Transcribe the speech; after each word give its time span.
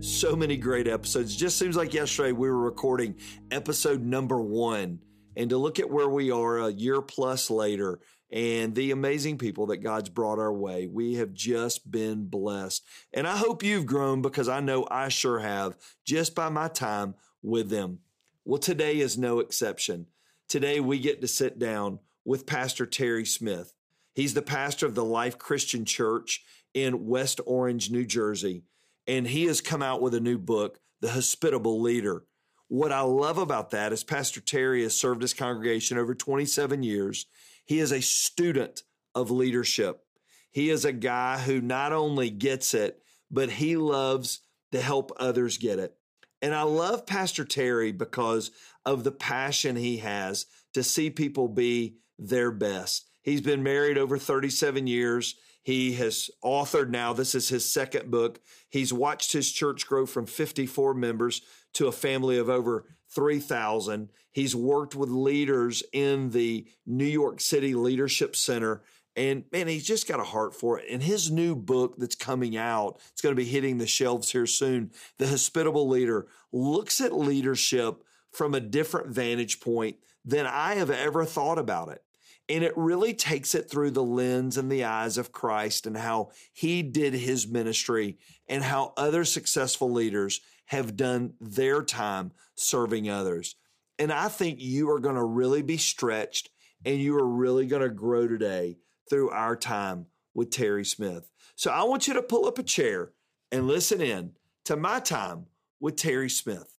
so 0.00 0.34
many 0.34 0.56
great 0.56 0.88
episodes. 0.88 1.36
Just 1.36 1.58
seems 1.58 1.76
like 1.76 1.92
yesterday 1.92 2.32
we 2.32 2.48
were 2.48 2.58
recording 2.58 3.16
episode 3.50 4.02
number 4.02 4.40
one. 4.40 5.00
And 5.36 5.50
to 5.50 5.58
look 5.58 5.78
at 5.78 5.90
where 5.90 6.08
we 6.08 6.30
are 6.30 6.58
a 6.58 6.72
year 6.72 7.02
plus 7.02 7.50
later 7.50 8.00
and 8.32 8.74
the 8.74 8.92
amazing 8.92 9.36
people 9.36 9.66
that 9.66 9.78
God's 9.78 10.08
brought 10.08 10.38
our 10.38 10.52
way, 10.52 10.86
we 10.86 11.16
have 11.16 11.34
just 11.34 11.90
been 11.90 12.24
blessed. 12.26 12.82
And 13.12 13.26
I 13.26 13.36
hope 13.36 13.62
you've 13.62 13.86
grown 13.86 14.22
because 14.22 14.48
I 14.48 14.60
know 14.60 14.86
I 14.90 15.08
sure 15.08 15.40
have 15.40 15.76
just 16.04 16.34
by 16.34 16.48
my 16.48 16.68
time 16.68 17.14
with 17.42 17.68
them. 17.68 17.98
Well, 18.44 18.58
today 18.58 19.00
is 19.00 19.18
no 19.18 19.38
exception. 19.38 20.06
Today 20.48 20.80
we 20.80 20.98
get 20.98 21.20
to 21.20 21.28
sit 21.28 21.58
down 21.58 21.98
with 22.24 22.46
Pastor 22.46 22.86
Terry 22.86 23.26
Smith. 23.26 23.74
He's 24.14 24.34
the 24.34 24.42
pastor 24.42 24.86
of 24.86 24.94
the 24.94 25.04
Life 25.04 25.38
Christian 25.38 25.84
Church 25.84 26.42
in 26.72 27.06
West 27.06 27.40
Orange, 27.44 27.90
New 27.90 28.06
Jersey 28.06 28.64
and 29.10 29.26
he 29.26 29.46
has 29.46 29.60
come 29.60 29.82
out 29.82 30.00
with 30.00 30.14
a 30.14 30.20
new 30.20 30.38
book, 30.38 30.78
The 31.00 31.10
Hospitable 31.10 31.80
Leader. 31.80 32.22
What 32.68 32.92
I 32.92 33.00
love 33.00 33.38
about 33.38 33.70
that 33.70 33.92
is 33.92 34.04
Pastor 34.04 34.40
Terry 34.40 34.84
has 34.84 34.96
served 34.96 35.22
his 35.22 35.34
congregation 35.34 35.98
over 35.98 36.14
27 36.14 36.84
years. 36.84 37.26
He 37.66 37.80
is 37.80 37.90
a 37.90 38.02
student 38.02 38.84
of 39.12 39.32
leadership. 39.32 40.04
He 40.52 40.70
is 40.70 40.84
a 40.84 40.92
guy 40.92 41.38
who 41.38 41.60
not 41.60 41.92
only 41.92 42.30
gets 42.30 42.72
it, 42.72 43.02
but 43.32 43.50
he 43.50 43.76
loves 43.76 44.42
to 44.70 44.80
help 44.80 45.10
others 45.16 45.58
get 45.58 45.80
it. 45.80 45.92
And 46.40 46.54
I 46.54 46.62
love 46.62 47.04
Pastor 47.04 47.44
Terry 47.44 47.90
because 47.90 48.52
of 48.86 49.02
the 49.02 49.10
passion 49.10 49.74
he 49.74 49.96
has 49.96 50.46
to 50.74 50.84
see 50.84 51.10
people 51.10 51.48
be 51.48 51.96
their 52.16 52.52
best. 52.52 53.10
He's 53.22 53.40
been 53.40 53.64
married 53.64 53.98
over 53.98 54.18
37 54.18 54.86
years. 54.86 55.34
He 55.62 55.94
has 55.94 56.30
authored 56.42 56.88
now, 56.88 57.12
this 57.12 57.34
is 57.34 57.48
his 57.48 57.70
second 57.70 58.10
book. 58.10 58.40
He's 58.68 58.92
watched 58.92 59.32
his 59.32 59.52
church 59.52 59.86
grow 59.86 60.06
from 60.06 60.26
54 60.26 60.94
members 60.94 61.42
to 61.74 61.86
a 61.86 61.92
family 61.92 62.38
of 62.38 62.48
over 62.48 62.86
3,000. 63.14 64.10
He's 64.32 64.56
worked 64.56 64.94
with 64.94 65.10
leaders 65.10 65.82
in 65.92 66.30
the 66.30 66.66
New 66.86 67.04
York 67.04 67.40
City 67.40 67.74
Leadership 67.74 68.36
Center. 68.36 68.82
And 69.16 69.44
man, 69.52 69.66
he's 69.66 69.86
just 69.86 70.08
got 70.08 70.20
a 70.20 70.24
heart 70.24 70.54
for 70.54 70.78
it. 70.78 70.86
And 70.88 71.02
his 71.02 71.30
new 71.30 71.54
book 71.54 71.96
that's 71.98 72.14
coming 72.14 72.56
out, 72.56 73.00
it's 73.12 73.20
going 73.20 73.34
to 73.34 73.40
be 73.40 73.48
hitting 73.48 73.78
the 73.78 73.86
shelves 73.86 74.30
here 74.30 74.46
soon. 74.46 74.92
The 75.18 75.26
Hospitable 75.26 75.88
Leader 75.88 76.28
looks 76.52 77.00
at 77.00 77.12
leadership 77.12 78.04
from 78.32 78.54
a 78.54 78.60
different 78.60 79.08
vantage 79.08 79.60
point 79.60 79.96
than 80.24 80.46
I 80.46 80.76
have 80.76 80.90
ever 80.90 81.24
thought 81.24 81.58
about 81.58 81.88
it. 81.88 82.02
And 82.50 82.64
it 82.64 82.76
really 82.76 83.14
takes 83.14 83.54
it 83.54 83.70
through 83.70 83.92
the 83.92 84.02
lens 84.02 84.56
and 84.56 84.70
the 84.70 84.82
eyes 84.82 85.18
of 85.18 85.30
Christ 85.30 85.86
and 85.86 85.96
how 85.96 86.30
he 86.52 86.82
did 86.82 87.14
his 87.14 87.46
ministry 87.46 88.18
and 88.48 88.64
how 88.64 88.92
other 88.96 89.24
successful 89.24 89.92
leaders 89.92 90.40
have 90.66 90.96
done 90.96 91.34
their 91.40 91.80
time 91.80 92.32
serving 92.56 93.08
others. 93.08 93.54
And 94.00 94.12
I 94.12 94.26
think 94.26 94.58
you 94.60 94.90
are 94.90 94.98
going 94.98 95.14
to 95.14 95.22
really 95.22 95.62
be 95.62 95.76
stretched 95.76 96.50
and 96.84 96.98
you 96.98 97.16
are 97.16 97.28
really 97.28 97.66
going 97.66 97.82
to 97.82 97.88
grow 97.88 98.26
today 98.26 98.78
through 99.08 99.30
our 99.30 99.54
time 99.54 100.06
with 100.34 100.50
Terry 100.50 100.84
Smith. 100.84 101.30
So 101.54 101.70
I 101.70 101.84
want 101.84 102.08
you 102.08 102.14
to 102.14 102.22
pull 102.22 102.46
up 102.46 102.58
a 102.58 102.64
chair 102.64 103.12
and 103.52 103.68
listen 103.68 104.00
in 104.00 104.32
to 104.64 104.74
my 104.74 104.98
time 104.98 105.46
with 105.78 105.94
Terry 105.94 106.30
Smith. 106.30 106.69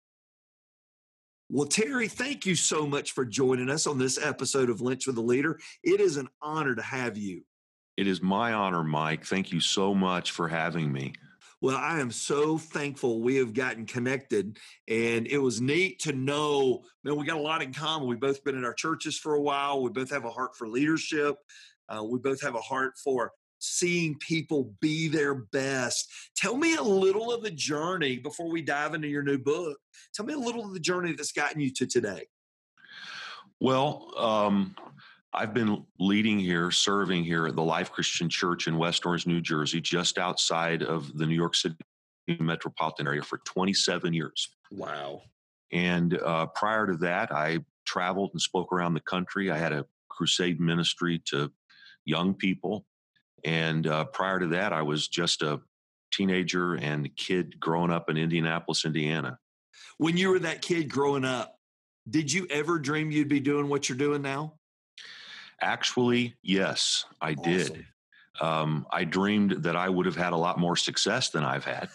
Well, 1.54 1.68
Terry, 1.68 2.08
thank 2.08 2.46
you 2.46 2.56
so 2.56 2.88
much 2.88 3.12
for 3.12 3.26
joining 3.26 3.70
us 3.70 3.86
on 3.86 3.98
this 3.98 4.18
episode 4.18 4.70
of 4.70 4.80
Lynch 4.80 5.06
with 5.06 5.18
the 5.18 5.22
Leader. 5.22 5.60
It 5.84 6.00
is 6.00 6.16
an 6.16 6.30
honor 6.42 6.76
to 6.76 6.82
have 6.82 7.18
you. 7.18 7.42
It 7.98 8.08
is 8.08 8.22
my 8.22 8.54
honor, 8.54 8.86
Mike. 8.86 9.26
Thank 9.26 9.52
you 9.52 9.60
so 9.60 9.94
much 9.94 10.32
for 10.32 10.48
having 10.48 10.90
me. 10.94 11.12
Well, 11.60 11.76
I 11.76 12.00
am 12.00 12.10
so 12.10 12.58
thankful 12.58 13.20
we 13.20 13.36
have 13.36 13.54
gotten 13.54 13.86
connected, 13.86 14.60
and 14.88 15.28
it 15.28 15.40
was 15.40 15.60
neat 15.60 16.00
to 16.04 16.14
know. 16.14 16.84
Man, 17.04 17.18
we 17.18 17.26
got 17.26 17.36
a 17.36 17.42
lot 17.42 17.62
in 17.62 17.74
common. 17.74 18.08
We've 18.08 18.18
both 18.18 18.46
been 18.46 18.56
in 18.56 18.64
our 18.64 18.74
churches 18.74 19.20
for 19.20 19.34
a 19.34 19.42
while. 19.42 19.84
We 19.84 19.90
both 19.90 20.10
have 20.12 20.24
a 20.24 20.32
heart 20.32 20.56
for 20.56 20.70
leadership. 20.70 21.36
Uh, 21.90 22.02
we 22.02 22.18
both 22.18 22.42
have 22.42 22.56
a 22.56 22.62
heart 22.62 22.94
for 23.04 23.34
seeing 23.62 24.16
people 24.16 24.74
be 24.82 25.08
their 25.08 25.36
best. 25.36 26.12
Tell 26.36 26.58
me 26.58 26.76
a 26.76 26.82
little 26.82 27.32
of 27.32 27.44
the 27.44 27.52
journey 27.52 28.18
before 28.18 28.50
we 28.50 28.62
dive 28.62 28.94
into 28.94 29.08
your 29.08 29.24
new 29.24 29.38
book. 29.38 29.78
Tell 30.14 30.26
me 30.26 30.34
a 30.34 30.38
little 30.38 30.66
of 30.66 30.74
the 30.74 30.80
journey 30.80 31.14
that's 31.14 31.32
gotten 31.32 31.62
you 31.62 31.72
to 31.74 31.86
today. 31.86 32.26
Well, 33.60 34.12
um, 34.18 34.76
I've 35.34 35.54
been 35.54 35.86
leading 36.00 36.40
here, 36.40 36.72
serving 36.72 37.24
here 37.24 37.48
at 37.48 37.56
the 37.56 37.64
Life 37.64 37.92
Christian 37.92 38.28
Church 38.28 38.68
in 38.68 38.78
West 38.78 39.06
Orange, 39.06 39.28
New 39.28 39.40
Jersey, 39.40 39.80
just 39.80 40.18
outside 40.18 40.82
of 40.82 41.16
the 41.18 41.26
New 41.26 41.36
York 41.36 41.56
City 41.56 41.76
metropolitan 42.40 43.08
area 43.08 43.22
for 43.22 43.40
27 43.46 44.14
years. 44.14 44.50
Wow. 44.72 45.22
And 45.72 46.20
uh, 46.20 46.48
prior 46.48 46.88
to 46.88 46.98
that, 46.98 47.32
I 47.32 47.60
traveled 47.86 48.32
and 48.34 48.42
spoke 48.42 48.74
around 48.74 48.94
the 48.94 49.02
country. 49.02 49.52
I 49.52 49.58
had 49.58 49.72
a 49.72 49.86
crusade 50.10 50.60
ministry 50.60 51.22
to 51.26 51.52
young 52.06 52.34
people. 52.34 52.86
And 53.44 53.88
uh, 53.88 54.06
prior 54.06 54.40
to 54.40 54.48
that, 54.48 54.74
I 54.74 54.82
was 54.82 55.08
just 55.08 55.42
a 55.42 55.62
teenager 56.12 56.76
and 56.76 57.16
kid 57.16 57.60
growing 57.60 57.92
up 57.92 58.10
in 58.10 58.18
Indianapolis, 58.18 58.86
Indiana 58.86 59.40
when 60.02 60.18
you 60.18 60.30
were 60.30 60.40
that 60.40 60.64
kid 60.64 60.90
growing 60.90 61.24
up, 61.24 61.60
did 62.10 62.34
you 62.34 62.48
ever 62.50 62.80
dream 62.80 63.12
you'd 63.12 63.28
be 63.28 63.40
doing 63.40 63.70
what 63.70 63.88
you're 63.88 63.98
doing 63.98 64.24
now? 64.24 64.56
Actually, 65.62 66.36
yes, 66.42 67.06
I 67.22 67.34
awesome. 67.34 67.44
did. 67.44 67.86
Um, 68.42 68.88
I 68.90 69.04
dreamed 69.04 69.64
that 69.64 69.76
I 69.76 69.90
would 69.90 70.08
have 70.08 70.16
had 70.16 70.34
a 70.34 70.38
lot 70.38 70.58
more 70.58 70.76
success 70.76 71.30
than 71.30 71.44
I've 71.44 71.66
had. 71.66 71.90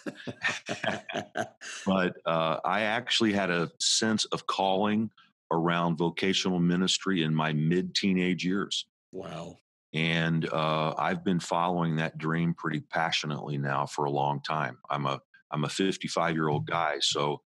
but 1.85 2.15
uh, 2.25 2.59
I 2.63 2.83
actually 2.83 3.33
had 3.33 3.49
a 3.49 3.69
sense 3.81 4.23
of 4.25 4.47
calling 4.47 5.09
around 5.51 5.97
vocational 5.97 6.59
ministry 6.59 7.23
in 7.23 7.35
my 7.35 7.51
mid 7.51 7.93
teenage 7.93 8.45
years. 8.45 8.85
Wow. 9.11 9.57
And 9.93 10.47
uh, 10.51 10.93
I've 10.97 11.23
been 11.23 11.39
following 11.39 11.95
that 11.95 12.17
dream 12.17 12.53
pretty 12.53 12.81
passionately 12.81 13.57
now 13.57 13.85
for 13.85 14.05
a 14.05 14.11
long 14.11 14.41
time. 14.41 14.77
I'm 14.89 15.05
a 15.05 15.21
I'm 15.49 15.63
a 15.63 15.69
55 15.69 16.35
year 16.35 16.49
old 16.49 16.67
guy, 16.67 16.95
so 16.99 17.41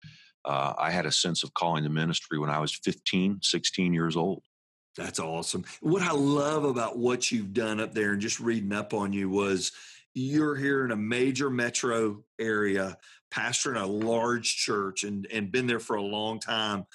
uh, 0.45 0.73
I 0.77 0.91
had 0.91 1.05
a 1.05 1.11
sense 1.11 1.43
of 1.43 1.53
calling 1.53 1.83
the 1.83 1.89
ministry 1.89 2.39
when 2.39 2.49
I 2.49 2.59
was 2.59 2.73
15, 2.73 3.39
16 3.41 3.93
years 3.93 4.15
old. 4.15 4.43
That's 4.95 5.19
awesome. 5.19 5.65
What 5.81 6.01
I 6.01 6.11
love 6.11 6.63
about 6.63 6.97
what 6.97 7.31
you've 7.31 7.53
done 7.53 7.79
up 7.79 7.93
there 7.93 8.13
and 8.13 8.21
just 8.21 8.39
reading 8.39 8.73
up 8.73 8.93
on 8.93 9.13
you 9.13 9.29
was 9.29 9.71
you're 10.15 10.55
here 10.55 10.83
in 10.83 10.91
a 10.91 10.95
major 10.95 11.51
metro 11.51 12.23
area, 12.39 12.97
pastoring 13.31 13.79
a 13.79 13.85
large 13.85 14.55
church 14.55 15.03
and, 15.03 15.27
and 15.31 15.51
been 15.51 15.67
there 15.67 15.79
for 15.79 15.97
a 15.97 16.01
long 16.01 16.39
time, 16.39 16.85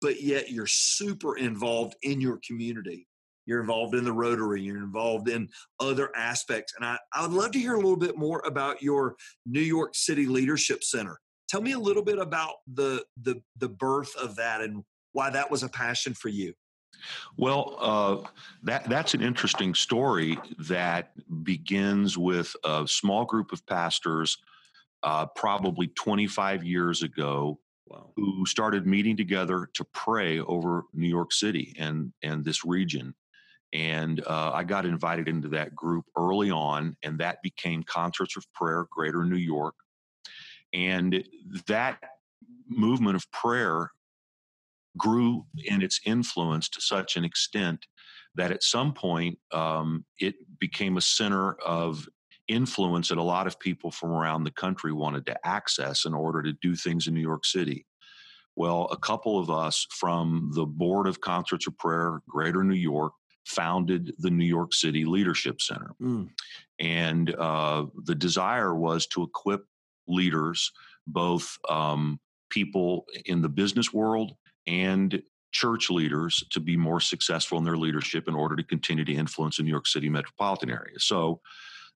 but 0.00 0.22
yet 0.22 0.50
you're 0.50 0.68
super 0.68 1.36
involved 1.36 1.96
in 2.02 2.20
your 2.20 2.38
community. 2.46 3.07
You're 3.48 3.62
involved 3.62 3.94
in 3.94 4.04
the 4.04 4.12
Rotary, 4.12 4.60
you're 4.60 4.76
involved 4.76 5.28
in 5.28 5.48
other 5.80 6.14
aspects. 6.14 6.74
And 6.76 6.84
I, 6.84 6.98
I 7.14 7.22
would 7.22 7.32
love 7.32 7.50
to 7.52 7.58
hear 7.58 7.72
a 7.72 7.78
little 7.78 7.96
bit 7.96 8.18
more 8.18 8.42
about 8.44 8.82
your 8.82 9.16
New 9.46 9.62
York 9.62 9.94
City 9.94 10.26
Leadership 10.26 10.84
Center. 10.84 11.18
Tell 11.48 11.62
me 11.62 11.72
a 11.72 11.78
little 11.78 12.04
bit 12.04 12.18
about 12.18 12.56
the 12.74 13.02
the 13.22 13.42
the 13.56 13.70
birth 13.70 14.14
of 14.16 14.36
that 14.36 14.60
and 14.60 14.84
why 15.12 15.30
that 15.30 15.50
was 15.50 15.62
a 15.62 15.68
passion 15.70 16.12
for 16.12 16.28
you. 16.28 16.52
Well, 17.38 17.76
uh, 17.80 18.28
that 18.64 18.86
that's 18.86 19.14
an 19.14 19.22
interesting 19.22 19.74
story 19.74 20.38
that 20.58 21.12
begins 21.42 22.18
with 22.18 22.54
a 22.64 22.86
small 22.86 23.24
group 23.24 23.52
of 23.52 23.64
pastors, 23.66 24.36
uh, 25.02 25.24
probably 25.24 25.86
25 25.88 26.64
years 26.64 27.02
ago, 27.02 27.58
wow. 27.86 28.10
who 28.16 28.44
started 28.44 28.86
meeting 28.86 29.16
together 29.16 29.70
to 29.72 29.84
pray 29.94 30.40
over 30.40 30.84
New 30.92 31.08
York 31.08 31.32
City 31.32 31.74
and 31.78 32.12
and 32.22 32.44
this 32.44 32.62
region. 32.62 33.14
And 33.72 34.22
uh, 34.26 34.52
I 34.54 34.64
got 34.64 34.86
invited 34.86 35.28
into 35.28 35.48
that 35.48 35.74
group 35.74 36.06
early 36.16 36.50
on, 36.50 36.96
and 37.02 37.18
that 37.18 37.38
became 37.42 37.82
Concerts 37.82 38.36
of 38.36 38.50
Prayer 38.54 38.86
Greater 38.90 39.24
New 39.24 39.36
York. 39.36 39.74
And 40.72 41.24
that 41.66 41.98
movement 42.68 43.16
of 43.16 43.30
prayer 43.30 43.90
grew 44.96 45.44
in 45.64 45.82
its 45.82 46.00
influence 46.04 46.68
to 46.70 46.80
such 46.80 47.16
an 47.16 47.24
extent 47.24 47.86
that 48.34 48.50
at 48.50 48.62
some 48.62 48.92
point 48.92 49.38
um, 49.52 50.04
it 50.18 50.34
became 50.58 50.96
a 50.96 51.02
center 51.02 51.54
of 51.54 52.08
influence 52.48 53.08
that 53.08 53.18
a 53.18 53.22
lot 53.22 53.46
of 53.46 53.60
people 53.60 53.90
from 53.90 54.10
around 54.10 54.44
the 54.44 54.50
country 54.50 54.92
wanted 54.92 55.26
to 55.26 55.46
access 55.46 56.04
in 56.04 56.14
order 56.14 56.42
to 56.42 56.52
do 56.62 56.74
things 56.74 57.06
in 57.06 57.14
New 57.14 57.20
York 57.20 57.44
City. 57.44 57.86
Well, 58.56 58.88
a 58.90 58.96
couple 58.96 59.38
of 59.38 59.50
us 59.50 59.86
from 59.90 60.50
the 60.54 60.66
Board 60.66 61.06
of 61.06 61.20
Concerts 61.20 61.66
of 61.66 61.78
Prayer, 61.78 62.20
Greater 62.28 62.64
New 62.64 62.74
York, 62.74 63.12
founded 63.48 64.12
the 64.18 64.30
New 64.30 64.44
York 64.44 64.74
City 64.74 65.04
Leadership 65.04 65.60
Center. 65.60 65.94
Mm. 66.00 66.28
And 66.78 67.34
uh, 67.34 67.86
the 68.04 68.14
desire 68.14 68.74
was 68.74 69.06
to 69.08 69.22
equip 69.22 69.64
leaders, 70.06 70.70
both 71.06 71.56
um, 71.68 72.20
people 72.50 73.06
in 73.24 73.40
the 73.40 73.48
business 73.48 73.92
world 73.92 74.32
and 74.66 75.22
church 75.50 75.88
leaders, 75.88 76.44
to 76.50 76.60
be 76.60 76.76
more 76.76 77.00
successful 77.00 77.56
in 77.56 77.64
their 77.64 77.76
leadership 77.76 78.28
in 78.28 78.34
order 78.34 78.54
to 78.54 78.62
continue 78.62 79.04
to 79.04 79.14
influence 79.14 79.56
the 79.56 79.62
New 79.62 79.70
York 79.70 79.86
City 79.86 80.10
metropolitan 80.10 80.70
area. 80.70 80.98
So 80.98 81.40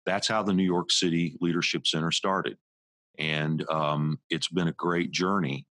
that's 0.07 0.27
how 0.27 0.43
the 0.43 0.55
New 0.55 0.65
York 0.65 0.91
City 0.91 1.37
Leadership 1.43 1.87
Center 1.87 2.11
started. 2.11 2.57
And 3.19 3.69
um, 3.69 4.19
it's 4.31 4.49
been 4.49 4.69
a 4.69 4.73
great 4.73 5.11
journey. 5.11 5.67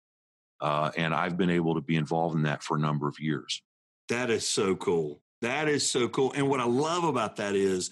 Uh, 0.60 0.92
and 0.98 1.14
I've 1.14 1.38
been 1.38 1.50
able 1.50 1.75
to 1.75 1.82
be 1.82 1.96
involved 1.96 2.36
in 2.36 2.44
that 2.44 2.64
for 2.64 2.75
a 2.75 2.82
number 2.82 3.08
of 3.08 3.16
years. 3.18 3.64
That 4.10 4.30
is 4.30 4.46
so 4.46 4.75
cool. 4.75 5.22
That 5.41 5.68
is 5.68 5.89
so 5.89 6.09
cool. 6.09 6.33
And 6.36 6.50
what 6.50 6.59
I 6.59 6.65
love 6.65 7.03
about 7.03 7.38
that 7.38 7.56
is 7.56 7.91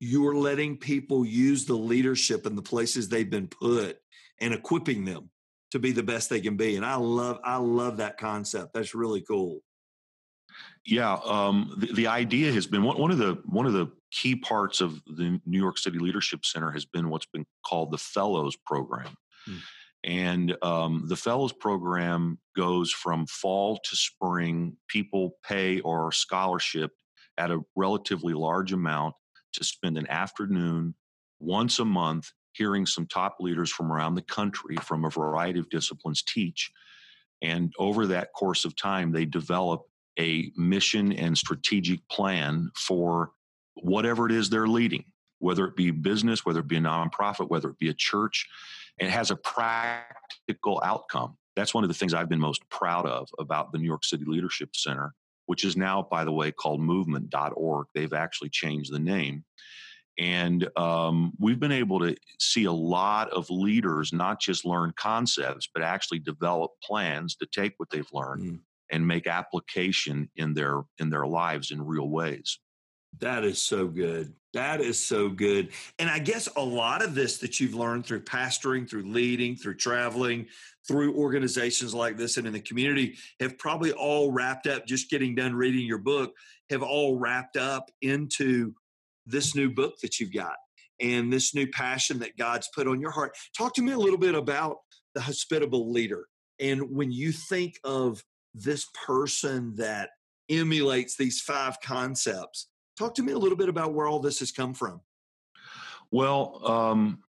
you're 0.00 0.34
letting 0.34 0.76
people 0.76 1.24
use 1.24 1.64
the 1.64 1.74
leadership 1.74 2.46
in 2.46 2.56
the 2.56 2.62
places 2.62 3.08
they've 3.08 3.28
been 3.28 3.48
put 3.48 3.98
and 4.40 4.52
equipping 4.52 5.04
them 5.04 5.30
to 5.70 5.78
be 5.78 5.92
the 5.92 6.02
best 6.02 6.28
they 6.28 6.40
can 6.40 6.56
be. 6.56 6.76
And 6.76 6.84
I 6.84 6.96
love, 6.96 7.38
I 7.44 7.56
love 7.56 7.98
that 7.98 8.18
concept. 8.18 8.74
That's 8.74 8.94
really 8.94 9.22
cool. 9.22 9.60
Yeah, 10.84 11.18
um, 11.24 11.74
the, 11.78 11.92
the, 11.92 12.06
idea 12.08 12.52
has 12.52 12.66
been 12.66 12.82
one, 12.82 12.98
one 12.98 13.10
of 13.10 13.18
the 13.18 13.40
one 13.46 13.66
of 13.66 13.72
the 13.72 13.86
key 14.10 14.36
parts 14.36 14.80
of 14.80 15.00
the 15.06 15.40
New 15.46 15.58
York 15.58 15.78
City 15.78 15.98
Leadership 15.98 16.44
Center 16.44 16.70
has 16.72 16.84
been 16.84 17.08
what's 17.08 17.26
been 17.26 17.46
called 17.64 17.92
the 17.92 17.98
Fellows 17.98 18.56
Program. 18.66 19.14
Hmm. 19.46 19.56
And 20.04 20.56
um, 20.62 21.04
the 21.06 21.16
Fellows 21.16 21.52
Program 21.52 22.38
goes 22.56 22.90
from 22.90 23.26
fall 23.26 23.78
to 23.84 23.96
spring. 23.96 24.76
People 24.88 25.36
pay 25.46 25.80
or 25.80 26.10
scholarship 26.10 26.90
at 27.38 27.50
a 27.50 27.60
relatively 27.76 28.34
large 28.34 28.72
amount 28.72 29.14
to 29.54 29.64
spend 29.64 29.96
an 29.96 30.08
afternoon 30.08 30.94
once 31.40 31.78
a 31.78 31.84
month 31.84 32.30
hearing 32.52 32.84
some 32.84 33.06
top 33.06 33.36
leaders 33.40 33.70
from 33.70 33.92
around 33.92 34.14
the 34.14 34.22
country 34.22 34.76
from 34.82 35.04
a 35.04 35.10
variety 35.10 35.58
of 35.58 35.70
disciplines 35.70 36.22
teach. 36.22 36.70
And 37.40 37.72
over 37.78 38.06
that 38.06 38.32
course 38.32 38.64
of 38.64 38.76
time, 38.76 39.12
they 39.12 39.24
develop 39.24 39.82
a 40.18 40.50
mission 40.56 41.12
and 41.12 41.36
strategic 41.36 42.06
plan 42.08 42.70
for 42.76 43.30
whatever 43.74 44.26
it 44.26 44.32
is 44.32 44.50
they're 44.50 44.68
leading, 44.68 45.04
whether 45.38 45.64
it 45.64 45.76
be 45.76 45.90
business, 45.90 46.44
whether 46.44 46.60
it 46.60 46.68
be 46.68 46.76
a 46.76 46.80
nonprofit, 46.80 47.48
whether 47.48 47.70
it 47.70 47.78
be 47.78 47.88
a 47.88 47.94
church, 47.94 48.46
and 48.98 49.08
it 49.08 49.12
has 49.12 49.30
a 49.30 49.36
practical 49.36 50.80
outcome. 50.84 51.36
That's 51.56 51.74
one 51.74 51.84
of 51.84 51.88
the 51.88 51.94
things 51.94 52.14
I've 52.14 52.28
been 52.28 52.40
most 52.40 52.68
proud 52.70 53.06
of 53.06 53.28
about 53.38 53.72
the 53.72 53.78
New 53.78 53.86
York 53.86 54.04
City 54.04 54.24
Leadership 54.26 54.70
Center, 54.74 55.14
which 55.46 55.64
is 55.64 55.76
now, 55.76 56.06
by 56.10 56.24
the 56.24 56.32
way, 56.32 56.50
called 56.50 56.80
movement.org. 56.80 57.86
They've 57.94 58.12
actually 58.12 58.50
changed 58.50 58.92
the 58.92 58.98
name. 58.98 59.44
And 60.18 60.68
um, 60.76 61.32
we've 61.38 61.60
been 61.60 61.72
able 61.72 61.98
to 62.00 62.14
see 62.38 62.64
a 62.64 62.72
lot 62.72 63.30
of 63.30 63.48
leaders 63.50 64.12
not 64.12 64.40
just 64.40 64.64
learn 64.64 64.92
concepts, 64.96 65.68
but 65.72 65.82
actually 65.82 66.18
develop 66.18 66.72
plans 66.82 67.34
to 67.36 67.46
take 67.46 67.74
what 67.78 67.88
they've 67.90 68.12
learned 68.12 68.42
mm. 68.42 68.58
and 68.90 69.06
make 69.06 69.26
application 69.26 70.30
in 70.36 70.52
their 70.52 70.82
in 70.98 71.08
their 71.08 71.26
lives 71.26 71.70
in 71.70 71.82
real 71.82 72.10
ways. 72.10 72.58
That 73.20 73.44
is 73.44 73.60
so 73.60 73.86
good. 73.86 74.32
That 74.52 74.80
is 74.80 75.02
so 75.02 75.28
good. 75.28 75.70
And 75.98 76.10
I 76.10 76.18
guess 76.18 76.48
a 76.56 76.62
lot 76.62 77.02
of 77.02 77.14
this 77.14 77.38
that 77.38 77.58
you've 77.58 77.74
learned 77.74 78.04
through 78.04 78.24
pastoring, 78.24 78.88
through 78.88 79.10
leading, 79.10 79.56
through 79.56 79.76
traveling, 79.76 80.46
through 80.86 81.14
organizations 81.16 81.94
like 81.94 82.16
this 82.16 82.36
and 82.36 82.46
in 82.46 82.52
the 82.52 82.60
community 82.60 83.16
have 83.40 83.56
probably 83.58 83.92
all 83.92 84.30
wrapped 84.32 84.66
up, 84.66 84.86
just 84.86 85.08
getting 85.08 85.34
done 85.34 85.54
reading 85.54 85.86
your 85.86 85.98
book, 85.98 86.34
have 86.70 86.82
all 86.82 87.18
wrapped 87.18 87.56
up 87.56 87.90
into 88.02 88.74
this 89.26 89.54
new 89.54 89.70
book 89.70 89.94
that 90.02 90.18
you've 90.18 90.32
got 90.32 90.56
and 91.00 91.32
this 91.32 91.54
new 91.54 91.66
passion 91.68 92.18
that 92.18 92.36
God's 92.36 92.68
put 92.74 92.86
on 92.86 93.00
your 93.00 93.10
heart. 93.10 93.36
Talk 93.56 93.74
to 93.74 93.82
me 93.82 93.92
a 93.92 93.98
little 93.98 94.18
bit 94.18 94.34
about 94.34 94.78
the 95.14 95.20
hospitable 95.20 95.90
leader. 95.90 96.26
And 96.58 96.90
when 96.90 97.10
you 97.10 97.32
think 97.32 97.78
of 97.84 98.22
this 98.54 98.86
person 99.06 99.74
that 99.76 100.10
emulates 100.48 101.16
these 101.16 101.40
five 101.40 101.80
concepts, 101.80 102.68
talk 102.98 103.14
to 103.16 103.22
me 103.22 103.32
a 103.32 103.38
little 103.38 103.56
bit 103.56 103.68
about 103.68 103.94
where 103.94 104.06
all 104.06 104.20
this 104.20 104.40
has 104.40 104.52
come 104.52 104.74
from. 104.74 105.00
Well, 106.10 106.60
um, 106.68 107.22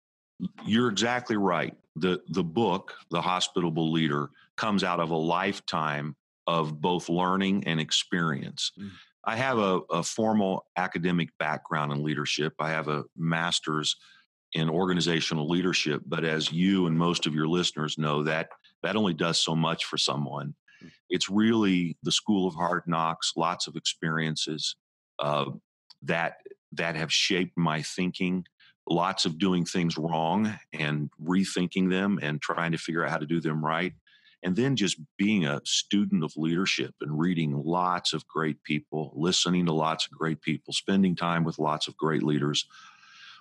you're 0.65 0.89
exactly 0.89 1.37
right. 1.37 1.75
The 1.95 2.21
the 2.29 2.43
book, 2.43 2.93
The 3.11 3.21
Hospitable 3.21 3.91
Leader, 3.91 4.29
comes 4.57 4.83
out 4.83 4.99
of 4.99 5.11
a 5.11 5.15
lifetime 5.15 6.15
of 6.47 6.81
both 6.81 7.07
learning 7.07 7.63
and 7.65 7.79
experience. 7.79 8.71
Mm. 8.79 8.89
I 9.25 9.37
have 9.37 9.57
a, 9.57 9.79
a 9.89 10.03
formal 10.03 10.65
academic 10.75 11.29
background 11.39 11.93
in 11.93 12.03
leadership. 12.03 12.53
I 12.59 12.71
have 12.71 12.89
a 12.89 13.05
master's 13.15 13.95
in 14.51 14.69
organizational 14.69 15.47
leadership, 15.47 16.01
but 16.05 16.25
as 16.25 16.51
you 16.51 16.87
and 16.87 16.97
most 16.97 17.25
of 17.25 17.33
your 17.33 17.47
listeners 17.47 17.97
know, 17.97 18.21
that 18.23 18.49
that 18.83 18.97
only 18.97 19.13
does 19.13 19.39
so 19.39 19.55
much 19.55 19.85
for 19.85 19.97
someone. 19.97 20.55
Mm. 20.83 20.91
It's 21.09 21.29
really 21.29 21.95
the 22.03 22.11
school 22.11 22.47
of 22.47 22.55
hard 22.55 22.83
knocks, 22.85 23.33
lots 23.37 23.67
of 23.67 23.75
experiences 23.75 24.75
uh, 25.19 25.45
that 26.03 26.37
that 26.73 26.95
have 26.95 27.11
shaped 27.11 27.57
my 27.57 27.81
thinking. 27.81 28.45
Lots 28.89 29.25
of 29.25 29.37
doing 29.37 29.63
things 29.63 29.97
wrong 29.97 30.53
and 30.73 31.09
rethinking 31.23 31.89
them 31.89 32.19
and 32.21 32.41
trying 32.41 32.73
to 32.73 32.77
figure 32.77 33.05
out 33.05 33.11
how 33.11 33.17
to 33.17 33.25
do 33.25 33.39
them 33.39 33.63
right 33.63 33.93
and 34.43 34.55
then 34.55 34.75
just 34.75 34.99
being 35.17 35.45
a 35.45 35.61
student 35.63 36.23
of 36.23 36.33
leadership 36.35 36.93
and 37.01 37.17
reading 37.17 37.53
lots 37.63 38.13
of 38.13 38.27
great 38.27 38.61
people, 38.63 39.13
listening 39.15 39.65
to 39.65 39.73
lots 39.73 40.05
of 40.05 40.11
great 40.11 40.41
people, 40.41 40.73
spending 40.73 41.15
time 41.15 41.43
with 41.43 41.59
lots 41.59 41.87
of 41.87 41.95
great 41.95 42.23
leaders. 42.23 42.65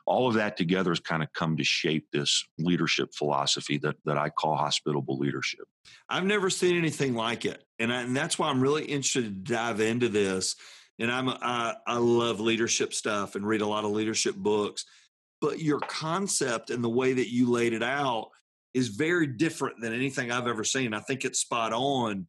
All 0.07 0.29
of 0.29 0.35
that 0.35 0.57
together 0.57 0.91
has 0.91 1.01
kind 1.01 1.23
of 1.23 1.33
come 1.33 1.57
to 1.57 1.65
shape 1.65 2.07
this 2.13 2.45
leadership 2.59 3.15
philosophy 3.15 3.79
that, 3.79 3.97
that 4.05 4.17
I 4.17 4.31
call 4.31 4.57
hospitable 4.57 5.19
leadership. 5.19 5.67
I've 6.09 6.25
never 6.25 6.51
seen 6.51 6.77
anything 6.77 7.15
like 7.15 7.45
it. 7.45 7.63
And, 7.79 7.93
I, 7.93 8.03
and 8.03 8.17
that's 8.17 8.39
why 8.39 8.49
I'm 8.49 8.61
really 8.61 8.85
interested 8.85 9.25
to 9.25 9.53
dive 9.53 9.81
into 9.81 10.09
this. 10.09 10.57
And 11.03 11.11
I'm, 11.11 11.29
I, 11.29 11.75
I 11.85 11.97
love 11.97 12.39
leadership 12.39 12.95
stuff 12.95 13.35
and 13.35 13.45
read 13.45 13.61
a 13.61 13.67
lot 13.67 13.85
of 13.85 13.91
leadership 13.91 14.37
books. 14.37 14.85
But 15.41 15.59
your 15.59 15.81
concept 15.81 16.71
and 16.71 16.83
the 16.83 16.89
way 16.89 17.13
that 17.13 17.29
you 17.29 17.51
laid 17.51 17.73
it 17.73 17.83
out 17.83 18.29
is 18.73 18.87
very 18.87 19.27
different 19.27 19.81
than 19.81 19.93
anything 19.93 20.31
I've 20.31 20.47
ever 20.47 20.63
seen. 20.63 20.95
I 20.95 21.01
think 21.01 21.25
it's 21.25 21.41
spot 21.41 21.73
on 21.73 22.29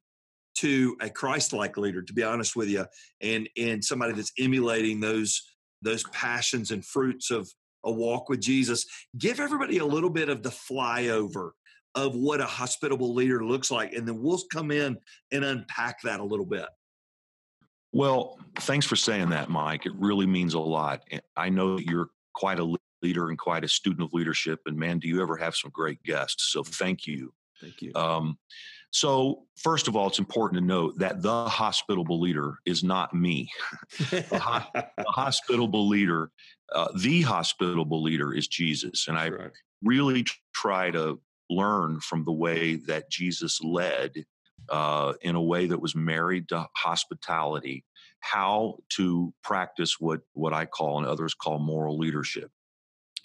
to 0.56 0.98
a 1.02 1.10
Christ-like 1.12 1.78
leader, 1.78 2.02
to 2.02 2.14
be 2.14 2.24
honest 2.24 2.56
with 2.56 2.68
you, 2.68 2.86
and 3.22 3.48
and 3.56 3.86
somebody 3.86 4.14
that's 4.14 4.34
emulating 4.40 5.00
those 5.00 5.44
those 5.84 6.04
passions 6.06 6.72
and 6.72 6.84
fruits 6.84 7.30
of 7.30 7.48
a 7.86 7.92
walk 7.92 8.28
with 8.28 8.42
Jesus. 8.42 8.88
Give 9.20 9.40
everybody 9.40 9.78
a 9.78 9.86
little 9.86 10.10
bit 10.10 10.30
of 10.30 10.42
the 10.42 10.50
flyover 10.50 11.52
of 11.94 12.16
what 12.16 12.42
a 12.42 12.46
hospitable 12.46 13.14
leader 13.14 13.46
looks 13.46 13.70
like, 13.70 13.94
and 13.94 14.08
then 14.08 14.20
we'll 14.20 14.42
come 14.52 14.72
in 14.72 14.98
and 15.32 15.46
unpack 15.46 16.02
that 16.02 16.20
a 16.20 16.26
little 16.26 16.48
bit. 16.48 16.66
Well, 17.94 18.40
thanks 18.56 18.86
for 18.86 18.96
saying 18.96 19.30
that, 19.30 19.50
Mike. 19.50 19.86
It 19.86 19.94
really 19.96 20.26
means 20.26 20.56
a 20.56 20.60
lot. 20.60 21.04
I 21.38 21.50
know 21.50 21.78
that 21.78 21.86
you're 21.86 22.10
quite 22.34 22.60
a 22.60 22.76
leader 23.04 23.30
and 23.30 23.38
quite 23.38 23.64
a 23.64 23.68
student 23.70 24.02
of 24.02 24.14
leadership. 24.14 24.62
And 24.66 24.78
man, 24.78 24.98
do 24.98 25.08
you 25.08 25.22
ever 25.22 25.38
have 25.38 25.56
some 25.56 25.72
great 25.72 26.02
guests? 26.04 26.52
So 26.52 26.64
thank 26.64 27.06
you. 27.06 27.34
Thank 27.62 27.82
you. 27.82 27.92
Um, 27.96 28.38
so, 28.90 29.46
first 29.58 29.88
of 29.88 29.96
all, 29.96 30.08
it's 30.08 30.20
important 30.20 30.60
to 30.60 30.66
note 30.66 31.00
that 31.00 31.22
the 31.22 31.46
hospitable 31.46 32.20
leader 32.20 32.60
is 32.66 32.84
not 32.84 33.14
me. 33.14 33.50
the, 34.12 34.40
ho- 34.40 34.70
the, 34.74 34.86
hospitable 35.08 35.88
leader, 35.88 36.30
uh, 36.74 36.90
the 37.00 37.22
hospitable 37.22 38.04
leader 38.04 38.34
is 38.34 38.48
Jesus. 38.48 39.08
And 39.08 39.18
I 39.18 39.30
right. 39.30 39.52
really 39.84 40.26
try 40.54 40.92
to 40.92 41.20
learn 41.50 42.02
from 42.02 42.24
the 42.24 42.32
way 42.32 42.76
that 42.88 43.10
Jesus 43.10 43.62
led 43.64 44.26
uh, 44.70 45.14
in 45.22 45.36
a 45.36 45.42
way 45.42 45.68
that 45.68 45.82
was 45.82 45.96
married 45.96 46.50
to 46.50 46.68
hospitality, 46.76 47.84
how 48.20 48.78
to 48.90 49.34
practice 49.44 50.00
what, 50.00 50.22
what 50.34 50.54
I 50.54 50.66
call 50.66 50.98
and 50.98 51.08
others 51.08 51.34
call 51.34 51.60
moral 51.60 51.98
leadership. 51.98 52.50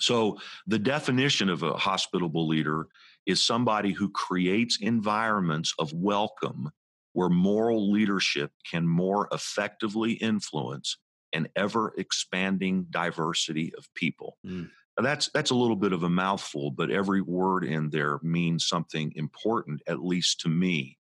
So, 0.01 0.39
the 0.67 0.79
definition 0.79 1.49
of 1.49 1.65
a 1.65 1.73
hospitable 1.73 2.47
leader 2.47 2.87
is 3.27 3.43
somebody 3.43 3.93
who 3.93 4.11
creates 4.11 4.79
environments 4.81 5.75
of 5.79 5.93
welcome 5.93 6.71
where 7.13 7.29
moral 7.29 7.91
leadership 7.91 8.53
can 8.71 8.87
more 8.87 9.29
effectively 9.33 10.13
influence 10.13 10.99
an 11.33 11.49
ever 11.57 11.93
expanding 11.99 12.87
diversity 12.91 13.73
of 13.77 13.93
people. 13.95 14.39
Mm. 14.47 14.71
Now 14.97 15.05
that's 15.05 15.29
that's 15.35 15.51
a 15.51 15.55
little 15.55 15.77
bit 15.77 15.93
of 15.93 16.03
a 16.03 16.11
mouthful, 16.11 16.71
but 16.71 16.91
every 16.91 17.21
word 17.21 17.65
in 17.65 17.91
there 17.91 18.19
means 18.23 18.67
something 18.67 19.13
important, 19.15 19.83
at 19.87 20.03
least 20.03 20.41
to 20.41 20.49
me. 20.49 20.99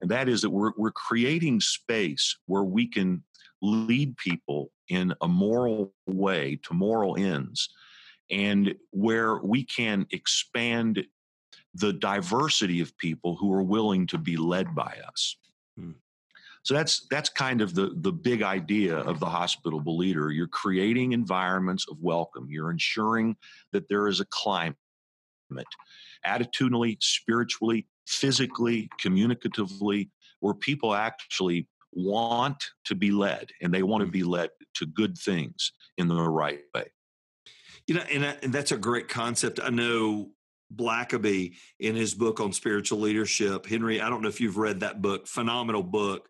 And 0.00 0.10
that 0.10 0.28
is 0.28 0.42
that 0.42 0.50
we're 0.50 0.72
we're 0.76 0.90
creating 0.90 1.60
space 1.60 2.36
where 2.46 2.64
we 2.64 2.86
can 2.86 3.22
lead 3.62 4.16
people 4.16 4.70
in 4.88 5.14
a 5.20 5.28
moral 5.28 5.92
way 6.06 6.60
to 6.62 6.74
moral 6.74 7.16
ends 7.16 7.70
and 8.30 8.74
where 8.90 9.38
we 9.38 9.64
can 9.64 10.06
expand 10.10 11.04
the 11.74 11.92
diversity 11.92 12.80
of 12.80 12.96
people 12.98 13.36
who 13.36 13.52
are 13.52 13.62
willing 13.62 14.06
to 14.06 14.18
be 14.18 14.36
led 14.36 14.74
by 14.74 14.96
us. 15.06 15.36
Hmm. 15.76 15.92
So 16.62 16.74
that's 16.74 17.06
that's 17.10 17.28
kind 17.28 17.60
of 17.60 17.74
the 17.74 17.92
the 17.96 18.12
big 18.12 18.42
idea 18.42 18.96
of 18.96 19.20
the 19.20 19.26
hospitable 19.26 19.96
leader. 19.96 20.32
You're 20.32 20.48
creating 20.48 21.12
environments 21.12 21.86
of 21.88 21.98
welcome. 22.00 22.48
You're 22.50 22.72
ensuring 22.72 23.36
that 23.72 23.88
there 23.88 24.08
is 24.08 24.20
a 24.20 24.26
climate, 24.26 24.76
attitudinally, 26.26 26.96
spiritually, 27.00 27.86
physically, 28.06 28.88
communicatively, 29.02 30.10
where 30.40 30.54
people 30.54 30.94
actually 30.94 31.68
want 31.92 32.62
to 32.84 32.94
be 32.94 33.10
led 33.10 33.50
and 33.62 33.72
they 33.72 33.82
want 33.82 34.04
to 34.04 34.10
be 34.10 34.22
led 34.22 34.50
to 34.74 34.86
good 34.86 35.16
things 35.16 35.72
in 35.96 36.08
the 36.08 36.14
right 36.14 36.60
way. 36.74 36.84
You 37.86 37.94
know, 37.94 38.02
and, 38.12 38.24
uh, 38.24 38.34
and 38.42 38.52
that's 38.52 38.72
a 38.72 38.76
great 38.76 39.08
concept. 39.08 39.60
I 39.62 39.70
know 39.70 40.30
Blackaby 40.74 41.54
in 41.78 41.94
his 41.94 42.14
book 42.14 42.40
on 42.40 42.52
spiritual 42.52 43.00
leadership. 43.00 43.66
Henry, 43.66 44.00
I 44.00 44.08
don't 44.08 44.22
know 44.22 44.28
if 44.28 44.40
you've 44.40 44.58
read 44.58 44.80
that 44.80 45.00
book, 45.00 45.26
phenomenal 45.26 45.82
book. 45.82 46.28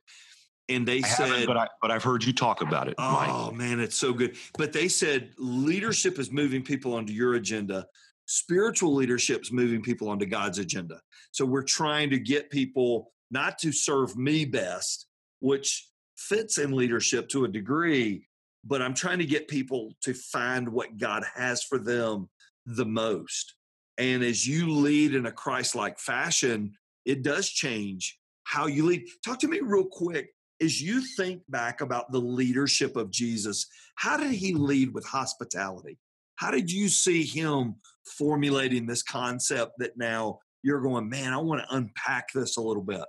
And 0.68 0.86
they 0.86 0.98
I 0.98 1.08
said, 1.08 1.46
but 1.46 1.56
I 1.56 1.68
but 1.80 1.92
I've 1.92 2.02
heard 2.02 2.24
you 2.24 2.32
talk 2.32 2.60
about 2.60 2.88
it. 2.88 2.96
Oh 2.98 3.46
Mike. 3.46 3.54
man, 3.54 3.80
it's 3.80 3.96
so 3.96 4.12
good. 4.12 4.36
But 4.58 4.72
they 4.72 4.88
said 4.88 5.30
leadership 5.38 6.18
is 6.18 6.32
moving 6.32 6.62
people 6.62 6.94
onto 6.94 7.12
your 7.12 7.34
agenda. 7.34 7.86
Spiritual 8.26 8.94
leadership 8.94 9.42
is 9.42 9.52
moving 9.52 9.82
people 9.82 10.08
onto 10.08 10.26
God's 10.26 10.58
agenda. 10.58 11.00
So 11.30 11.44
we're 11.44 11.62
trying 11.62 12.10
to 12.10 12.18
get 12.18 12.50
people 12.50 13.12
not 13.30 13.58
to 13.58 13.72
serve 13.72 14.16
me 14.16 14.44
best, 14.44 15.06
which 15.40 15.88
fits 16.16 16.58
in 16.58 16.72
leadership 16.72 17.28
to 17.28 17.44
a 17.44 17.48
degree, 17.48 18.26
but 18.64 18.82
I'm 18.82 18.94
trying 18.94 19.18
to 19.18 19.26
get 19.26 19.48
people 19.48 19.92
to 20.02 20.14
find 20.14 20.68
what 20.68 20.98
God 20.98 21.24
has 21.34 21.62
for 21.62 21.78
them 21.78 22.28
the 22.66 22.86
most. 22.86 23.54
And 23.98 24.22
as 24.22 24.46
you 24.46 24.70
lead 24.70 25.14
in 25.14 25.26
a 25.26 25.32
Christ 25.32 25.74
like 25.74 25.98
fashion, 25.98 26.72
it 27.04 27.22
does 27.22 27.48
change 27.48 28.18
how 28.44 28.66
you 28.66 28.84
lead. 28.86 29.06
Talk 29.24 29.38
to 29.40 29.48
me 29.48 29.60
real 29.62 29.84
quick. 29.84 30.30
As 30.60 30.80
you 30.80 31.02
think 31.02 31.42
back 31.48 31.80
about 31.80 32.10
the 32.12 32.20
leadership 32.20 32.96
of 32.96 33.10
Jesus, 33.10 33.66
how 33.96 34.16
did 34.16 34.32
he 34.32 34.54
lead 34.54 34.94
with 34.94 35.04
hospitality? 35.04 35.98
How 36.36 36.50
did 36.50 36.70
you 36.70 36.88
see 36.88 37.24
him 37.24 37.76
formulating 38.18 38.86
this 38.86 39.02
concept 39.02 39.72
that 39.78 39.96
now 39.96 40.38
you're 40.62 40.80
going, 40.80 41.08
man, 41.08 41.32
I 41.32 41.38
want 41.38 41.62
to 41.62 41.74
unpack 41.74 42.28
this 42.34 42.56
a 42.56 42.60
little 42.60 42.82
bit? 42.82 43.04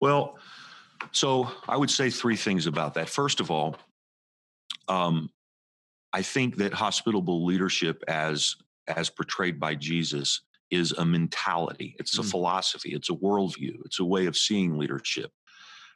Well, 0.00 0.38
so 1.12 1.48
I 1.68 1.76
would 1.76 1.90
say 1.90 2.10
three 2.10 2.36
things 2.36 2.66
about 2.66 2.94
that. 2.94 3.08
First 3.08 3.40
of 3.40 3.50
all, 3.50 3.76
um, 4.88 5.30
I 6.12 6.22
think 6.22 6.56
that 6.56 6.72
hospitable 6.72 7.44
leadership 7.44 8.02
as 8.08 8.56
as 8.86 9.10
portrayed 9.10 9.60
by 9.60 9.74
Jesus 9.74 10.40
is 10.70 10.92
a 10.92 11.04
mentality, 11.04 11.94
it's 11.98 12.18
a 12.18 12.22
mm. 12.22 12.30
philosophy, 12.30 12.94
it's 12.94 13.10
a 13.10 13.14
worldview, 13.14 13.76
it's 13.84 14.00
a 14.00 14.04
way 14.04 14.26
of 14.26 14.36
seeing 14.36 14.78
leadership. 14.78 15.30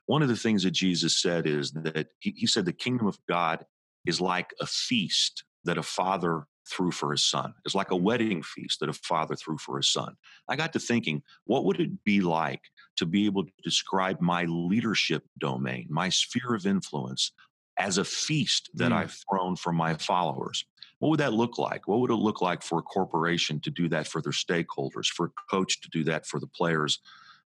One 0.07 0.23
of 0.23 0.29
the 0.29 0.37
things 0.37 0.63
that 0.65 0.73
Jesus 0.73 1.21
said 1.21 1.47
is 1.47 1.73
that 1.73 2.09
he, 2.19 2.35
he 2.37 2.47
said 2.47 2.67
the 2.67 2.73
kingdom 2.73 3.07
of 3.07 3.19
God 3.29 3.65
is 4.05 4.21
like 4.21 4.53
a 4.61 4.67
feast 4.67 5.45
that 5.65 5.79
a 5.79 5.83
father 5.83 6.47
threw 6.69 6.91
for 6.91 7.11
his 7.13 7.25
son. 7.25 7.55
It's 7.65 7.75
like 7.75 7.91
a 7.91 7.97
wedding 7.97 8.43
feast 8.43 8.81
that 8.81 8.89
a 8.89 8.93
father 8.93 9.35
threw 9.35 9.59
for 9.59 9.77
his 9.77 9.89
son. 9.89 10.17
I 10.49 10.57
got 10.57 10.73
to 10.75 10.79
thinking, 10.79 11.23
what 11.45 11.65
would 11.65 11.81
it 11.81 12.05
be 12.05 12.21
like 12.21 12.63
to 12.97 13.07
be 13.07 13.27
able 13.27 13.45
to 13.45 13.53
describe 13.65 14.21
my 14.21 14.45
leadership 14.45 15.25
domain, 15.39 15.87
my 15.91 16.09
sphere 16.09 16.55
of 16.55 16.67
influence, 16.67 17.33
as 17.79 17.99
a 17.99 18.05
feast 18.05 18.71
that 18.75 18.93
mm. 18.93 18.97
I've 18.97 19.17
thrown 19.29 19.57
for 19.57 19.73
my 19.73 19.95
followers? 19.95 20.65
What 20.99 21.09
would 21.09 21.21
that 21.21 21.33
look 21.33 21.59
like? 21.59 21.89
What 21.89 22.01
would 22.01 22.11
it 22.11 22.17
look 22.17 22.41
like 22.41 22.63
for 22.63 22.79
a 22.79 22.83
corporation 22.83 23.61
to 23.63 23.71
do 23.71 23.89
that 23.89 24.07
for 24.07 24.23
their 24.23 24.33
stakeholders, 24.33 25.07
for 25.07 25.27
a 25.27 25.51
coach 25.51 25.81
to 25.81 25.89
do 25.91 26.05
that 26.05 26.27
for 26.27 26.39
the 26.39 26.47
players 26.47 27.01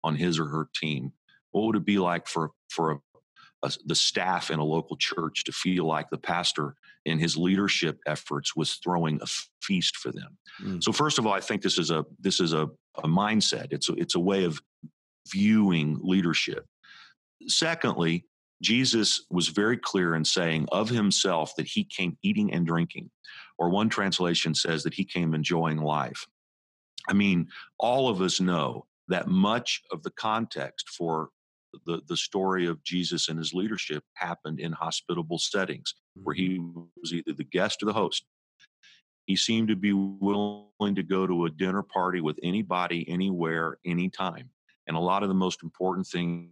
on 0.03 0.15
his 0.15 0.39
or 0.39 0.45
her 0.45 0.69
team? 0.73 1.13
What 1.51 1.67
would 1.67 1.75
it 1.75 1.85
be 1.85 1.99
like 1.99 2.27
for 2.27 2.49
for 2.69 2.93
a, 2.93 2.97
a, 3.61 3.71
the 3.85 3.93
staff 3.93 4.49
in 4.49 4.57
a 4.57 4.63
local 4.63 4.97
church 4.97 5.43
to 5.43 5.51
feel 5.51 5.85
like 5.85 6.09
the 6.09 6.17
pastor 6.17 6.75
in 7.05 7.19
his 7.19 7.37
leadership 7.37 7.99
efforts 8.05 8.55
was 8.55 8.75
throwing 8.75 9.19
a 9.21 9.25
feast 9.61 9.97
for 9.97 10.11
them? 10.11 10.37
Mm. 10.61 10.83
So 10.83 10.91
first 10.91 11.19
of 11.19 11.27
all, 11.27 11.33
I 11.33 11.39
think 11.39 11.61
this 11.61 11.77
is 11.77 11.91
a 11.91 12.05
this 12.19 12.39
is 12.39 12.53
a, 12.53 12.69
a 12.97 13.07
mindset. 13.07 13.67
It's 13.71 13.89
a, 13.89 13.93
it's 13.93 14.15
a 14.15 14.19
way 14.19 14.45
of 14.45 14.61
viewing 15.29 15.99
leadership. 16.01 16.65
Secondly, 17.47 18.25
Jesus 18.61 19.25
was 19.29 19.49
very 19.49 19.77
clear 19.77 20.15
in 20.15 20.23
saying 20.23 20.67
of 20.71 20.89
himself 20.89 21.53
that 21.57 21.67
he 21.67 21.83
came 21.83 22.17
eating 22.23 22.53
and 22.53 22.65
drinking, 22.65 23.09
or 23.57 23.69
one 23.69 23.89
translation 23.89 24.55
says 24.55 24.83
that 24.83 24.93
he 24.93 25.03
came 25.03 25.33
enjoying 25.33 25.77
life. 25.77 26.25
I 27.09 27.13
mean, 27.13 27.47
all 27.79 28.07
of 28.07 28.21
us 28.21 28.39
know 28.39 28.85
that 29.09 29.27
much 29.27 29.81
of 29.91 30.03
the 30.03 30.11
context 30.11 30.89
for 30.89 31.29
the, 31.85 32.01
the 32.07 32.15
story 32.15 32.65
of 32.67 32.81
Jesus 32.83 33.27
and 33.29 33.37
his 33.37 33.53
leadership 33.53 34.03
happened 34.13 34.59
in 34.59 34.71
hospitable 34.71 35.39
settings 35.39 35.95
where 36.15 36.35
he 36.35 36.59
mm-hmm. 36.59 36.81
was 37.01 37.13
either 37.13 37.33
the 37.33 37.43
guest 37.43 37.81
or 37.81 37.85
the 37.85 37.93
host. 37.93 38.25
He 39.25 39.35
seemed 39.35 39.69
to 39.69 39.75
be 39.75 39.93
willing 39.93 40.95
to 40.95 41.03
go 41.03 41.25
to 41.25 41.45
a 41.45 41.49
dinner 41.49 41.81
party 41.81 42.19
with 42.19 42.37
anybody, 42.43 43.07
anywhere, 43.07 43.77
anytime. 43.85 44.49
And 44.87 44.97
a 44.97 44.99
lot 44.99 45.23
of 45.23 45.29
the 45.29 45.35
most 45.35 45.63
important 45.63 46.07
things 46.07 46.49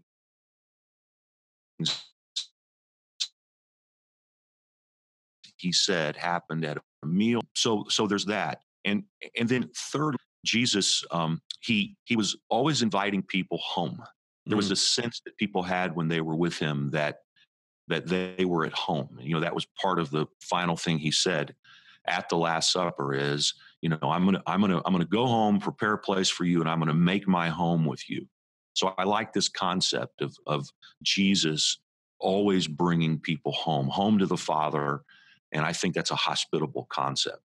he 5.57 5.71
said 5.71 6.15
happened 6.15 6.65
at 6.65 6.77
a 6.77 7.05
meal. 7.05 7.41
So 7.55 7.85
so 7.89 8.07
there's 8.07 8.25
that. 8.25 8.61
And 8.85 9.03
and 9.37 9.47
then 9.47 9.69
third, 9.75 10.15
Jesus 10.45 11.03
um, 11.11 11.41
he 11.61 11.95
he 12.05 12.15
was 12.15 12.37
always 12.49 12.81
inviting 12.81 13.21
people 13.21 13.59
home. 13.59 14.01
There 14.45 14.57
was 14.57 14.69
mm. 14.69 14.73
a 14.73 14.77
sense 14.77 15.21
that 15.25 15.37
people 15.37 15.61
had 15.61 15.95
when 15.95 16.07
they 16.07 16.21
were 16.21 16.35
with 16.35 16.57
him 16.57 16.89
that 16.91 17.17
that 17.87 18.07
they 18.07 18.45
were 18.45 18.65
at 18.65 18.73
home. 18.73 19.17
You 19.21 19.35
know, 19.35 19.41
that 19.41 19.55
was 19.55 19.65
part 19.81 19.99
of 19.99 20.11
the 20.11 20.27
final 20.41 20.77
thing 20.77 20.97
he 20.97 21.11
said 21.11 21.55
at 22.07 22.29
the 22.29 22.37
Last 22.37 22.71
Supper 22.71 23.13
is, 23.13 23.53
you 23.81 23.89
know, 23.89 23.99
I'm 24.01 24.25
gonna 24.25 24.41
I'm 24.47 24.61
gonna 24.61 24.81
I'm 24.85 24.93
gonna 24.93 25.05
go 25.05 25.25
home, 25.25 25.59
prepare 25.59 25.93
a 25.93 25.97
place 25.97 26.29
for 26.29 26.45
you, 26.45 26.61
and 26.61 26.69
I'm 26.69 26.79
gonna 26.79 26.93
make 26.93 27.27
my 27.27 27.49
home 27.49 27.85
with 27.85 28.09
you. 28.09 28.27
So 28.73 28.93
I 28.97 29.03
like 29.03 29.33
this 29.33 29.49
concept 29.49 30.21
of 30.21 30.35
of 30.45 30.67
Jesus 31.03 31.79
always 32.19 32.67
bringing 32.67 33.19
people 33.19 33.51
home, 33.51 33.87
home 33.87 34.19
to 34.19 34.25
the 34.25 34.37
Father. 34.37 35.01
And 35.51 35.65
I 35.65 35.73
think 35.73 35.95
that's 35.95 36.11
a 36.11 36.15
hospitable 36.15 36.87
concept. 36.89 37.41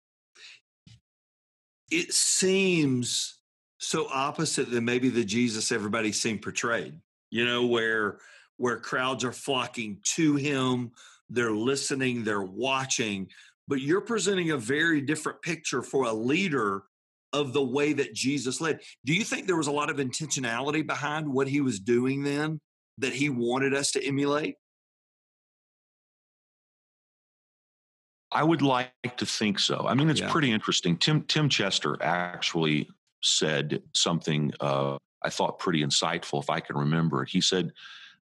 It 1.89 2.11
seems 2.11 3.39
so 3.77 4.07
opposite 4.11 4.71
than 4.71 4.85
maybe 4.85 5.09
the 5.09 5.23
Jesus 5.23 5.71
everybody's 5.71 6.19
seen 6.19 6.39
portrayed, 6.39 6.99
you 7.29 7.45
know, 7.45 7.65
where 7.65 8.17
where 8.57 8.77
crowds 8.77 9.23
are 9.23 9.31
flocking 9.31 9.99
to 10.03 10.35
him, 10.35 10.91
they're 11.29 11.51
listening, 11.51 12.23
they're 12.23 12.43
watching, 12.43 13.27
but 13.67 13.81
you're 13.81 14.01
presenting 14.01 14.51
a 14.51 14.57
very 14.57 15.01
different 15.01 15.41
picture 15.41 15.81
for 15.81 16.05
a 16.05 16.13
leader 16.13 16.83
of 17.31 17.53
the 17.53 17.63
way 17.63 17.93
that 17.93 18.13
Jesus 18.13 18.61
led. 18.61 18.79
Do 19.05 19.13
you 19.13 19.23
think 19.23 19.47
there 19.47 19.57
was 19.57 19.67
a 19.67 19.71
lot 19.71 19.89
of 19.89 19.97
intentionality 19.97 20.85
behind 20.85 21.27
what 21.27 21.47
he 21.47 21.61
was 21.61 21.79
doing 21.79 22.23
then 22.23 22.59
that 22.99 23.13
he 23.13 23.29
wanted 23.29 23.73
us 23.73 23.91
to 23.91 24.05
emulate? 24.05 24.55
I 28.31 28.43
would 28.43 28.61
like 28.61 28.91
to 29.17 29.25
think 29.25 29.59
so. 29.59 29.85
I 29.87 29.93
mean, 29.93 30.09
it's 30.09 30.19
yeah. 30.19 30.31
pretty 30.31 30.51
interesting. 30.51 30.97
Tim 30.97 31.21
Tim 31.23 31.49
Chester 31.49 32.01
actually 32.01 32.89
said 33.21 33.81
something 33.93 34.51
uh, 34.59 34.97
I 35.23 35.29
thought 35.29 35.59
pretty 35.59 35.83
insightful, 35.83 36.41
if 36.41 36.49
I 36.49 36.59
can 36.59 36.75
remember 36.75 37.23
it. 37.23 37.29
He 37.29 37.41
said 37.41 37.71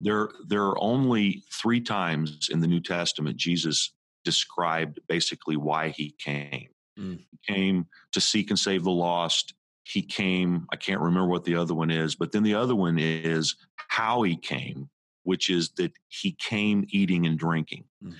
there 0.02 0.30
there 0.48 0.64
are 0.64 0.82
only 0.82 1.44
three 1.52 1.82
times 1.82 2.50
in 2.52 2.60
the 2.60 2.68
New 2.68 2.80
Testament 2.80 3.38
Jesus 3.38 3.94
described 4.24 5.00
basically 5.08 5.58
why 5.58 5.90
he 5.90 6.16
came. 6.20 6.70
Mm. 6.98 7.20
He 7.32 7.54
came 7.54 7.88
to 8.12 8.22
seek 8.22 8.50
and 8.50 8.60
save 8.60 8.84
the 8.84 8.92
lost. 8.92 9.54
He 9.84 10.02
came. 10.02 10.68
I 10.72 10.76
can't 10.76 11.02
remember 11.02 11.30
what 11.30 11.46
the 11.46 11.56
other 11.56 11.74
one 11.74 11.92
is, 11.92 12.16
but 12.16 12.32
then 12.32 12.44
the 12.44 12.56
other 12.56 12.76
one 12.76 12.98
is 13.00 13.56
how 13.88 14.22
he 14.22 14.36
came, 14.36 14.90
which 15.24 15.50
is 15.50 15.70
that 15.78 15.94
he 16.10 16.34
came 16.34 16.86
eating 16.90 17.26
and 17.26 17.38
drinking. 17.38 17.86
Mm. 18.04 18.14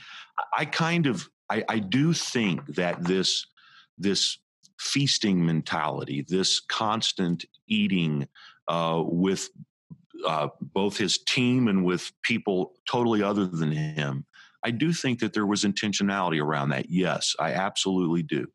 I 0.58 0.66
kind 0.66 1.06
of 1.06 1.30
I, 1.50 1.64
I 1.68 1.80
do 1.80 2.14
think 2.14 2.76
that 2.76 3.04
this 3.04 3.46
this 3.98 4.40
feasting 4.80 5.46
mentality, 5.46 6.26
this 6.28 6.60
constant 6.60 7.46
eating 7.68 8.28
uh, 8.68 9.04
with 9.06 9.50
uh, 10.26 10.50
both 10.62 10.98
his 10.98 11.18
team 11.18 11.68
and 11.68 11.86
with 11.86 12.12
people 12.24 12.74
totally 12.90 13.24
other 13.24 13.46
than 13.46 13.72
him, 13.72 14.26
I 14.64 14.72
do 14.72 14.92
think 14.92 15.20
that 15.20 15.34
there 15.34 15.46
was 15.46 15.64
intentionality 15.64 16.42
around 16.42 16.70
that. 16.70 16.90
Yes, 16.90 17.36
I 17.40 17.54
absolutely 17.54 18.24
do. 18.24 18.48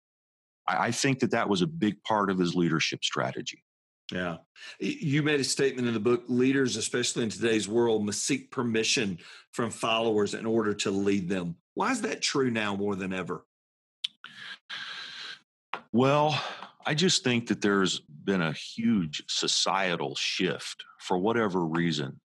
I, 0.69 0.87
I 0.87 0.91
think 0.91 1.21
that 1.21 1.31
that 1.31 1.49
was 1.49 1.63
a 1.63 1.67
big 1.67 2.03
part 2.03 2.31
of 2.31 2.39
his 2.39 2.55
leadership 2.55 3.05
strategy. 3.05 3.65
Yeah. 4.13 4.37
You 4.79 5.23
made 5.23 5.41
a 5.41 5.45
statement 5.45 5.89
in 5.89 5.95
the 5.95 6.01
book 6.01 6.25
leaders, 6.29 6.77
especially 6.77 7.23
in 7.25 7.31
today's 7.31 7.67
world, 7.67 8.05
must 8.05 8.23
seek 8.23 8.51
permission 8.51 9.19
from 9.53 9.71
followers 9.71 10.35
in 10.35 10.45
order 10.45 10.75
to 10.75 10.91
lead 10.91 11.29
them. 11.29 11.57
Why 11.73 11.91
is 11.91 12.03
that 12.03 12.21
true 12.21 12.51
now 12.51 12.77
more 12.77 12.97
than 12.97 13.15
ever? 13.15 13.47
Well, 15.91 16.39
I 16.85 16.95
just 16.95 17.25
think 17.25 17.47
that 17.49 17.63
there's 17.63 18.03
been 18.25 18.43
a 18.43 18.53
huge 18.53 19.23
societal 19.29 20.15
shift 20.15 20.85
for 21.01 21.19
whatever 21.19 21.65
reason. 21.65 22.21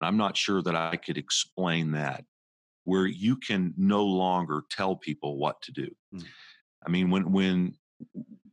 I'm 0.00 0.16
not 0.16 0.36
sure 0.36 0.62
that 0.62 0.74
I 0.74 0.96
could 0.96 1.16
explain 1.16 1.92
that, 1.92 2.24
where 2.84 3.06
you 3.06 3.36
can 3.36 3.72
no 3.76 4.04
longer 4.04 4.62
tell 4.70 4.96
people 4.96 5.38
what 5.38 5.62
to 5.62 5.72
do. 5.72 5.88
Mm. 6.14 6.24
I 6.86 6.90
mean, 6.90 7.10
when 7.10 7.32
when 7.32 7.74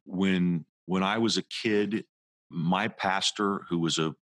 when 0.05 0.65
when 0.85 1.03
I 1.03 1.17
was 1.17 1.37
a 1.37 1.43
kid, 1.43 2.05
my 2.49 2.87
pastor, 2.87 3.65
who 3.69 3.79
was 3.79 3.97
a, 3.97 4.13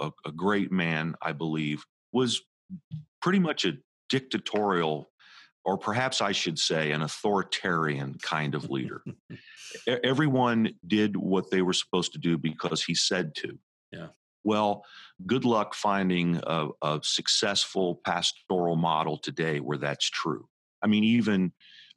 a, 0.00 0.10
a 0.26 0.32
great 0.32 0.70
man, 0.70 1.14
I 1.22 1.32
believe, 1.32 1.84
was 2.12 2.40
pretty 3.20 3.38
much 3.38 3.64
a 3.64 3.78
dictatorial 4.08 5.10
or 5.64 5.76
perhaps 5.76 6.20
I 6.20 6.32
should 6.32 6.58
say, 6.58 6.92
an 6.92 7.02
authoritarian 7.02 8.14
kind 8.22 8.54
of 8.54 8.70
leader. 8.70 9.02
Everyone 10.04 10.70
did 10.86 11.16
what 11.16 11.50
they 11.50 11.62
were 11.62 11.72
supposed 11.72 12.12
to 12.12 12.18
do 12.18 12.38
because 12.38 12.82
he 12.82 12.94
said 12.94 13.34
to. 13.36 13.58
Yeah. 13.92 14.08
Well, 14.44 14.84
good 15.26 15.44
luck 15.44 15.74
finding 15.74 16.40
a, 16.46 16.68
a 16.82 17.00
successful 17.02 18.00
pastoral 18.04 18.76
model 18.76 19.18
today 19.18 19.60
where 19.60 19.78
that's 19.78 20.08
true. 20.08 20.48
I 20.82 20.86
mean, 20.86 21.04
even 21.04 21.52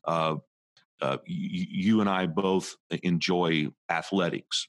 uh, 0.06 0.36
uh, 1.02 1.18
y- 1.18 1.24
you 1.28 2.02
and 2.02 2.10
I 2.10 2.28
both 2.28 2.76
enjoy 3.04 3.68
athletics. 3.90 4.68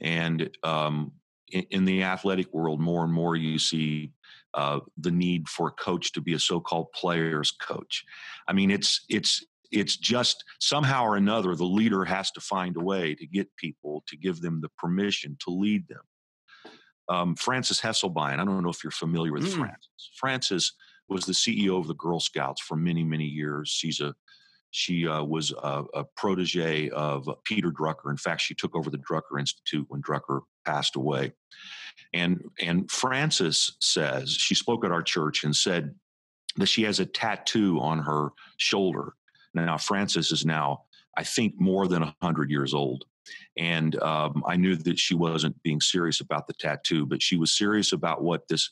And 0.00 0.50
um, 0.62 1.12
in, 1.50 1.66
in, 1.70 1.84
the 1.84 2.02
athletic 2.04 2.52
world, 2.52 2.80
more 2.80 3.04
and 3.04 3.12
more 3.12 3.36
you 3.36 3.58
see 3.58 4.12
uh, 4.58 4.80
the 4.96 5.10
need 5.12 5.48
for 5.48 5.68
a 5.68 5.70
coach 5.70 6.10
to 6.10 6.20
be 6.20 6.34
a 6.34 6.38
so-called 6.38 6.90
players 6.92 7.52
coach. 7.52 8.04
I 8.48 8.52
mean, 8.52 8.72
it's 8.72 9.04
it's 9.08 9.46
it's 9.70 9.96
just 9.96 10.42
somehow 10.58 11.04
or 11.04 11.14
another 11.14 11.54
the 11.54 11.64
leader 11.64 12.04
has 12.04 12.32
to 12.32 12.40
find 12.40 12.76
a 12.76 12.80
way 12.80 13.14
to 13.14 13.26
get 13.26 13.54
people 13.56 14.02
to 14.08 14.16
give 14.16 14.40
them 14.40 14.60
the 14.60 14.70
permission 14.70 15.36
to 15.44 15.50
lead 15.50 15.86
them. 15.86 16.02
Um, 17.08 17.36
Frances 17.36 17.80
Hesselbein, 17.80 18.40
I 18.40 18.44
don't 18.44 18.64
know 18.64 18.68
if 18.68 18.82
you're 18.82 18.90
familiar 18.90 19.32
with 19.32 19.44
mm. 19.44 19.58
Francis. 19.58 20.10
Frances 20.16 20.72
was 21.08 21.24
the 21.24 21.32
CEO 21.32 21.78
of 21.78 21.86
the 21.86 21.94
Girl 21.94 22.18
Scouts 22.18 22.60
for 22.60 22.76
many 22.76 23.04
many 23.04 23.26
years. 23.26 23.68
She's 23.68 24.00
a 24.00 24.12
she 24.70 25.06
uh, 25.06 25.22
was 25.22 25.52
a, 25.52 25.84
a, 25.94 26.04
protege 26.16 26.90
of 26.90 27.26
Peter 27.44 27.70
Drucker. 27.70 28.10
In 28.10 28.18
fact, 28.18 28.42
she 28.42 28.54
took 28.54 28.76
over 28.76 28.90
the 28.90 28.98
Drucker 28.98 29.38
Institute 29.38 29.86
when 29.88 30.02
Drucker 30.02 30.40
passed 30.68 30.96
away. 30.96 31.32
And 32.14 32.42
and 32.60 32.90
Frances 32.90 33.76
says 33.80 34.30
she 34.30 34.54
spoke 34.54 34.84
at 34.84 34.92
our 34.92 35.02
church 35.02 35.44
and 35.44 35.54
said 35.54 35.94
that 36.56 36.66
she 36.66 36.82
has 36.84 37.00
a 37.00 37.06
tattoo 37.06 37.78
on 37.80 37.98
her 38.00 38.30
shoulder. 38.56 39.14
Now 39.54 39.78
Frances 39.78 40.32
is 40.32 40.44
now, 40.44 40.84
I 41.16 41.24
think, 41.24 41.54
more 41.58 41.88
than 41.88 42.12
hundred 42.22 42.50
years 42.50 42.74
old. 42.74 43.04
And 43.58 44.00
um, 44.02 44.42
I 44.46 44.56
knew 44.56 44.76
that 44.76 44.98
she 44.98 45.14
wasn't 45.14 45.62
being 45.62 45.80
serious 45.80 46.20
about 46.20 46.46
the 46.46 46.54
tattoo, 46.54 47.04
but 47.04 47.22
she 47.22 47.36
was 47.36 47.56
serious 47.56 47.92
about 47.92 48.22
what 48.22 48.48
this 48.48 48.70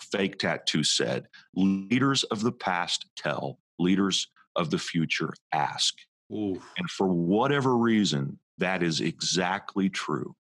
fake 0.00 0.38
tattoo 0.38 0.82
said. 0.82 1.26
Leaders 1.54 2.24
of 2.24 2.42
the 2.42 2.52
past 2.52 3.06
tell, 3.16 3.58
leaders 3.78 4.28
of 4.54 4.70
the 4.70 4.78
future 4.78 5.32
ask. 5.52 5.94
Ooh. 6.32 6.60
And 6.76 6.90
for 6.90 7.08
whatever 7.08 7.76
reason, 7.76 8.38
that 8.58 8.82
is 8.82 9.00
exactly 9.00 9.88
true. 9.88 10.34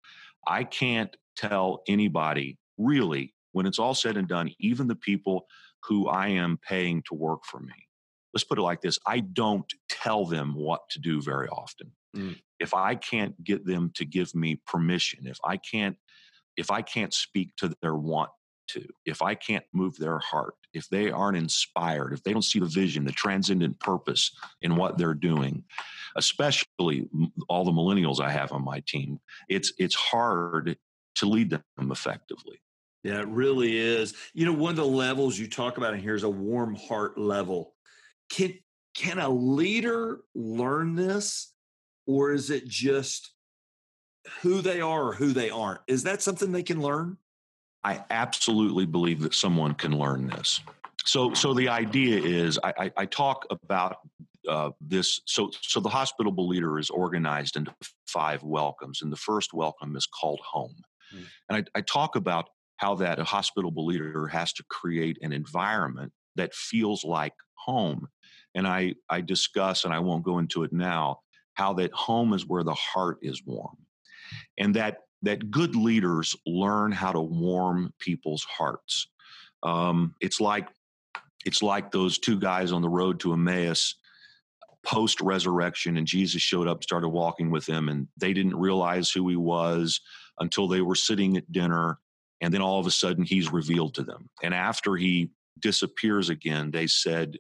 I 0.46 0.64
can't 0.64 1.14
tell 1.36 1.82
anybody 1.88 2.58
really, 2.78 3.34
when 3.52 3.66
it's 3.66 3.78
all 3.78 3.94
said 3.94 4.16
and 4.16 4.28
done, 4.28 4.50
even 4.58 4.88
the 4.88 4.96
people 4.96 5.46
who 5.84 6.08
I 6.08 6.28
am 6.28 6.58
paying 6.66 7.02
to 7.08 7.14
work 7.14 7.44
for 7.44 7.60
me. 7.60 7.74
Let's 8.32 8.44
put 8.44 8.58
it 8.58 8.62
like 8.62 8.80
this 8.80 8.98
I 9.06 9.20
don't 9.20 9.70
tell 9.88 10.24
them 10.24 10.54
what 10.54 10.80
to 10.90 10.98
do 10.98 11.20
very 11.20 11.48
often. 11.48 11.92
Mm. 12.16 12.38
If 12.58 12.74
I 12.74 12.94
can't 12.94 13.42
get 13.42 13.66
them 13.66 13.90
to 13.96 14.04
give 14.04 14.34
me 14.34 14.60
permission, 14.66 15.26
if 15.26 15.38
I 15.44 15.56
can't 15.56 15.96
if 16.56 16.70
I 16.70 16.82
can't 16.82 17.14
speak 17.14 17.56
to 17.56 17.74
their 17.80 17.94
want 17.94 18.30
to, 18.68 18.86
if 19.04 19.22
I 19.22 19.34
can't 19.34 19.64
move 19.72 19.96
their 19.96 20.18
heart, 20.18 20.54
if 20.72 20.88
they 20.88 21.10
aren't 21.10 21.36
inspired, 21.36 22.12
if 22.12 22.22
they 22.22 22.32
don't 22.32 22.42
see 22.42 22.58
the 22.58 22.66
vision, 22.66 23.04
the 23.04 23.12
transcendent 23.12 23.78
purpose 23.80 24.34
in 24.62 24.76
what 24.76 24.98
they're 24.98 25.14
doing, 25.14 25.64
especially 26.16 27.08
all 27.48 27.64
the 27.64 27.72
millennials 27.72 28.20
I 28.20 28.30
have 28.30 28.52
on 28.52 28.64
my 28.64 28.82
team, 28.86 29.20
it's 29.48 29.72
it's 29.78 29.94
hard 29.94 30.76
to 31.16 31.26
lead 31.26 31.50
them 31.50 31.62
effectively. 31.78 32.60
Yeah, 33.04 33.20
it 33.20 33.28
really 33.28 33.76
is. 33.76 34.14
You 34.32 34.46
know, 34.46 34.52
one 34.52 34.70
of 34.70 34.76
the 34.76 34.84
levels 34.84 35.38
you 35.38 35.48
talk 35.48 35.76
about 35.76 35.94
in 35.94 36.00
here 36.00 36.14
is 36.14 36.22
a 36.22 36.30
warm 36.30 36.76
heart 36.76 37.18
level. 37.18 37.74
Can 38.30 38.54
can 38.94 39.18
a 39.18 39.28
leader 39.28 40.20
learn 40.34 40.94
this, 40.94 41.52
or 42.06 42.32
is 42.32 42.50
it 42.50 42.68
just 42.68 43.32
who 44.40 44.60
they 44.60 44.80
are 44.80 45.08
or 45.08 45.14
who 45.14 45.32
they 45.32 45.50
aren't? 45.50 45.80
Is 45.88 46.04
that 46.04 46.22
something 46.22 46.52
they 46.52 46.62
can 46.62 46.80
learn? 46.80 47.16
I 47.84 48.04
absolutely 48.10 48.86
believe 48.86 49.20
that 49.22 49.34
someone 49.34 49.74
can 49.74 49.98
learn 49.98 50.28
this. 50.28 50.60
So, 51.04 51.34
so 51.34 51.52
the 51.52 51.68
idea 51.68 52.20
is, 52.20 52.58
I, 52.62 52.72
I, 52.78 52.92
I 52.98 53.06
talk 53.06 53.46
about 53.50 53.96
uh, 54.48 54.70
this. 54.80 55.20
So, 55.26 55.50
so 55.60 55.80
the 55.80 55.88
hospitable 55.88 56.46
leader 56.46 56.78
is 56.78 56.90
organized 56.90 57.56
into 57.56 57.74
five 58.06 58.42
welcomes, 58.42 59.02
and 59.02 59.12
the 59.12 59.16
first 59.16 59.52
welcome 59.52 59.96
is 59.96 60.06
called 60.06 60.40
home. 60.40 60.76
Mm. 61.14 61.24
And 61.48 61.68
I, 61.74 61.78
I 61.78 61.80
talk 61.82 62.14
about 62.14 62.48
how 62.76 62.94
that 62.96 63.18
a 63.18 63.24
hospitable 63.24 63.86
leader 63.86 64.28
has 64.28 64.52
to 64.54 64.64
create 64.68 65.18
an 65.22 65.32
environment 65.32 66.12
that 66.36 66.54
feels 66.54 67.04
like 67.04 67.34
home. 67.54 68.08
And 68.54 68.66
I, 68.66 68.94
I 69.08 69.20
discuss, 69.20 69.84
and 69.84 69.92
I 69.94 69.98
won't 69.98 70.24
go 70.24 70.38
into 70.38 70.62
it 70.62 70.72
now, 70.72 71.20
how 71.54 71.72
that 71.74 71.92
home 71.92 72.32
is 72.32 72.46
where 72.46 72.64
the 72.64 72.74
heart 72.74 73.18
is 73.22 73.42
warm. 73.44 73.76
And 74.58 74.74
that 74.76 74.98
that 75.22 75.50
good 75.50 75.76
leaders 75.76 76.36
learn 76.46 76.92
how 76.92 77.12
to 77.12 77.20
warm 77.20 77.92
people's 77.98 78.44
hearts. 78.44 79.08
Um, 79.62 80.14
it's 80.20 80.40
like 80.40 80.68
it's 81.44 81.62
like 81.62 81.90
those 81.90 82.18
two 82.18 82.38
guys 82.38 82.72
on 82.72 82.82
the 82.82 82.88
road 82.88 83.20
to 83.20 83.32
Emmaus 83.32 83.96
post 84.84 85.20
resurrection, 85.20 85.96
and 85.96 86.06
Jesus 86.06 86.42
showed 86.42 86.66
up, 86.66 86.82
started 86.82 87.08
walking 87.08 87.50
with 87.50 87.66
them, 87.66 87.88
and 87.88 88.08
they 88.16 88.32
didn't 88.32 88.56
realize 88.56 89.10
who 89.10 89.28
he 89.28 89.36
was 89.36 90.00
until 90.40 90.66
they 90.66 90.80
were 90.80 90.96
sitting 90.96 91.36
at 91.36 91.50
dinner, 91.52 91.98
and 92.40 92.52
then 92.52 92.62
all 92.62 92.80
of 92.80 92.86
a 92.86 92.90
sudden 92.90 93.24
he's 93.24 93.52
revealed 93.52 93.94
to 93.94 94.02
them. 94.02 94.28
And 94.42 94.54
after 94.54 94.96
he 94.96 95.30
disappears 95.60 96.28
again, 96.30 96.70
they 96.70 96.86
said, 96.86 97.38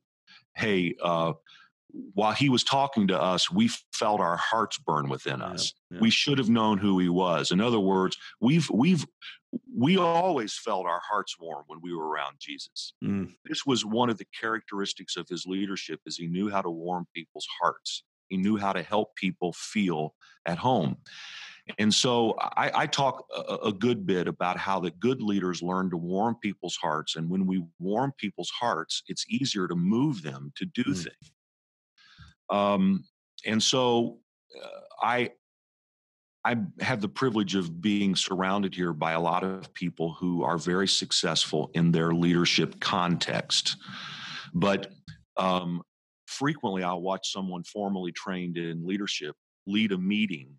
"Hey." 0.54 0.94
Uh, 1.02 1.32
while 2.14 2.32
he 2.32 2.48
was 2.48 2.64
talking 2.64 3.08
to 3.08 3.20
us, 3.20 3.50
we 3.50 3.70
felt 3.92 4.20
our 4.20 4.36
hearts 4.36 4.78
burn 4.78 5.08
within 5.08 5.42
us. 5.42 5.74
Yeah, 5.90 5.96
yeah. 5.96 6.00
We 6.00 6.10
should 6.10 6.38
have 6.38 6.48
known 6.48 6.78
who 6.78 6.98
he 6.98 7.08
was. 7.08 7.50
In 7.50 7.60
other 7.60 7.80
words, 7.80 8.16
we've 8.40 8.68
we've 8.70 9.06
we 9.76 9.98
always 9.98 10.54
felt 10.54 10.86
our 10.86 11.00
hearts 11.06 11.36
warm 11.38 11.64
when 11.66 11.80
we 11.82 11.94
were 11.94 12.08
around 12.08 12.36
Jesus. 12.40 12.94
Mm. 13.04 13.34
This 13.44 13.66
was 13.66 13.84
one 13.84 14.08
of 14.08 14.18
the 14.18 14.26
characteristics 14.38 15.16
of 15.16 15.28
his 15.28 15.44
leadership 15.46 16.00
is 16.06 16.16
he 16.16 16.26
knew 16.26 16.48
how 16.50 16.62
to 16.62 16.70
warm 16.70 17.06
people's 17.14 17.46
hearts. 17.60 18.04
He 18.28 18.38
knew 18.38 18.56
how 18.56 18.72
to 18.72 18.82
help 18.82 19.14
people 19.16 19.52
feel 19.52 20.14
at 20.46 20.56
home. 20.56 20.96
And 21.78 21.92
so 21.92 22.34
I, 22.38 22.70
I 22.74 22.86
talk 22.86 23.24
a, 23.36 23.56
a, 23.66 23.72
good 23.72 24.04
bit 24.04 24.26
about 24.26 24.56
how 24.56 24.80
the 24.80 24.90
good 24.90 25.22
leaders 25.22 25.62
learn 25.62 25.90
to 25.90 25.96
warm 25.96 26.36
people's 26.42 26.76
hearts. 26.76 27.14
And 27.14 27.30
when 27.30 27.46
we 27.46 27.62
warm 27.78 28.12
people's 28.18 28.50
hearts, 28.50 29.04
it's 29.06 29.24
easier 29.28 29.68
to 29.68 29.76
move 29.76 30.22
them 30.22 30.52
to 30.56 30.64
do 30.64 30.82
mm. 30.82 30.96
things. 30.96 31.31
Um, 32.50 33.04
and 33.46 33.62
so 33.62 34.18
uh, 34.62 34.80
I 35.02 35.30
I 36.44 36.56
have 36.80 37.00
the 37.00 37.08
privilege 37.08 37.54
of 37.54 37.80
being 37.80 38.16
surrounded 38.16 38.74
here 38.74 38.92
by 38.92 39.12
a 39.12 39.20
lot 39.20 39.44
of 39.44 39.72
people 39.74 40.14
who 40.14 40.42
are 40.42 40.58
very 40.58 40.88
successful 40.88 41.70
in 41.74 41.92
their 41.92 42.12
leadership 42.12 42.80
context. 42.80 43.76
But 44.52 44.92
um, 45.36 45.82
frequently, 46.26 46.82
I'll 46.82 47.00
watch 47.00 47.30
someone 47.32 47.62
formally 47.62 48.10
trained 48.10 48.58
in 48.58 48.86
leadership 48.86 49.36
lead 49.66 49.92
a 49.92 49.98
meeting 49.98 50.58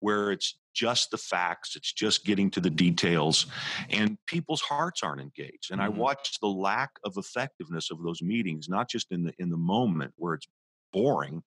where 0.00 0.30
it's 0.30 0.56
just 0.74 1.10
the 1.10 1.18
facts, 1.18 1.74
it's 1.74 1.92
just 1.92 2.24
getting 2.24 2.50
to 2.50 2.60
the 2.60 2.70
details, 2.70 3.46
and 3.90 4.18
people's 4.26 4.60
hearts 4.60 5.02
aren't 5.02 5.22
engaged. 5.22 5.70
And 5.70 5.80
mm-hmm. 5.80 5.94
I 5.94 5.98
watch 5.98 6.38
the 6.40 6.48
lack 6.48 6.90
of 7.02 7.14
effectiveness 7.16 7.90
of 7.90 8.02
those 8.02 8.22
meetings, 8.22 8.68
not 8.68 8.88
just 8.88 9.10
in 9.10 9.24
the 9.24 9.32
in 9.38 9.50
the 9.50 9.56
moment 9.56 10.12
where 10.16 10.34
it's 10.34 10.46
boring. 10.92 11.42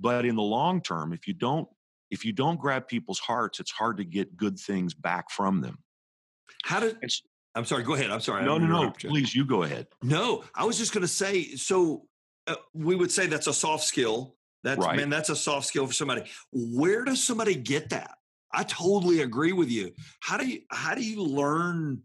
But 0.00 0.24
in 0.24 0.36
the 0.36 0.42
long 0.42 0.80
term, 0.80 1.12
if 1.12 1.26
you 1.26 1.34
don't 1.34 1.68
if 2.10 2.24
you 2.24 2.32
don't 2.32 2.60
grab 2.60 2.86
people's 2.86 3.18
hearts, 3.18 3.58
it's 3.60 3.70
hard 3.70 3.96
to 3.96 4.04
get 4.04 4.36
good 4.36 4.58
things 4.58 4.94
back 4.94 5.30
from 5.30 5.60
them. 5.60 5.78
How 6.64 6.80
did 6.80 6.98
I'm 7.54 7.64
sorry, 7.64 7.84
go 7.84 7.94
ahead. 7.94 8.10
I'm 8.10 8.20
sorry. 8.20 8.44
No, 8.44 8.58
no, 8.58 8.66
no. 8.66 8.90
Please, 8.90 9.34
you 9.34 9.46
go 9.46 9.62
ahead. 9.62 9.86
No, 10.02 10.44
I 10.54 10.64
was 10.64 10.76
just 10.76 10.92
going 10.92 11.02
to 11.02 11.08
say 11.08 11.54
so 11.56 12.06
uh, 12.46 12.56
we 12.74 12.94
would 12.94 13.10
say 13.10 13.26
that's 13.26 13.46
a 13.46 13.52
soft 13.52 13.84
skill. 13.84 14.36
That's 14.62 14.84
right. 14.84 14.96
man, 14.96 15.10
that's 15.10 15.30
a 15.30 15.36
soft 15.36 15.66
skill 15.66 15.86
for 15.86 15.92
somebody. 15.92 16.24
Where 16.52 17.04
does 17.04 17.24
somebody 17.24 17.54
get 17.54 17.90
that? 17.90 18.16
I 18.52 18.64
totally 18.64 19.20
agree 19.20 19.52
with 19.52 19.70
you. 19.70 19.92
How 20.20 20.36
do 20.36 20.46
you 20.46 20.60
how 20.70 20.94
do 20.94 21.04
you 21.04 21.22
learn 21.22 22.02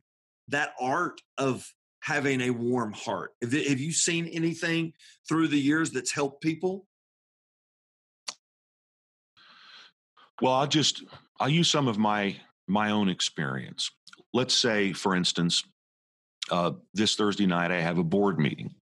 that 0.50 0.74
art 0.80 1.22
of 1.38 1.68
having 2.02 2.42
a 2.42 2.50
warm 2.50 2.92
heart. 2.94 3.32
Have, 3.42 3.54
you 3.54 3.92
seen 3.92 4.28
anything 4.28 4.94
through 5.28 5.48
the 5.48 5.60
years 5.60 5.92
that's 5.92 6.12
helped 6.12 6.42
people? 6.42 6.88
Well, 10.42 10.54
I'll 10.54 10.68
just 10.68 11.04
I'll 11.40 11.50
use 11.50 11.70
some 11.70 11.88
of 11.88 11.98
my 11.98 12.36
my 12.68 12.92
own 12.92 13.10
experience. 13.10 13.92
Let's 14.34 14.58
say, 14.58 14.92
for 14.94 15.16
instance, 15.16 15.64
uh, 16.50 16.72
this 16.94 17.16
Thursday 17.16 17.46
night 17.46 17.72
I 17.72 17.80
have 17.80 18.00
a 18.00 18.04
board 18.04 18.40
meeting, 18.40 18.74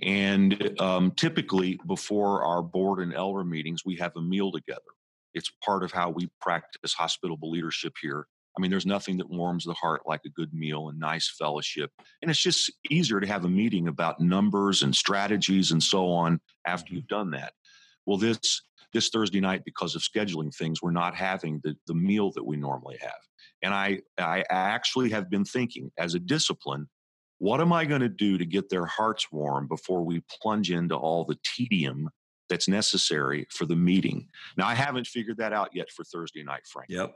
and 0.00 0.80
um, 0.80 1.10
typically 1.10 1.80
before 1.86 2.44
our 2.44 2.62
board 2.62 3.00
and 3.00 3.12
elder 3.12 3.42
meetings, 3.42 3.82
we 3.84 3.96
have 3.96 4.12
a 4.16 4.22
meal 4.22 4.52
together. 4.52 4.80
It's 5.34 5.50
part 5.64 5.82
of 5.82 5.90
how 5.90 6.10
we 6.10 6.28
practice 6.40 6.94
hospitable 6.94 7.50
leadership 7.50 7.94
here. 8.00 8.28
I 8.56 8.60
mean, 8.60 8.70
there's 8.70 8.86
nothing 8.86 9.18
that 9.18 9.28
warms 9.28 9.64
the 9.64 9.74
heart 9.74 10.02
like 10.06 10.22
a 10.24 10.30
good 10.30 10.54
meal 10.54 10.88
and 10.88 10.98
nice 10.98 11.34
fellowship. 11.38 11.90
And 12.22 12.30
it's 12.30 12.40
just 12.40 12.72
easier 12.90 13.20
to 13.20 13.26
have 13.26 13.44
a 13.44 13.50
meeting 13.50 13.88
about 13.88 14.20
numbers 14.20 14.82
and 14.82 14.94
strategies 14.94 15.72
and 15.72 15.82
so 15.82 16.08
on 16.08 16.40
after 16.66 16.86
mm-hmm. 16.86 16.96
you've 16.96 17.08
done 17.08 17.30
that. 17.32 17.52
Well, 18.06 18.16
this 18.16 18.62
this 18.92 19.08
Thursday 19.10 19.40
night, 19.40 19.62
because 19.64 19.94
of 19.94 20.02
scheduling 20.02 20.54
things, 20.54 20.80
we're 20.80 20.90
not 20.90 21.14
having 21.14 21.60
the, 21.62 21.76
the 21.86 21.94
meal 21.94 22.32
that 22.32 22.46
we 22.46 22.56
normally 22.56 22.96
have. 23.00 23.12
And 23.62 23.74
I, 23.74 24.00
I 24.18 24.44
actually 24.50 25.10
have 25.10 25.28
been 25.28 25.44
thinking 25.44 25.90
as 25.98 26.14
a 26.14 26.18
discipline, 26.18 26.88
what 27.38 27.60
am 27.60 27.72
I 27.72 27.84
going 27.84 28.00
to 28.00 28.08
do 28.08 28.38
to 28.38 28.46
get 28.46 28.70
their 28.70 28.86
hearts 28.86 29.26
warm 29.30 29.68
before 29.68 30.02
we 30.02 30.22
plunge 30.40 30.70
into 30.70 30.94
all 30.94 31.24
the 31.24 31.38
tedium 31.44 32.08
that's 32.48 32.68
necessary 32.68 33.46
for 33.50 33.66
the 33.66 33.76
meeting? 33.76 34.28
Now, 34.56 34.66
I 34.66 34.74
haven't 34.74 35.06
figured 35.06 35.38
that 35.38 35.52
out 35.52 35.70
yet 35.74 35.90
for 35.90 36.04
Thursday 36.04 36.42
night, 36.42 36.62
Frank. 36.66 36.88
Yep. 36.88 37.14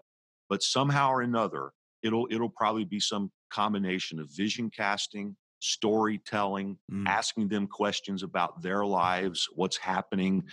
But 0.50 0.62
somehow 0.62 1.10
or 1.10 1.22
another, 1.22 1.70
it'll 2.02 2.26
it'll 2.30 2.50
probably 2.50 2.84
be 2.84 3.00
some 3.00 3.30
combination 3.50 4.20
of 4.20 4.28
vision 4.36 4.68
casting, 4.68 5.36
storytelling, 5.60 6.76
mm. 6.92 7.06
asking 7.06 7.48
them 7.48 7.66
questions 7.66 8.22
about 8.22 8.60
their 8.60 8.84
lives, 8.84 9.48
what's 9.54 9.76
happening, 9.76 10.44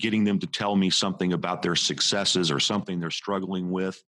getting 0.00 0.24
them 0.24 0.38
to 0.38 0.46
tell 0.46 0.74
me 0.74 0.90
something 0.90 1.34
about 1.34 1.62
their 1.62 1.76
successes 1.76 2.50
or 2.50 2.58
something 2.58 2.98
they're 2.98 3.10
struggling 3.10 3.70
with. 3.70 4.02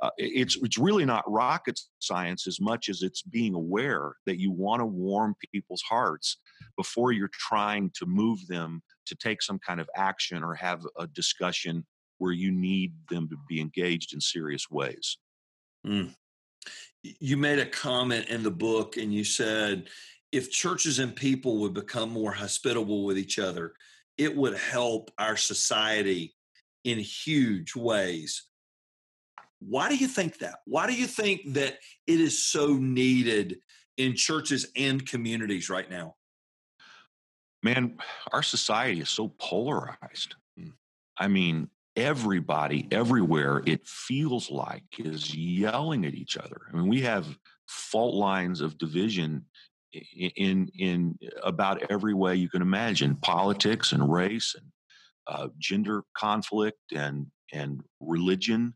Uh, 0.00 0.10
it's 0.16 0.56
it's 0.62 0.78
really 0.78 1.04
not 1.04 1.30
rocket 1.30 1.78
science 1.98 2.46
as 2.46 2.58
much 2.58 2.88
as 2.88 3.02
it's 3.02 3.20
being 3.20 3.54
aware 3.54 4.14
that 4.24 4.40
you 4.40 4.50
want 4.50 4.80
to 4.80 4.86
warm 4.86 5.34
people's 5.52 5.82
hearts 5.82 6.38
before 6.78 7.12
you're 7.12 7.28
trying 7.32 7.90
to 7.94 8.06
move 8.06 8.38
them 8.48 8.82
to 9.04 9.14
take 9.14 9.42
some 9.42 9.58
kind 9.58 9.78
of 9.78 9.90
action 9.94 10.42
or 10.42 10.54
have 10.54 10.86
a 10.98 11.06
discussion 11.08 11.84
where 12.20 12.32
you 12.32 12.52
need 12.52 12.92
them 13.08 13.28
to 13.30 13.36
be 13.48 13.60
engaged 13.60 14.12
in 14.12 14.20
serious 14.20 14.70
ways. 14.70 15.16
Mm. 15.86 16.14
You 17.02 17.38
made 17.38 17.58
a 17.58 17.66
comment 17.66 18.28
in 18.28 18.42
the 18.42 18.50
book 18.50 18.98
and 18.98 19.12
you 19.12 19.24
said 19.24 19.88
if 20.30 20.50
churches 20.50 20.98
and 20.98 21.16
people 21.16 21.58
would 21.58 21.72
become 21.72 22.10
more 22.10 22.30
hospitable 22.30 23.06
with 23.06 23.16
each 23.16 23.38
other, 23.38 23.72
it 24.18 24.36
would 24.36 24.54
help 24.54 25.10
our 25.18 25.34
society 25.34 26.34
in 26.84 26.98
huge 26.98 27.74
ways. 27.74 28.44
Why 29.60 29.88
do 29.88 29.96
you 29.96 30.06
think 30.06 30.38
that? 30.38 30.60
Why 30.66 30.86
do 30.86 30.92
you 30.92 31.06
think 31.06 31.54
that 31.54 31.78
it 32.06 32.20
is 32.20 32.42
so 32.42 32.74
needed 32.74 33.60
in 33.96 34.14
churches 34.14 34.66
and 34.76 35.06
communities 35.06 35.70
right 35.70 35.90
now? 35.90 36.16
Man, 37.62 37.96
our 38.32 38.42
society 38.42 39.00
is 39.00 39.08
so 39.08 39.28
polarized. 39.38 40.34
Hmm. 40.58 40.70
I 41.18 41.28
mean, 41.28 41.70
everybody 41.96 42.86
everywhere 42.90 43.62
it 43.66 43.86
feels 43.86 44.50
like 44.50 44.84
is 44.98 45.34
yelling 45.34 46.04
at 46.06 46.14
each 46.14 46.36
other. 46.36 46.60
I 46.72 46.76
mean, 46.76 46.88
we 46.88 47.02
have 47.02 47.26
fault 47.66 48.14
lines 48.14 48.60
of 48.60 48.78
division 48.78 49.44
in 49.92 50.70
in 50.78 51.18
about 51.42 51.90
every 51.90 52.14
way 52.14 52.36
you 52.36 52.48
can 52.48 52.62
imagine 52.62 53.16
politics 53.16 53.92
and 53.92 54.10
race 54.10 54.54
and 54.56 54.66
uh, 55.26 55.48
gender 55.58 56.04
conflict 56.16 56.78
and 56.94 57.26
and 57.52 57.80
religion 58.00 58.74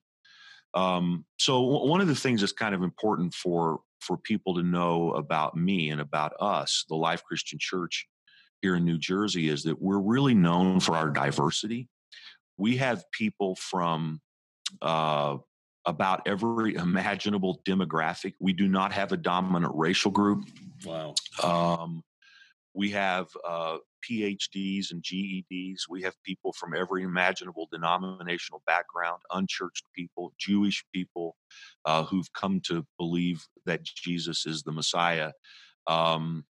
um, 0.74 1.24
so 1.38 1.60
one 1.60 2.00
of 2.00 2.08
the 2.08 2.14
things 2.16 2.40
that's 2.40 2.52
kind 2.52 2.74
of 2.74 2.82
important 2.82 3.32
for 3.32 3.80
for 4.00 4.16
people 4.16 4.54
to 4.56 4.62
know 4.62 5.12
about 5.12 5.56
me 5.56 5.90
and 5.90 6.00
about 6.00 6.32
us 6.40 6.84
the 6.88 6.96
life 6.96 7.22
christian 7.24 7.58
church 7.60 8.06
here 8.60 8.74
in 8.74 8.84
new 8.84 8.98
jersey 8.98 9.48
is 9.48 9.62
that 9.62 9.80
we're 9.80 10.00
really 10.00 10.34
known 10.34 10.80
for 10.80 10.96
our 10.96 11.10
diversity 11.10 11.88
we 12.56 12.76
have 12.76 13.04
people 13.12 13.56
from 13.56 14.20
uh, 14.82 15.36
about 15.86 16.26
every 16.26 16.74
imaginable 16.74 17.60
demographic. 17.66 18.34
We 18.40 18.52
do 18.52 18.68
not 18.68 18.92
have 18.92 19.12
a 19.12 19.16
dominant 19.16 19.72
racial 19.74 20.10
group. 20.10 20.44
Wow. 20.84 21.14
Um, 21.42 22.02
we 22.74 22.90
have 22.90 23.28
uh, 23.46 23.78
PhDs 24.08 24.90
and 24.90 25.02
GEDs. 25.02 25.82
We 25.88 26.02
have 26.02 26.14
people 26.24 26.52
from 26.52 26.74
every 26.74 27.02
imaginable 27.02 27.68
denominational 27.70 28.62
background, 28.66 29.22
unchurched 29.32 29.84
people, 29.94 30.32
Jewish 30.38 30.84
people 30.92 31.36
uh, 31.84 32.04
who've 32.04 32.32
come 32.32 32.60
to 32.64 32.84
believe 32.98 33.46
that 33.66 33.84
Jesus 33.84 34.46
is 34.46 34.62
the 34.62 34.72
Messiah, 34.72 35.32
um, 35.86 36.44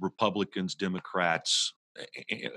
Republicans, 0.00 0.74
Democrats, 0.74 1.74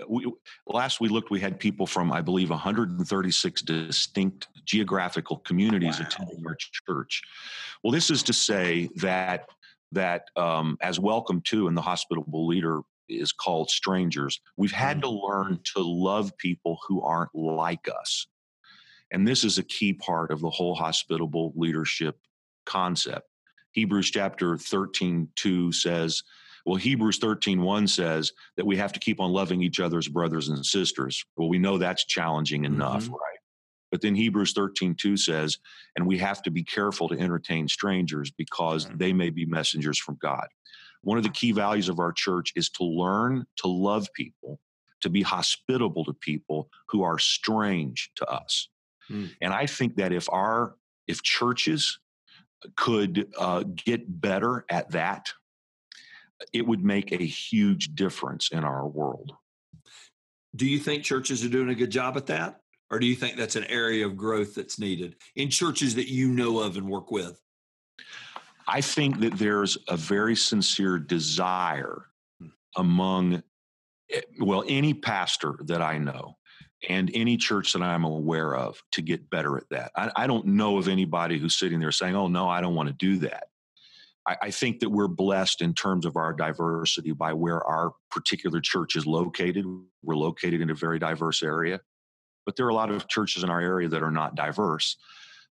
we, 0.08 0.32
last 0.68 1.00
we 1.00 1.10
looked, 1.10 1.32
we 1.32 1.40
had 1.40 1.60
people 1.60 1.86
from, 1.86 2.12
I 2.12 2.22
believe, 2.22 2.50
136 2.50 3.62
distinct 3.62 4.48
geographical 4.66 5.38
communities 5.38 6.00
wow. 6.00 6.06
attending 6.08 6.44
our 6.48 6.58
church. 6.88 7.22
Well, 7.84 7.92
this 7.92 8.10
is 8.10 8.24
to 8.24 8.34
say 8.34 8.90
that 8.98 9.48
that 9.92 10.26
um, 10.36 10.78
as 10.82 11.00
welcome 11.00 11.42
to 11.42 11.68
and 11.68 11.76
the 11.76 11.82
hospitable 11.82 12.46
leader 12.46 12.82
is 13.08 13.32
called 13.32 13.72
strangers. 13.72 14.40
We've 14.56 14.72
had 14.72 14.98
mm. 14.98 15.02
to 15.02 15.10
learn 15.10 15.60
to 15.76 15.82
love 15.82 16.38
people 16.38 16.78
who 16.88 17.02
aren't 17.02 17.34
like 17.34 17.90
us, 17.90 18.28
and 19.12 19.28
this 19.28 19.44
is 19.44 19.58
a 19.58 19.64
key 19.64 19.94
part 19.94 20.32
of 20.32 20.42
the 20.42 20.50
whole 20.50 20.76
hospitable 20.76 21.54
leadership 21.56 22.18
concept. 22.66 23.28
Hebrews 23.72 24.12
chapter 24.12 24.58
13, 24.58 25.30
2 25.36 25.72
says, 25.72 26.24
well, 26.70 26.78
Hebrews 26.78 27.18
13 27.18 27.64
1 27.64 27.88
says 27.88 28.32
that 28.56 28.66
we 28.66 28.78
have 28.78 28.94
to 28.94 29.00
keep 29.00 29.20
on 29.20 29.32
loving 29.32 29.64
each 29.64 29.80
other's 29.80 30.08
brothers 30.08 30.50
and 30.50 30.64
sisters. 30.64 31.26
Well, 31.36 31.50
we 31.50 31.58
know 31.58 31.80
that's 31.80 32.06
challenging 32.06 32.64
enough, 32.64 33.06
mm-hmm. 33.06 33.14
right? 33.14 33.40
But 33.90 34.02
then 34.02 34.14
Hebrews 34.14 34.54
13 34.54 34.94
2 34.94 35.18
says, 35.18 35.58
and 35.96 36.06
we 36.06 36.20
have 36.20 36.44
to 36.44 36.52
be 36.52 36.64
careful 36.64 37.10
to 37.10 37.18
entertain 37.18 37.68
strangers 37.68 38.30
because 38.30 38.86
mm-hmm. 38.86 38.98
they 38.98 39.14
may 39.14 39.32
be 39.32 39.48
messengers 39.48 39.98
from 39.98 40.20
God. 40.22 40.46
One 41.02 41.18
of 41.18 41.24
the 41.24 41.32
key 41.32 41.54
values 41.54 41.90
of 41.90 41.98
our 41.98 42.12
church 42.12 42.54
is 42.56 42.70
to 42.74 42.84
learn 42.84 43.48
to 43.64 43.68
love 43.68 44.08
people, 44.14 44.60
to 45.02 45.10
be 45.10 45.24
hospitable 45.24 46.06
to 46.06 46.14
people 46.14 46.70
who 46.90 47.02
are 47.02 47.18
strange 47.18 48.12
to 48.18 48.28
us. 48.28 48.70
Mm. 49.10 49.32
And 49.42 49.54
I 49.56 49.66
think 49.66 49.96
that 49.96 50.14
if 50.14 50.32
our 50.32 50.76
if 51.08 51.24
churches 51.24 51.98
could 52.76 53.28
uh, 53.40 53.64
get 53.64 54.22
better 54.22 54.66
at 54.70 54.92
that, 54.92 55.34
it 56.54 56.66
would 56.66 56.84
make 56.84 57.12
a 57.12 57.18
huge 57.18 57.96
difference 57.96 58.50
in 58.52 58.64
our 58.64 58.88
world. 58.88 59.34
Do 60.56 60.66
you 60.66 60.80
think 60.80 61.04
churches 61.04 61.44
are 61.44 61.50
doing 61.50 61.70
a 61.70 61.76
good 61.76 61.92
job 61.92 62.18
at 62.18 62.26
that? 62.28 62.62
Or 62.92 63.00
do 63.00 63.06
you 63.06 63.16
think 63.16 63.38
that's 63.38 63.56
an 63.56 63.66
area 63.66 64.06
of 64.06 64.18
growth 64.18 64.56
that's 64.56 64.80
needed 64.80 65.16
in 65.36 65.50
churches 65.50 65.96
that 65.96 66.10
you 66.10 66.30
know 66.30 66.60
of 66.60 66.76
and 66.76 66.90
work 66.90 67.12
with? 67.12 67.40
I 68.68 68.82
think 68.82 69.20
that 69.20 69.34
there's 69.34 69.78
a 69.88 69.98
very 69.98 70.36
sincere 70.36 70.98
desire 70.98 72.06
hmm. 72.40 72.48
among, 72.78 73.44
eh, 74.12 74.22
well, 74.40 74.64
any 74.68 74.94
pastor 74.94 75.56
that 75.66 75.82
I 75.82 75.98
know 75.98 76.36
and 76.88 77.12
any 77.14 77.36
church 77.36 77.74
that 77.74 77.82
I'm 77.82 78.06
aware 78.06 78.56
of 78.56 78.82
to 78.94 79.02
get 79.02 79.30
better 79.30 79.58
at 79.58 79.70
that. 79.70 79.92
I, 79.96 80.12
I 80.16 80.28
don't 80.28 80.46
know 80.46 80.78
of 80.78 80.88
anybody 80.88 81.38
who's 81.38 81.56
sitting 81.56 81.80
there 81.80 81.92
saying, 81.92 82.16
oh, 82.16 82.28
no, 82.28 82.48
I 82.48 82.62
don't 82.62 82.76
want 82.76 82.88
to 82.88 82.94
do 82.94 83.18
that. 83.20 83.49
I, 84.30 84.38
I 84.44 84.52
think 84.52 84.80
that 84.82 84.90
we're 84.90 85.08
blessed 85.08 85.62
in 85.62 85.74
terms 85.74 86.06
of 86.06 86.16
our 86.16 86.34
diversity 86.34 87.12
by 87.14 87.34
where 87.34 87.64
our 87.64 87.94
particular 88.12 88.62
church 88.62 88.96
is 88.96 89.08
located. 89.08 89.66
We're 90.04 90.16
located 90.16 90.62
in 90.62 90.70
a 90.70 90.76
very 90.76 91.00
diverse 91.00 91.42
area, 91.42 91.82
but 92.46 92.56
there 92.56 92.68
are 92.68 92.70
a 92.70 92.76
lot 92.76 92.92
of 92.92 93.08
churches 93.08 93.44
in 93.44 93.50
our 93.50 93.60
area 93.60 93.88
that 93.90 94.04
are 94.04 94.12
not 94.12 94.36
diverse. 94.36 94.98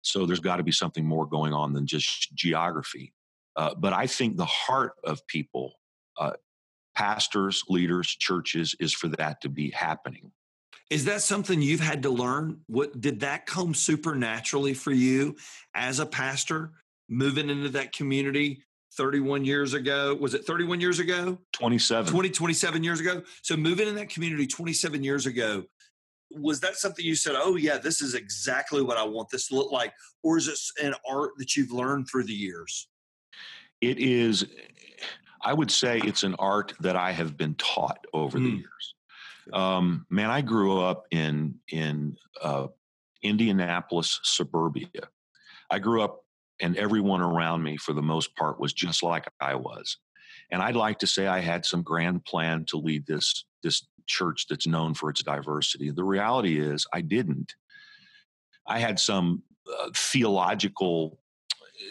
So 0.02 0.26
there's 0.26 0.40
got 0.40 0.56
to 0.56 0.62
be 0.62 0.70
something 0.70 1.04
more 1.04 1.26
going 1.26 1.52
on 1.52 1.72
than 1.72 1.86
just 1.86 2.32
geography. 2.36 3.12
Uh, 3.56 3.74
but 3.74 3.92
I 3.92 4.06
think 4.06 4.36
the 4.36 4.44
heart 4.44 4.92
of 5.02 5.26
people, 5.26 5.72
uh, 6.16 6.34
pastors, 6.94 7.64
leaders, 7.68 8.06
churches, 8.08 8.76
is 8.78 8.94
for 8.94 9.08
that 9.18 9.40
to 9.40 9.48
be 9.48 9.70
happening. 9.70 10.30
Is 10.88 11.04
that 11.06 11.20
something 11.22 11.60
you've 11.60 11.80
had 11.80 12.04
to 12.04 12.10
learn? 12.10 12.60
What 12.68 13.00
did 13.00 13.20
that 13.20 13.44
come 13.44 13.74
supernaturally 13.74 14.72
for 14.72 14.92
you 14.92 15.36
as 15.74 15.98
a 15.98 16.06
pastor, 16.06 16.70
moving 17.08 17.50
into 17.50 17.70
that 17.70 17.92
community 17.92 18.62
31 18.98 19.44
years 19.44 19.72
ago. 19.72 20.14
Was 20.20 20.34
it 20.34 20.44
31 20.44 20.80
years 20.80 20.98
ago? 20.98 21.38
27. 21.52 22.12
20, 22.12 22.30
27 22.30 22.84
years 22.84 23.00
ago. 23.00 23.22
So 23.42 23.56
moving 23.56 23.88
in 23.88 23.94
that 23.94 24.10
community 24.10 24.46
27 24.46 25.02
years 25.02 25.24
ago, 25.24 25.64
was 26.30 26.60
that 26.60 26.76
something 26.76 27.04
you 27.04 27.14
said, 27.14 27.34
oh, 27.36 27.56
yeah, 27.56 27.78
this 27.78 28.02
is 28.02 28.14
exactly 28.14 28.82
what 28.82 28.98
I 28.98 29.04
want 29.04 29.30
this 29.30 29.48
to 29.48 29.54
look 29.54 29.72
like? 29.72 29.94
Or 30.22 30.36
is 30.36 30.46
this 30.46 30.70
an 30.82 30.94
art 31.08 31.30
that 31.38 31.56
you've 31.56 31.72
learned 31.72 32.08
through 32.10 32.24
the 32.24 32.34
years? 32.34 32.88
It 33.80 33.98
is, 33.98 34.44
I 35.42 35.54
would 35.54 35.70
say 35.70 36.00
it's 36.04 36.24
an 36.24 36.34
art 36.38 36.74
that 36.80 36.96
I 36.96 37.12
have 37.12 37.36
been 37.36 37.54
taught 37.54 38.04
over 38.12 38.38
mm. 38.38 38.42
the 38.42 38.50
hmm. 38.50 38.56
years. 38.56 38.94
Um, 39.52 40.06
man, 40.10 40.28
I 40.28 40.42
grew 40.42 40.80
up 40.80 41.06
in, 41.10 41.54
in, 41.70 42.16
uh, 42.42 42.66
Indianapolis 43.22 44.20
suburbia. 44.22 44.88
I 45.70 45.78
grew 45.78 46.02
up, 46.02 46.24
and 46.60 46.76
everyone 46.76 47.20
around 47.20 47.62
me, 47.62 47.76
for 47.76 47.92
the 47.92 48.02
most 48.02 48.34
part, 48.36 48.60
was 48.60 48.72
just 48.72 49.02
like 49.02 49.26
I 49.40 49.54
was. 49.54 49.98
And 50.50 50.62
I'd 50.62 50.76
like 50.76 50.98
to 51.00 51.06
say 51.06 51.26
I 51.26 51.40
had 51.40 51.66
some 51.66 51.82
grand 51.82 52.24
plan 52.24 52.64
to 52.68 52.78
lead 52.78 53.06
this 53.06 53.44
this 53.62 53.86
church 54.06 54.46
that's 54.48 54.66
known 54.66 54.94
for 54.94 55.10
its 55.10 55.22
diversity. 55.22 55.90
The 55.90 56.04
reality 56.04 56.58
is, 56.58 56.86
I 56.92 57.02
didn't. 57.02 57.54
I 58.66 58.78
had 58.78 58.98
some 58.98 59.42
uh, 59.80 59.90
theological, 59.94 61.18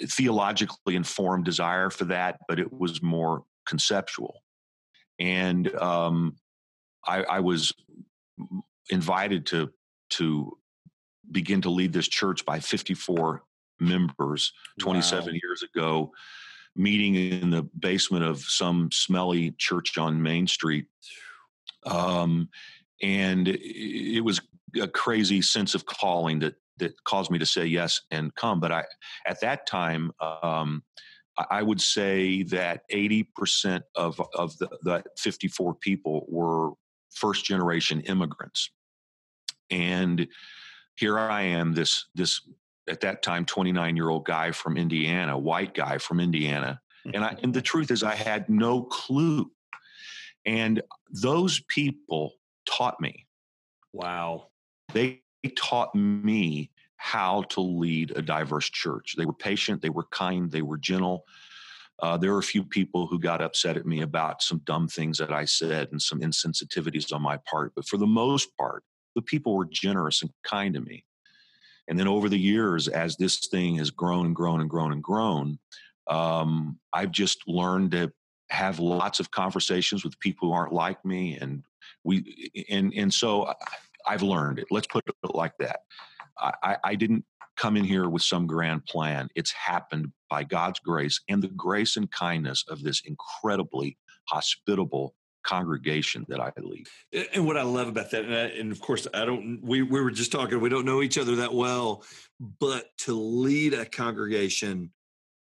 theologically 0.06 0.96
informed 0.96 1.46
desire 1.46 1.90
for 1.90 2.06
that, 2.06 2.40
but 2.48 2.60
it 2.60 2.72
was 2.72 3.02
more 3.02 3.44
conceptual. 3.68 4.42
And 5.20 5.74
um, 5.76 6.38
I, 7.06 7.24
I 7.24 7.40
was 7.40 7.74
invited 8.90 9.46
to 9.48 9.72
to 10.10 10.58
begin 11.30 11.62
to 11.62 11.70
lead 11.70 11.92
this 11.92 12.08
church 12.08 12.46
by 12.46 12.60
54 12.60 13.44
members 13.80 14.54
27 14.80 15.26
wow. 15.26 15.40
years 15.44 15.64
ago 15.64 16.12
meeting 16.76 17.16
in 17.16 17.50
the 17.50 17.64
basement 17.80 18.24
of 18.24 18.40
some 18.42 18.90
smelly 18.92 19.52
church 19.58 19.98
on 19.98 20.22
main 20.22 20.48
street 20.48 20.86
um, 21.86 22.50
and 23.02 23.48
it 23.48 24.24
was 24.24 24.42
a 24.82 24.88
crazy 24.88 25.42
sense 25.42 25.76
of 25.76 25.86
calling 25.86 26.40
that 26.40 26.56
that 26.78 26.94
caused 27.06 27.32
me 27.32 27.40
to 27.40 27.46
say 27.46 27.66
yes 27.66 28.02
and 28.12 28.34
come 28.36 28.60
but 28.60 28.72
i 28.72 28.84
at 29.26 29.40
that 29.42 29.66
time 29.66 30.12
um, 30.22 30.84
I 31.50 31.62
would 31.62 31.82
say 31.82 32.44
that 32.44 32.82
80% 32.92 33.84
of, 33.96 34.20
of 34.34 34.58
the, 34.58 34.70
the 34.82 35.04
54 35.18 35.76
people 35.76 36.26
were 36.28 36.72
first 37.14 37.46
generation 37.46 38.02
immigrants. 38.02 38.72
And 39.70 40.28
here 40.96 41.20
I 41.20 41.44
am, 41.44 41.74
this, 41.74 42.06
this 42.16 42.42
at 42.90 43.02
that 43.02 43.22
time 43.22 43.46
29 43.46 43.96
year 43.96 44.10
old 44.10 44.26
guy 44.26 44.52
from 44.52 44.78
Indiana, 44.78 45.38
white 45.38 45.74
guy 45.74 45.98
from 45.98 46.20
Indiana. 46.20 46.82
And, 47.14 47.24
I, 47.24 47.38
and 47.42 47.54
the 47.54 47.62
truth 47.62 47.92
is, 47.92 48.04
I 48.04 48.16
had 48.16 48.50
no 48.50 48.84
clue. 48.84 49.50
And 50.46 50.82
those 51.10 51.62
people 51.70 52.34
taught 52.66 53.00
me. 53.00 53.26
Wow. 53.94 54.48
They 54.94 55.22
taught 55.56 55.94
me 55.96 56.72
how 56.98 57.44
to 57.44 57.62
lead 57.62 58.12
a 58.16 58.22
diverse 58.22 58.70
church. 58.70 59.16
They 59.18 59.26
were 59.26 59.34
patient, 59.34 59.82
they 59.82 59.90
were 59.90 60.08
kind, 60.12 60.52
they 60.52 60.62
were 60.62 60.78
gentle. 60.78 61.26
Uh, 62.00 62.16
there 62.16 62.32
were 62.32 62.40
a 62.40 62.44
few 62.44 62.64
people 62.64 63.08
who 63.08 63.20
got 63.20 63.42
upset 63.42 63.76
at 63.76 63.86
me 63.86 64.02
about 64.02 64.44
some 64.44 64.62
dumb 64.66 64.88
things 64.88 65.18
that 65.18 65.32
I 65.32 65.46
said 65.46 65.90
and 65.92 66.02
some 66.02 66.20
insensitivities 66.20 67.12
on 67.14 67.24
my 67.24 67.38
part. 67.38 67.74
But 67.76 67.88
for 67.88 67.98
the 67.98 68.06
most 68.06 68.56
part, 68.56 68.84
the 69.16 69.22
people 69.22 69.56
were 69.56 69.66
generous 69.66 70.22
and 70.22 70.32
kind 70.44 70.76
to 70.76 70.82
me. 70.82 71.06
And 71.88 71.98
then 71.98 72.08
over 72.08 72.30
the 72.30 72.40
years, 72.40 72.88
as 72.88 73.16
this 73.16 73.48
thing 73.48 73.78
has 73.78 73.92
grown 73.92 74.26
and 74.26 74.36
grown 74.36 74.62
and 74.62 74.70
grown 74.70 74.92
and 74.92 75.04
grown, 75.04 75.58
um, 76.10 76.80
I've 76.94 77.12
just 77.12 77.40
learned 77.48 77.92
to 77.92 78.12
have 78.50 78.80
lots 78.80 79.20
of 79.20 79.32
conversations 79.32 80.04
with 80.04 80.20
people 80.20 80.50
who 80.50 80.54
aren't 80.54 80.74
like 80.74 81.04
me, 81.06 81.38
and 81.38 81.64
we 82.04 82.50
and 82.70 82.94
and 82.94 83.14
so 83.14 83.54
I've 84.06 84.22
learned 84.22 84.60
it. 84.60 84.68
Let's 84.72 84.88
put 84.88 85.04
it 85.08 85.16
like 85.34 85.54
that. 85.60 85.82
I, 86.40 86.78
I 86.84 86.96
didn't 86.96 87.26
come 87.58 87.76
in 87.76 87.84
here 87.84 88.10
with 88.10 88.22
some 88.22 88.46
grand 88.48 88.86
plan. 88.86 89.28
It's 89.36 89.52
happened 89.52 90.12
by 90.30 90.44
God's 90.44 90.80
grace 90.80 91.20
and 91.28 91.42
the 91.42 91.48
grace 91.50 91.98
and 91.98 92.10
kindness 92.12 92.64
of 92.70 92.84
this 92.84 93.02
incredibly 93.06 93.98
hospitable 94.30 95.16
congregation 95.48 96.26
that 96.30 96.40
I 96.40 96.52
lead. 96.58 96.88
And 97.34 97.46
what 97.46 97.58
I 97.58 97.64
love 97.64 97.88
about 97.88 98.12
that, 98.12 98.26
and, 98.26 98.34
I, 98.34 98.46
and, 98.60 98.72
of 98.72 98.80
course, 98.80 99.08
I 99.14 99.26
don't, 99.26 99.60
we, 99.64 99.82
we 99.82 100.02
were 100.02 100.12
just 100.12 100.32
talking, 100.32 100.60
we 100.60 100.70
don't 100.70 100.86
know 100.86 101.02
each 101.02 101.18
other 101.18 101.38
that 101.38 101.54
well, 101.54 102.04
but 102.60 102.86
to 103.00 103.14
lead 103.14 103.74
a 103.74 103.86
congregation 103.86 104.92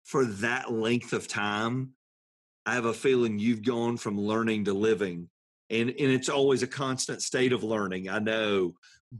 for 0.03 0.25
that 0.25 0.71
length 0.71 1.13
of 1.13 1.27
time, 1.27 1.91
I 2.65 2.75
have 2.75 2.85
a 2.85 2.93
feeling 2.93 3.39
you've 3.39 3.63
gone 3.63 3.97
from 3.97 4.19
learning 4.19 4.65
to 4.65 4.73
living. 4.73 5.29
And, 5.69 5.89
and 5.89 6.11
it's 6.11 6.29
always 6.29 6.63
a 6.63 6.67
constant 6.67 7.21
state 7.21 7.53
of 7.53 7.63
learning. 7.63 8.09
I 8.09 8.19
know 8.19 8.75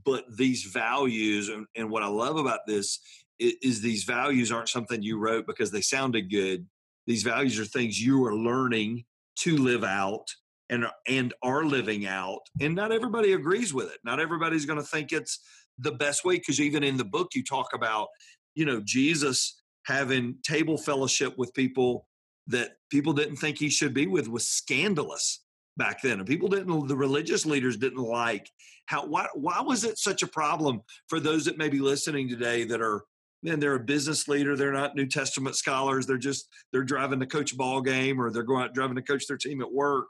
but 0.06 0.26
these 0.36 0.64
values 0.64 1.50
and, 1.50 1.66
and 1.76 1.90
what 1.90 2.04
i 2.04 2.08
love 2.08 2.38
about 2.38 2.62
this 2.66 3.00
is, 3.40 3.54
is, 3.62 3.82
these 3.82 4.04
values 4.04 4.52
aren't 4.52 4.70
something 4.70 5.02
you 5.02 5.18
wrote 5.18 5.46
because 5.46 5.72
they 5.72 5.82
sounded 5.82 6.32
good 6.32 6.66
these 7.08 7.24
values 7.24 7.60
are 7.60 7.66
things 7.66 8.02
you 8.02 8.24
are 8.26 8.36
learning 8.36 9.04
to 9.36 9.58
live 9.58 9.84
out 9.84 10.28
and 10.72 10.88
and 11.08 11.34
are 11.44 11.66
living 11.66 12.08
out 12.08 12.40
and 12.60 12.74
not 12.74 12.92
everybody 12.92 13.34
agrees 13.34 13.74
with 13.74 13.92
it. 13.92 14.00
Not 14.04 14.20
everybody's 14.20 14.66
going 14.66 14.80
to 14.80 14.86
think 14.86 15.12
it's 15.12 15.40
the 15.78 15.92
best 15.92 16.24
way 16.24 16.38
because 16.38 16.60
even 16.60 16.84
in 16.84 16.98
the 16.98 17.06
book 17.06 17.30
you 17.34 17.44
talk 17.44 17.70
about 17.74 18.08
you 18.56 18.66
know 18.66 18.82
jesus 18.84 19.62
having 19.86 20.36
table 20.44 20.78
fellowship 20.78 21.34
with 21.38 21.54
people 21.54 22.08
that 22.48 22.72
people 22.90 23.14
didn't 23.14 23.38
think 23.38 23.58
he 23.58 23.70
should 23.70 23.94
be 23.94 24.08
with 24.08 24.28
was 24.28 24.48
scandalous 24.48 25.44
back 25.78 26.02
then 26.02 26.20
and 26.20 26.28
people 26.28 26.48
didn't 26.48 26.88
the 26.88 26.96
religious 26.96 27.46
leaders 27.46 27.78
didn't 27.78 28.04
like 28.04 28.50
how 28.86 29.06
why 29.06 29.28
why 29.34 29.62
was 29.62 29.84
it 29.84 29.98
such 29.98 30.22
a 30.22 30.28
problem 30.28 30.82
for 31.08 31.20
those 31.20 31.46
that 31.46 31.58
may 31.58 31.70
be 31.70 31.80
listening 31.80 32.28
today 32.28 32.64
that 32.64 32.82
are 32.82 33.04
man 33.42 33.60
they're 33.60 33.76
a 33.76 33.80
business 33.80 34.28
leader 34.28 34.56
they're 34.56 34.74
not 34.74 34.96
new 34.96 35.08
testament 35.08 35.56
scholars 35.56 36.06
they're 36.06 36.18
just 36.18 36.48
they're 36.72 36.84
driving 36.84 37.20
to 37.20 37.26
coach 37.26 37.54
a 37.54 37.56
ball 37.56 37.82
game 37.82 38.22
or 38.22 38.30
they're 38.30 38.44
going 38.44 38.64
out 38.64 38.74
driving 38.74 38.96
to 38.96 39.02
coach 39.02 39.26
their 39.28 39.38
team 39.38 39.62
at 39.62 39.72
work 39.72 40.10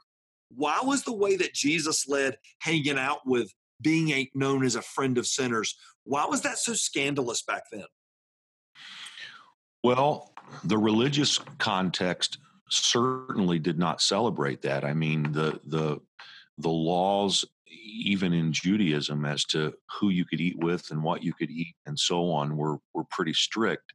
why 0.54 0.78
was 0.82 1.02
the 1.02 1.12
way 1.12 1.36
that 1.36 1.54
jesus 1.54 2.08
led 2.08 2.36
hanging 2.60 2.98
out 2.98 3.20
with 3.26 3.52
being 3.80 4.28
known 4.34 4.64
as 4.64 4.76
a 4.76 4.82
friend 4.82 5.18
of 5.18 5.26
sinners 5.26 5.76
why 6.04 6.24
was 6.24 6.42
that 6.42 6.58
so 6.58 6.72
scandalous 6.72 7.42
back 7.42 7.64
then 7.72 7.84
well 9.82 10.32
the 10.64 10.78
religious 10.78 11.38
context 11.58 12.38
certainly 12.72 13.58
did 13.58 13.78
not 13.78 14.00
celebrate 14.00 14.62
that. 14.62 14.84
I 14.84 14.94
mean, 14.94 15.32
the 15.32 15.60
the 15.66 16.00
the 16.58 16.68
laws, 16.68 17.44
even 17.66 18.32
in 18.32 18.52
Judaism, 18.52 19.24
as 19.24 19.44
to 19.46 19.74
who 19.98 20.10
you 20.10 20.24
could 20.24 20.40
eat 20.40 20.58
with 20.58 20.90
and 20.90 21.02
what 21.02 21.22
you 21.22 21.32
could 21.32 21.50
eat 21.50 21.74
and 21.86 21.98
so 21.98 22.30
on, 22.30 22.56
were 22.56 22.78
were 22.94 23.04
pretty 23.10 23.34
strict. 23.34 23.92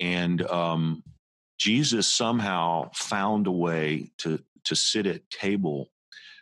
And 0.00 0.42
um, 0.46 1.04
Jesus 1.58 2.06
somehow 2.06 2.90
found 2.94 3.46
a 3.46 3.52
way 3.52 4.10
to 4.18 4.40
to 4.64 4.76
sit 4.76 5.06
at 5.06 5.28
table 5.30 5.90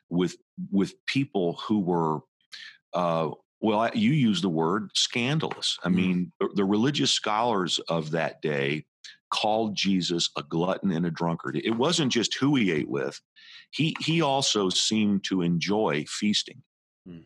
with 0.09 0.37
with 0.71 0.95
people 1.07 1.55
who 1.67 1.81
were. 1.81 2.21
Uh, 2.93 3.31
well, 3.61 3.89
you 3.95 4.11
use 4.11 4.43
the 4.43 4.49
word 4.49 4.91
scandalous. 4.95 5.79
I 5.85 5.89
mm-hmm. 5.89 5.97
mean, 5.97 6.33
the, 6.41 6.49
the 6.57 6.65
religious 6.65 7.13
scholars 7.13 7.79
of 7.89 8.11
that 8.11 8.43
day 8.43 8.85
called 9.33 9.75
Jesus 9.75 10.31
a 10.37 10.43
glutton 10.43 10.93
and 10.93 11.07
a 11.07 11.11
drunkard. 11.11 11.57
It 11.57 11.77
wasn't 11.77 12.13
just 12.13 12.35
who 12.35 12.55
he 12.57 12.71
ate 12.71 12.89
with, 12.89 13.19
he, 13.71 13.97
he 14.01 14.21
also 14.21 14.69
seemed 14.69 15.25
to 15.25 15.43
enjoy 15.43 16.05
feasting. 16.07 16.63
Hmm. 17.07 17.21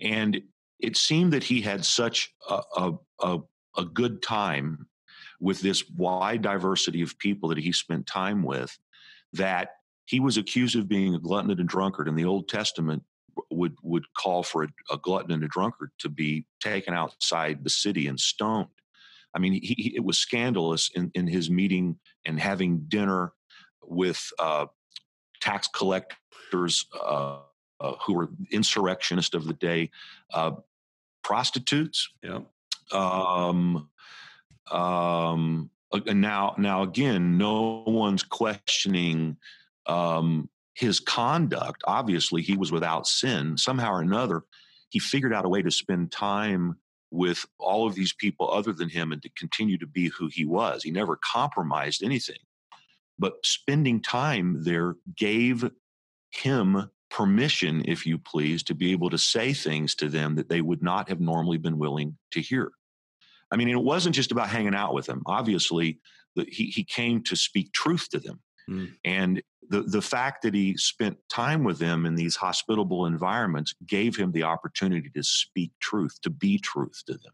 And 0.00 0.42
it 0.78 0.96
seemed 0.96 1.32
that 1.32 1.44
he 1.44 1.62
had 1.62 1.84
such 1.84 2.32
a, 2.48 2.60
a, 2.76 2.92
a, 3.20 3.38
a 3.78 3.84
good 3.84 4.22
time 4.22 4.86
with 5.40 5.60
this 5.60 5.88
wide 5.88 6.42
diversity 6.42 7.00
of 7.00 7.18
people 7.18 7.48
that 7.48 7.58
he 7.58 7.72
spent 7.72 8.06
time 8.06 8.42
with 8.42 8.78
that 9.32 9.70
he 10.10 10.18
was 10.18 10.36
accused 10.36 10.74
of 10.74 10.88
being 10.88 11.14
a 11.14 11.20
glutton 11.20 11.52
and 11.52 11.60
a 11.60 11.64
drunkard. 11.64 12.08
And 12.08 12.18
the 12.18 12.24
Old 12.24 12.48
Testament 12.48 13.04
would 13.48 13.76
would 13.84 14.04
call 14.14 14.42
for 14.42 14.64
a, 14.64 14.68
a, 14.90 14.98
glutton 14.98 15.30
and 15.30 15.44
a 15.44 15.48
drunkard 15.48 15.92
to 16.00 16.08
be 16.08 16.44
taken 16.60 16.94
outside 16.94 17.62
the 17.62 17.70
city 17.70 18.08
and 18.08 18.18
stoned. 18.18 18.66
I 19.34 19.38
mean, 19.38 19.52
he, 19.52 19.74
he, 19.78 19.92
it 19.94 20.04
was 20.04 20.18
scandalous 20.18 20.90
in, 20.96 21.12
in 21.14 21.28
his 21.28 21.48
meeting 21.48 21.96
and 22.26 22.40
having 22.40 22.86
dinner 22.88 23.32
with 23.84 24.20
uh, 24.40 24.66
tax 25.40 25.68
collectors 25.68 26.86
uh, 27.00 27.38
uh, 27.80 27.92
who 28.04 28.14
were 28.14 28.30
insurrectionists 28.50 29.34
of 29.34 29.44
the 29.44 29.54
day, 29.54 29.90
uh, 30.34 30.50
prostitutes. 31.22 32.10
Yeah. 32.24 32.40
Um, 32.90 33.88
um, 34.72 35.70
now, 36.06 36.56
now 36.58 36.82
again, 36.82 37.38
no 37.38 37.84
one's 37.86 38.24
questioning 38.24 39.36
um, 39.86 40.48
his 40.74 41.00
conduct. 41.00 41.82
Obviously, 41.86 42.42
he 42.42 42.56
was 42.56 42.72
without 42.72 43.06
sin. 43.06 43.56
Somehow 43.56 43.92
or 43.92 44.00
another, 44.00 44.42
he 44.90 44.98
figured 44.98 45.32
out 45.32 45.44
a 45.44 45.48
way 45.48 45.62
to 45.62 45.70
spend 45.70 46.12
time 46.12 46.76
with 47.10 47.44
all 47.58 47.86
of 47.86 47.94
these 47.94 48.12
people 48.12 48.50
other 48.50 48.72
than 48.72 48.88
him 48.88 49.12
and 49.12 49.22
to 49.22 49.30
continue 49.30 49.76
to 49.78 49.86
be 49.86 50.08
who 50.08 50.28
he 50.28 50.44
was. 50.44 50.82
He 50.82 50.90
never 50.90 51.16
compromised 51.16 52.02
anything. 52.02 52.38
But 53.18 53.34
spending 53.44 54.00
time 54.00 54.64
there 54.64 54.94
gave 55.16 55.68
him 56.30 56.90
permission, 57.10 57.82
if 57.86 58.06
you 58.06 58.16
please, 58.16 58.62
to 58.62 58.74
be 58.74 58.92
able 58.92 59.10
to 59.10 59.18
say 59.18 59.52
things 59.52 59.94
to 59.96 60.08
them 60.08 60.36
that 60.36 60.48
they 60.48 60.60
would 60.60 60.82
not 60.82 61.08
have 61.08 61.20
normally 61.20 61.58
been 61.58 61.78
willing 61.78 62.16
to 62.30 62.40
hear. 62.40 62.70
I 63.50 63.56
mean, 63.56 63.68
it 63.68 63.82
wasn't 63.82 64.14
just 64.14 64.30
about 64.30 64.48
hanging 64.48 64.76
out 64.76 64.94
with 64.94 65.06
them. 65.06 65.22
Obviously, 65.26 65.98
he, 66.36 66.66
he 66.66 66.84
came 66.84 67.22
to 67.24 67.36
speak 67.36 67.72
truth 67.72 68.08
to 68.10 68.20
them. 68.20 68.40
Mm. 68.70 68.92
And 69.04 69.42
the, 69.70 69.82
the 69.82 70.02
fact 70.02 70.42
that 70.42 70.52
he 70.52 70.76
spent 70.76 71.16
time 71.28 71.62
with 71.62 71.78
them 71.78 72.04
in 72.04 72.16
these 72.16 72.34
hospitable 72.34 73.06
environments 73.06 73.72
gave 73.86 74.16
him 74.16 74.32
the 74.32 74.42
opportunity 74.42 75.08
to 75.14 75.22
speak 75.22 75.70
truth, 75.80 76.20
to 76.22 76.30
be 76.30 76.58
truth 76.58 77.02
to 77.06 77.12
them. 77.12 77.32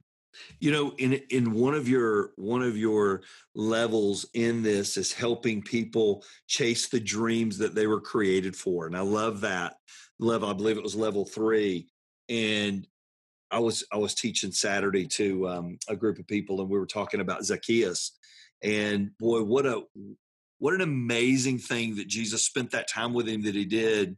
You 0.61 0.71
know, 0.71 0.93
in 0.99 1.15
in 1.31 1.55
one 1.55 1.73
of 1.73 1.89
your 1.89 2.33
one 2.37 2.61
of 2.61 2.77
your 2.77 3.23
levels 3.55 4.27
in 4.35 4.63
this 4.63 4.99
is 4.99 5.11
helping 5.11 5.63
people 5.63 6.23
chase 6.47 6.89
the 6.91 7.01
dreams 7.01 7.57
that 7.57 7.75
they 7.75 7.87
were 7.87 8.03
created 8.03 8.55
for, 8.55 8.87
and 8.87 8.95
I 8.95 9.01
love 9.01 9.41
that 9.41 9.77
level. 10.19 10.51
I 10.51 10.53
believe 10.53 10.77
it 10.77 10.83
was 10.83 10.95
level 10.95 11.25
three, 11.25 11.89
and 12.29 12.87
I 13.51 13.61
was 13.61 13.83
I 13.91 13.97
was 13.97 14.15
teaching 14.15 14.53
Saturday 14.53 15.07
to 15.07 15.49
um, 15.49 15.79
a 15.89 15.97
group 15.97 16.19
of 16.19 16.27
people, 16.27 16.61
and 16.61 16.69
we 16.69 16.79
were 16.79 16.85
talking 16.85 17.21
about 17.21 17.47
Zacchaeus, 17.47 18.19
and 18.63 19.13
boy, 19.19 19.43
what 19.43 19.65
a 19.65 19.85
what 20.59 20.75
an 20.75 20.81
amazing 20.81 21.59
thing 21.59 21.97
that 21.97 22.09
Jesus 22.09 22.45
spent 22.45 22.71
that 22.71 22.89
time 22.89 23.13
with 23.13 23.29
him 23.29 23.43
that 23.43 23.55
he 23.55 23.65
did. 23.65 24.17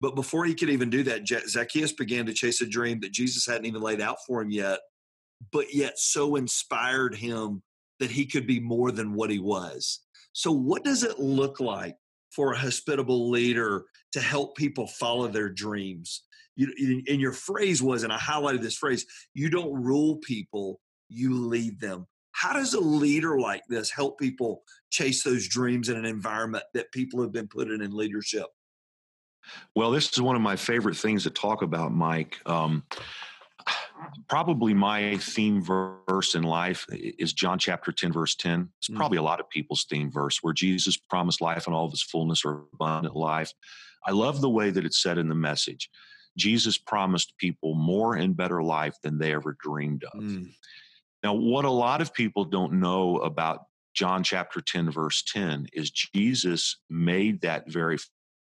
But 0.00 0.14
before 0.14 0.44
he 0.44 0.54
could 0.54 0.70
even 0.70 0.90
do 0.90 1.02
that, 1.04 1.26
Zacchaeus 1.26 1.92
began 1.92 2.26
to 2.26 2.34
chase 2.34 2.60
a 2.60 2.66
dream 2.66 3.00
that 3.00 3.12
Jesus 3.12 3.46
hadn't 3.46 3.66
even 3.66 3.80
laid 3.80 4.00
out 4.00 4.18
for 4.26 4.42
him 4.42 4.50
yet, 4.50 4.80
but 5.52 5.74
yet 5.74 5.98
so 5.98 6.36
inspired 6.36 7.14
him 7.14 7.62
that 7.98 8.10
he 8.10 8.26
could 8.26 8.46
be 8.46 8.60
more 8.60 8.90
than 8.90 9.14
what 9.14 9.30
he 9.30 9.38
was. 9.38 10.00
So, 10.32 10.52
what 10.52 10.84
does 10.84 11.02
it 11.02 11.18
look 11.18 11.60
like 11.60 11.96
for 12.30 12.52
a 12.52 12.58
hospitable 12.58 13.30
leader 13.30 13.86
to 14.12 14.20
help 14.20 14.56
people 14.56 14.86
follow 14.86 15.28
their 15.28 15.48
dreams? 15.48 16.24
You, 16.56 17.02
and 17.08 17.20
your 17.20 17.32
phrase 17.32 17.82
was, 17.82 18.02
and 18.02 18.12
I 18.12 18.18
highlighted 18.18 18.60
this 18.60 18.76
phrase 18.76 19.06
you 19.32 19.48
don't 19.48 19.72
rule 19.72 20.16
people, 20.16 20.80
you 21.08 21.34
lead 21.34 21.80
them. 21.80 22.06
How 22.36 22.52
does 22.52 22.74
a 22.74 22.80
leader 22.80 23.40
like 23.40 23.62
this 23.66 23.90
help 23.90 24.20
people 24.20 24.62
chase 24.90 25.22
those 25.22 25.48
dreams 25.48 25.88
in 25.88 25.96
an 25.96 26.04
environment 26.04 26.64
that 26.74 26.92
people 26.92 27.22
have 27.22 27.32
been 27.32 27.48
put 27.48 27.70
in 27.70 27.80
in 27.80 27.96
leadership? 27.96 28.44
Well, 29.74 29.90
this 29.90 30.12
is 30.12 30.20
one 30.20 30.36
of 30.36 30.42
my 30.42 30.54
favorite 30.54 30.98
things 30.98 31.22
to 31.22 31.30
talk 31.30 31.62
about, 31.62 31.92
Mike. 31.92 32.36
Um, 32.44 32.84
probably 34.28 34.74
my 34.74 35.16
theme 35.16 35.62
verse 35.62 36.34
in 36.34 36.42
life 36.42 36.84
is 36.90 37.32
John 37.32 37.58
chapter 37.58 37.90
10, 37.90 38.12
verse 38.12 38.34
10. 38.34 38.68
It's 38.80 38.90
mm. 38.90 38.96
probably 38.96 39.16
a 39.16 39.22
lot 39.22 39.40
of 39.40 39.48
people's 39.48 39.86
theme 39.88 40.10
verse 40.10 40.40
where 40.42 40.52
Jesus 40.52 40.98
promised 40.98 41.40
life 41.40 41.66
and 41.66 41.74
all 41.74 41.86
of 41.86 41.90
his 41.90 42.02
fullness 42.02 42.44
or 42.44 42.64
abundant 42.74 43.16
life. 43.16 43.50
I 44.06 44.10
love 44.10 44.42
the 44.42 44.50
way 44.50 44.68
that 44.68 44.84
it's 44.84 45.02
said 45.02 45.16
in 45.16 45.30
the 45.30 45.34
message. 45.34 45.88
Jesus 46.36 46.76
promised 46.76 47.32
people 47.38 47.74
more 47.74 48.14
and 48.14 48.36
better 48.36 48.62
life 48.62 48.96
than 49.02 49.16
they 49.16 49.32
ever 49.32 49.56
dreamed 49.58 50.04
of. 50.12 50.20
Mm. 50.20 50.50
Now, 51.26 51.34
what 51.34 51.64
a 51.64 51.70
lot 51.70 52.00
of 52.00 52.14
people 52.14 52.44
don't 52.44 52.74
know 52.74 53.16
about 53.16 53.64
John 53.94 54.22
chapter 54.22 54.60
10, 54.60 54.92
verse 54.92 55.24
10, 55.24 55.66
is 55.72 55.90
Jesus 55.90 56.76
made 56.88 57.40
that 57.40 57.68
very 57.68 57.98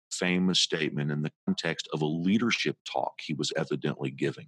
famous 0.09 0.59
statement 0.59 1.11
in 1.11 1.21
the 1.21 1.31
context 1.45 1.87
of 1.93 2.01
a 2.01 2.07
leadership 2.07 2.75
talk 2.91 3.13
he 3.23 3.35
was 3.35 3.53
evidently 3.55 4.09
giving. 4.09 4.47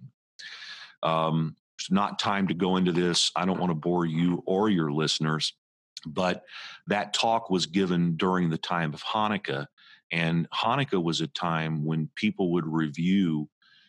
Um, 1.04 1.54
it's 1.78 1.92
not 1.92 2.18
time 2.18 2.48
to 2.48 2.54
go 2.54 2.74
into 2.74 2.90
this. 2.90 3.30
I 3.36 3.46
don't 3.46 3.60
want 3.60 3.70
to 3.70 3.76
bore 3.76 4.06
you 4.06 4.42
or 4.44 4.70
your 4.70 4.90
listeners, 4.90 5.54
but 6.04 6.42
that 6.88 7.14
talk 7.14 7.48
was 7.48 7.66
given 7.66 8.16
during 8.16 8.50
the 8.50 8.58
time 8.58 8.92
of 8.92 9.04
Hanukkah. 9.04 9.66
And 10.10 10.50
Hanukkah 10.50 11.00
was 11.00 11.20
a 11.20 11.28
time 11.28 11.84
when 11.84 12.10
people 12.16 12.50
would 12.54 12.66
review 12.66 13.48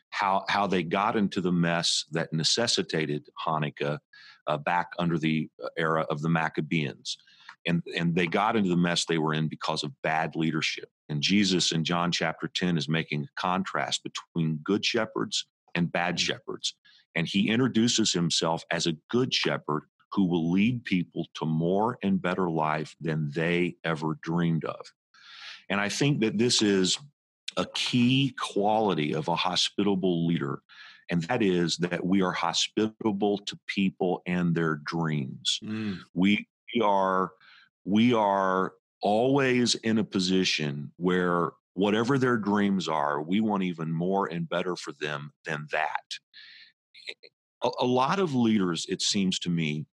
how 0.10 0.46
how 0.50 0.68
they 0.68 0.84
got 0.84 1.16
into 1.16 1.42
the 1.42 1.52
mess 1.52 2.06
that 2.12 2.34
necessitated 2.34 3.28
Hanukkah 3.46 4.00
uh, 4.48 4.58
back 4.58 4.92
under 4.98 5.18
the 5.18 5.50
uh, 5.64 5.68
era 5.78 6.06
of 6.10 6.22
the 6.22 6.30
Maccabees. 6.30 7.18
And, 7.66 7.84
and 7.98 8.16
they 8.16 8.28
got 8.28 8.56
into 8.56 8.70
the 8.70 8.78
mess 8.78 9.06
they 9.06 9.18
were 9.18 9.34
in 9.34 9.50
because 9.50 9.84
of 9.84 9.92
bad 10.02 10.36
leadership. 10.36 10.90
And 11.10 11.22
Jesus 11.22 11.74
in 11.74 11.84
John 11.84 12.12
chapter 12.12 12.50
10 12.54 12.78
is 12.78 12.88
making 12.88 13.24
a 13.24 13.42
contrast 13.42 14.04
between 14.04 14.60
good 14.64 14.86
shepherds 14.86 15.46
and 15.76 15.92
bad 15.92 16.16
mm. 16.16 16.20
shepherds. 16.20 16.76
And 17.16 17.28
he 17.28 17.50
introduces 17.50 18.14
himself 18.14 18.64
as 18.72 18.88
a 18.88 18.96
good 19.10 19.34
shepherd 19.34 19.84
who 20.14 20.26
will 20.26 20.50
lead 20.50 20.86
people 20.86 21.26
to 21.36 21.46
more 21.46 21.98
and 22.04 22.22
better 22.22 22.50
life 22.50 22.96
than 23.02 23.32
they 23.36 23.76
ever 23.84 24.18
dreamed 24.22 24.64
of. 24.64 24.86
And 25.70 25.82
I 25.82 25.90
think 25.90 26.22
that 26.22 26.38
this 26.38 26.62
is 26.62 26.98
a 27.58 27.66
key 27.74 28.34
quality 28.40 29.14
of 29.14 29.28
a 29.28 29.36
hospitable 29.36 30.26
leader, 30.26 30.62
and 31.10 31.24
that 31.24 31.42
is 31.42 31.78
that 31.78 32.06
we 32.06 32.22
are 32.22 32.32
hospitable 32.32 33.40
to 33.40 33.60
people 33.68 34.22
and 34.26 34.56
their 34.56 34.76
dreams. 34.76 35.60
Mm. 35.64 36.00
We, 36.14 36.48
we 36.74 36.82
are 36.82 37.32
we 37.84 38.14
are 38.14 38.74
always 39.02 39.76
in 39.76 39.98
a 39.98 40.04
position 40.04 40.92
where 40.98 41.52
whatever 41.74 42.18
their 42.18 42.38
dreams 42.38 42.88
are, 42.88 43.22
we 43.22 43.40
want 43.40 43.64
even 43.64 43.92
more 43.92 44.28
and 44.28 44.50
better 44.50 44.76
for 44.76 44.94
them 45.00 45.32
than 45.46 45.68
that. 45.72 46.04
A, 47.64 47.70
a 47.80 47.86
lot 47.86 48.20
of 48.20 48.34
leaders, 48.36 48.86
it 48.90 49.02
seems 49.02 49.40
to 49.40 49.50
me, 49.50 49.86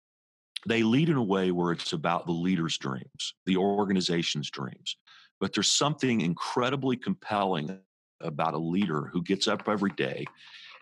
they 0.66 0.82
lead 0.84 1.08
in 1.08 1.16
a 1.16 1.22
way 1.22 1.50
where 1.50 1.72
it's 1.72 1.92
about 1.92 2.24
the 2.26 2.32
leader's 2.32 2.78
dreams, 2.78 3.34
the 3.46 3.56
organization's 3.56 4.48
dreams. 4.50 4.96
But 5.42 5.52
there's 5.52 5.72
something 5.72 6.20
incredibly 6.20 6.96
compelling 6.96 7.80
about 8.20 8.54
a 8.54 8.58
leader 8.58 9.10
who 9.12 9.20
gets 9.20 9.48
up 9.48 9.68
every 9.68 9.90
day 9.90 10.24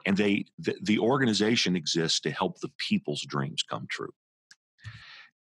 and 0.04 0.14
they 0.14 0.44
the, 0.58 0.76
the 0.82 0.98
organization 0.98 1.76
exists 1.76 2.20
to 2.20 2.30
help 2.30 2.60
the 2.60 2.68
people's 2.76 3.22
dreams 3.22 3.62
come 3.62 3.86
true. 3.88 4.12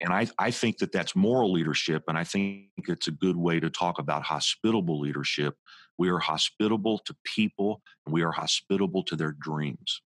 And 0.00 0.10
I, 0.10 0.26
I 0.38 0.50
think 0.50 0.78
that 0.78 0.90
that's 0.90 1.14
moral 1.14 1.52
leadership 1.52 2.04
and 2.08 2.16
i 2.16 2.24
think 2.24 2.70
it's 2.88 3.08
a 3.08 3.12
good 3.12 3.36
way 3.36 3.60
to 3.60 3.68
talk 3.68 3.98
about 3.98 4.22
hospitable 4.22 4.98
leadership. 4.98 5.54
We 5.98 6.08
are 6.08 6.18
hospitable 6.18 7.00
to 7.00 7.14
people 7.22 7.82
and 8.06 8.14
we 8.14 8.22
are 8.22 8.32
hospitable 8.32 9.02
to 9.02 9.16
their 9.16 9.32
dreams 9.38 10.00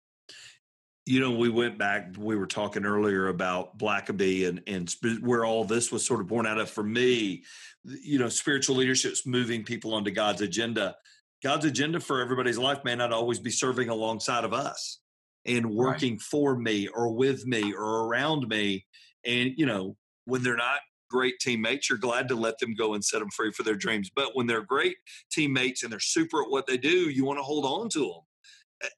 you 1.10 1.18
know, 1.18 1.32
we 1.32 1.48
went 1.48 1.76
back, 1.76 2.14
we 2.16 2.36
were 2.36 2.46
talking 2.46 2.84
earlier 2.84 3.26
about 3.26 3.76
Blackaby 3.76 4.46
and, 4.46 4.62
and 4.68 4.94
where 5.20 5.44
all 5.44 5.64
this 5.64 5.90
was 5.90 6.06
sort 6.06 6.20
of 6.20 6.28
born 6.28 6.46
out 6.46 6.60
of 6.60 6.70
for 6.70 6.84
me, 6.84 7.42
you 7.82 8.16
know, 8.16 8.28
spiritual 8.28 8.76
leadership's 8.76 9.26
moving 9.26 9.64
people 9.64 9.92
onto 9.92 10.12
God's 10.12 10.40
agenda. 10.40 10.94
God's 11.42 11.64
agenda 11.64 11.98
for 11.98 12.20
everybody's 12.20 12.58
life 12.58 12.84
may 12.84 12.94
not 12.94 13.12
always 13.12 13.40
be 13.40 13.50
serving 13.50 13.88
alongside 13.88 14.44
of 14.44 14.52
us 14.52 15.00
and 15.44 15.74
working 15.74 16.12
right. 16.12 16.22
for 16.22 16.56
me 16.56 16.86
or 16.86 17.12
with 17.12 17.44
me 17.44 17.72
or 17.72 18.06
around 18.06 18.46
me. 18.46 18.86
And, 19.26 19.50
you 19.56 19.66
know, 19.66 19.96
when 20.26 20.44
they're 20.44 20.54
not 20.54 20.78
great 21.10 21.40
teammates, 21.40 21.90
you're 21.90 21.98
glad 21.98 22.28
to 22.28 22.36
let 22.36 22.56
them 22.60 22.72
go 22.76 22.94
and 22.94 23.04
set 23.04 23.18
them 23.18 23.30
free 23.30 23.50
for 23.50 23.64
their 23.64 23.74
dreams. 23.74 24.12
But 24.14 24.36
when 24.36 24.46
they're 24.46 24.62
great 24.62 24.94
teammates 25.32 25.82
and 25.82 25.90
they're 25.90 25.98
super 25.98 26.44
at 26.44 26.50
what 26.50 26.68
they 26.68 26.78
do, 26.78 27.10
you 27.10 27.24
want 27.24 27.40
to 27.40 27.42
hold 27.42 27.64
on 27.64 27.88
to 27.88 27.98
them 27.98 28.20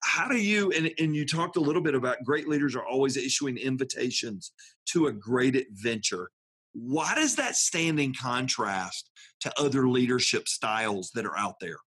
how 0.03 0.29
do 0.29 0.37
you 0.37 0.71
and, 0.73 0.90
and 0.99 1.14
you 1.14 1.27
talked 1.27 1.57
a 1.57 1.61
little 1.61 1.83
bit 1.83 1.95
about 1.95 2.25
great 2.25 2.49
leaders 2.49 2.77
are 2.77 2.85
always 2.85 3.16
issuing 3.16 3.57
invitations 3.57 4.53
to 4.87 5.07
a 5.07 5.12
great 5.12 5.57
adventure. 5.57 6.31
Why 6.73 7.14
does 7.14 7.37
that 7.37 7.57
stand 7.57 8.01
in 8.01 8.14
contrast 8.14 9.11
to 9.40 9.53
other 9.61 9.88
leadership 9.88 10.49
styles 10.49 11.11
that 11.14 11.27
are 11.27 11.37
out 11.37 11.57
there? 11.61 11.79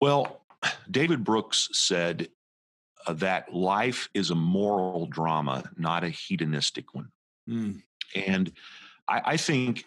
Well 0.00 0.42
david 0.90 1.24
brooks 1.24 1.68
said 1.72 2.28
uh, 3.06 3.12
that 3.14 3.54
life 3.54 4.08
is 4.14 4.30
a 4.30 4.34
moral 4.34 5.06
drama 5.06 5.64
not 5.76 6.04
a 6.04 6.08
hedonistic 6.08 6.94
one. 6.94 7.08
Mm. 7.48 7.82
and 8.14 8.52
I, 9.08 9.22
I 9.24 9.36
think 9.36 9.84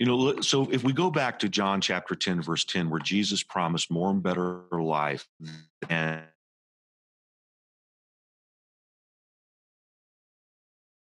you 0.00 0.06
know, 0.06 0.40
so 0.40 0.66
if 0.72 0.82
we 0.82 0.94
go 0.94 1.10
back 1.10 1.38
to 1.40 1.48
John 1.50 1.82
chapter 1.82 2.14
10, 2.14 2.40
verse 2.40 2.64
10, 2.64 2.88
where 2.88 3.00
Jesus 3.00 3.42
promised 3.42 3.90
more 3.90 4.08
and 4.08 4.22
better 4.22 4.62
life 4.72 5.28
and 5.90 6.22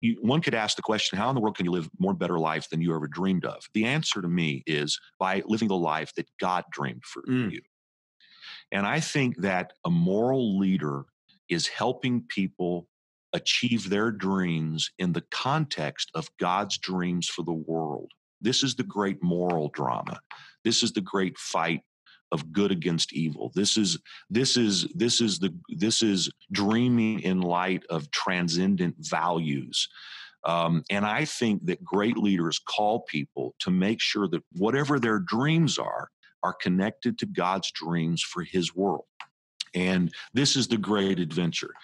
you, 0.00 0.16
one 0.22 0.40
could 0.40 0.56
ask 0.56 0.74
the 0.74 0.82
question 0.82 1.18
how 1.18 1.28
in 1.28 1.36
the 1.36 1.40
world 1.40 1.56
can 1.56 1.66
you 1.66 1.70
live 1.70 1.88
more 2.00 2.14
better 2.14 2.40
life 2.40 2.68
than 2.68 2.82
you 2.82 2.92
ever 2.92 3.06
dreamed 3.06 3.44
of? 3.44 3.62
The 3.74 3.84
answer 3.84 4.20
to 4.20 4.26
me 4.26 4.64
is 4.66 4.98
by 5.20 5.44
living 5.46 5.68
the 5.68 5.76
life 5.76 6.12
that 6.16 6.26
god 6.40 6.64
dreamed 6.72 7.04
for 7.04 7.22
mm. 7.22 7.52
you. 7.52 7.60
And 8.72 8.86
i 8.86 8.98
think 8.98 9.36
that 9.36 9.72
a 9.84 9.90
moral 9.90 10.58
leader 10.58 11.04
is 11.48 11.68
helping 11.68 12.24
people 12.28 12.88
achieve 13.32 13.88
their 13.88 14.10
dreams 14.10 14.90
in 14.98 15.12
the 15.12 15.24
context 15.30 16.10
of 16.12 16.28
god's 16.40 16.76
dreams 16.76 17.28
for 17.28 17.44
the 17.44 17.52
world 17.52 18.10
this 18.40 18.62
is 18.62 18.74
the 18.74 18.82
great 18.82 19.22
moral 19.22 19.68
drama. 19.68 20.20
This 20.64 20.82
is 20.82 20.92
the 20.92 21.00
great 21.00 21.38
fight 21.38 21.82
of 22.32 22.52
good 22.52 22.70
against 22.70 23.12
evil. 23.12 23.50
This 23.54 23.76
is 23.76 23.98
this 24.28 24.56
is 24.56 24.86
this 24.94 25.20
is 25.20 25.38
the 25.38 25.54
this 25.68 26.02
is 26.02 26.30
dreaming 26.52 27.20
in 27.20 27.40
light 27.40 27.82
of 27.90 28.10
transcendent 28.10 28.96
values. 28.98 29.88
Um, 30.44 30.84
and 30.88 31.04
I 31.04 31.26
think 31.26 31.66
that 31.66 31.84
great 31.84 32.16
leaders 32.16 32.58
call 32.58 33.00
people 33.00 33.54
to 33.58 33.70
make 33.70 34.00
sure 34.00 34.26
that 34.28 34.42
whatever 34.52 34.98
their 34.98 35.18
dreams 35.18 35.78
are 35.78 36.10
are 36.42 36.54
connected 36.54 37.18
to 37.18 37.26
God's 37.26 37.70
dreams 37.72 38.22
for 38.22 38.42
His 38.42 38.74
world. 38.74 39.04
And 39.74 40.12
this 40.32 40.56
is 40.56 40.68
the 40.68 40.78
great 40.78 41.18
adventure. 41.18 41.74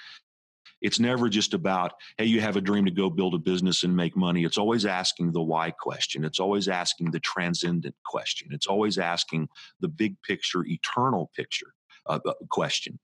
It's 0.83 1.01
never 1.01 1.29
just 1.29 1.55
about, 1.55 1.93
hey, 2.19 2.27
you 2.27 2.41
have 2.41 2.57
a 2.57 2.61
dream 2.61 2.85
to 2.85 2.91
go 2.91 3.11
build 3.11 3.35
a 3.35 3.39
business 3.39 3.83
and 3.83 3.97
make 3.97 4.17
money. 4.17 4.45
It's 4.45 4.59
always 4.59 4.85
asking 4.85 5.33
the 5.33 5.43
why 5.43 5.71
question. 5.71 6.25
It's 6.25 6.41
always 6.41 6.69
asking 6.69 7.11
the 7.11 7.21
transcendent 7.21 7.95
question. 8.05 8.49
It's 8.53 8.67
always 8.67 8.99
asking 8.99 9.49
the 9.81 9.89
big 9.89 10.21
picture, 10.23 10.65
eternal 10.67 11.31
picture 11.35 11.73
uh, 12.07 12.21
uh 12.27 12.35
question. 12.51 12.99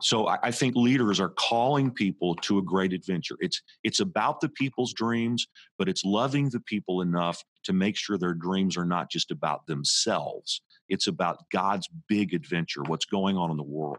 So 0.00 0.28
I, 0.28 0.38
I 0.44 0.50
think 0.50 0.76
leaders 0.76 1.20
are 1.20 1.30
calling 1.30 1.90
people 1.90 2.34
to 2.36 2.58
a 2.58 2.62
great 2.62 2.92
adventure. 2.92 3.36
It's 3.40 3.62
it's 3.82 4.00
about 4.00 4.40
the 4.40 4.48
people's 4.48 4.92
dreams, 4.92 5.46
but 5.76 5.88
it's 5.88 6.04
loving 6.04 6.50
the 6.50 6.60
people 6.60 7.00
enough 7.00 7.42
to 7.64 7.72
make 7.72 7.96
sure 7.96 8.16
their 8.16 8.34
dreams 8.34 8.76
are 8.76 8.84
not 8.84 9.10
just 9.10 9.30
about 9.30 9.66
themselves. 9.66 10.62
It's 10.88 11.06
about 11.06 11.44
God's 11.52 11.88
big 12.08 12.32
adventure, 12.32 12.82
what's 12.86 13.04
going 13.04 13.36
on 13.36 13.50
in 13.50 13.56
the 13.56 13.62
world. 13.62 13.98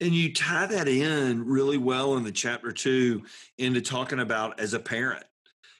And 0.00 0.14
you 0.14 0.32
tie 0.32 0.66
that 0.66 0.88
in 0.88 1.44
really 1.44 1.78
well 1.78 2.16
in 2.16 2.24
the 2.24 2.32
chapter 2.32 2.72
two 2.72 3.22
into 3.58 3.80
talking 3.80 4.20
about 4.20 4.60
as 4.60 4.74
a 4.74 4.80
parent, 4.80 5.24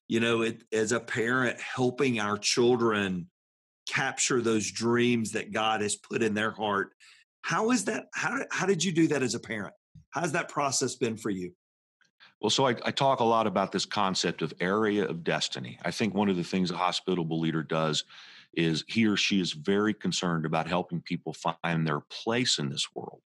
you 0.08 0.20
know, 0.20 0.42
it, 0.42 0.64
as 0.72 0.92
a 0.92 1.00
parent, 1.00 1.60
helping 1.60 2.18
our 2.18 2.36
children 2.36 3.28
capture 3.88 4.40
those 4.40 4.70
dreams 4.70 5.32
that 5.32 5.52
God 5.52 5.80
has 5.80 5.96
put 5.96 6.22
in 6.22 6.34
their 6.34 6.50
heart 6.50 6.92
how 7.48 7.70
is 7.70 7.86
that? 7.86 8.08
How, 8.12 8.40
how 8.50 8.66
did 8.66 8.84
you 8.84 8.92
do 8.92 9.08
that 9.08 9.22
as 9.22 9.34
a 9.34 9.40
parent? 9.40 9.74
How's 10.10 10.32
that 10.32 10.50
process 10.50 10.96
been 10.96 11.16
for 11.16 11.30
you? 11.30 11.52
Well, 12.42 12.50
so 12.50 12.66
I, 12.66 12.76
I, 12.84 12.90
talk 12.90 13.20
a 13.20 13.24
lot 13.24 13.46
about 13.46 13.72
this 13.72 13.86
concept 13.86 14.42
of 14.42 14.52
area 14.60 15.06
of 15.06 15.24
destiny. 15.24 15.78
I 15.82 15.90
think 15.90 16.12
one 16.14 16.28
of 16.28 16.36
the 16.36 16.44
things 16.44 16.70
a 16.70 16.76
hospitable 16.76 17.40
leader 17.40 17.62
does 17.62 18.04
is 18.52 18.84
he 18.86 19.06
or 19.06 19.16
she 19.16 19.40
is 19.40 19.52
very 19.52 19.94
concerned 19.94 20.44
about 20.44 20.68
helping 20.68 21.00
people 21.00 21.32
find 21.32 21.86
their 21.86 22.00
place 22.00 22.58
in 22.58 22.68
this 22.68 22.86
world. 22.94 23.20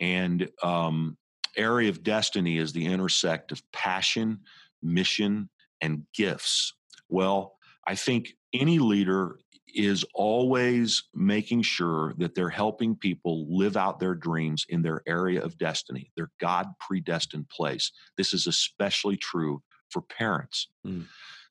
And 0.00 0.48
um, 0.62 1.16
area 1.56 1.88
of 1.88 2.02
destiny 2.02 2.58
is 2.58 2.72
the 2.72 2.86
intersect 2.86 3.52
of 3.52 3.62
passion, 3.72 4.40
mission, 4.82 5.48
and 5.80 6.04
gifts. 6.14 6.72
Well, 7.08 7.56
I 7.86 7.94
think 7.94 8.28
any 8.52 8.78
leader 8.78 9.38
is 9.74 10.04
always 10.14 11.04
making 11.14 11.62
sure 11.62 12.14
that 12.18 12.34
they're 12.34 12.48
helping 12.48 12.96
people 12.96 13.46
live 13.48 13.76
out 13.76 14.00
their 14.00 14.14
dreams 14.14 14.64
in 14.68 14.82
their 14.82 15.02
area 15.06 15.42
of 15.42 15.58
destiny, 15.58 16.10
their 16.16 16.30
God 16.40 16.66
predestined 16.80 17.48
place. 17.48 17.92
This 18.16 18.32
is 18.32 18.46
especially 18.46 19.16
true 19.16 19.62
for 19.90 20.02
parents. 20.02 20.68
Mm. 20.86 21.06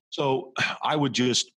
So 0.09 0.53
I 0.83 0.95
would 0.95 1.13
just 1.13 1.51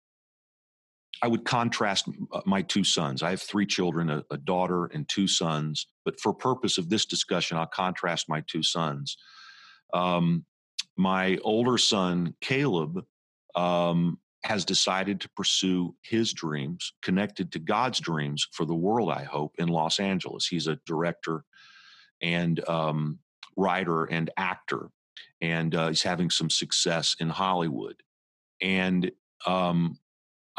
I 1.22 1.28
would 1.28 1.45
contrast 1.45 2.07
uh, 2.32 2.41
my 2.45 2.61
two 2.61 2.84
sons. 2.84 3.24
I 3.24 3.32
have 3.32 3.41
three 3.41 3.65
children, 3.65 4.09
a, 4.09 4.24
a, 4.32 4.38
daughter 4.38 4.86
and 4.86 5.07
two 5.07 5.28
sons. 5.28 5.88
But 6.05 6.20
for 6.20 6.34
purpose 6.34 6.78
of 6.78 6.89
this 6.89 7.05
discussion, 7.05 7.57
I'll 7.57 7.67
contrast 7.67 8.30
my 8.30 8.43
two 8.47 8.63
sons. 8.63 9.17
Um, 9.93 10.45
my 10.97 11.38
older 11.43 11.78
son, 11.78 12.36
Caleb, 12.41 13.03
um, 13.55 14.20
has 14.43 14.63
decided 14.63 15.20
to 15.22 15.30
pursue 15.36 15.95
his 16.01 16.34
dreams 16.34 16.93
connected 17.01 17.51
to 17.51 17.59
God's 17.59 17.99
dreams 17.99 18.47
for 18.53 18.65
the 18.65 18.76
world, 18.76 19.11
I 19.11 19.24
hope, 19.24 19.55
in 19.57 19.67
Los 19.67 19.99
Angeles. 19.99 20.47
He's 20.47 20.67
a 20.67 20.80
director 20.86 21.43
and 22.22 22.67
um, 22.70 23.20
writer 23.57 24.05
and 24.05 24.30
actor, 24.38 24.89
and 25.41 25.76
uh, 25.76 25.89
he's 25.89 26.03
having 26.03 26.30
some 26.30 26.49
success 26.49 27.15
in 27.20 27.30
Hollywood. 27.30 27.95
And 28.61 29.11
um, 29.45 29.97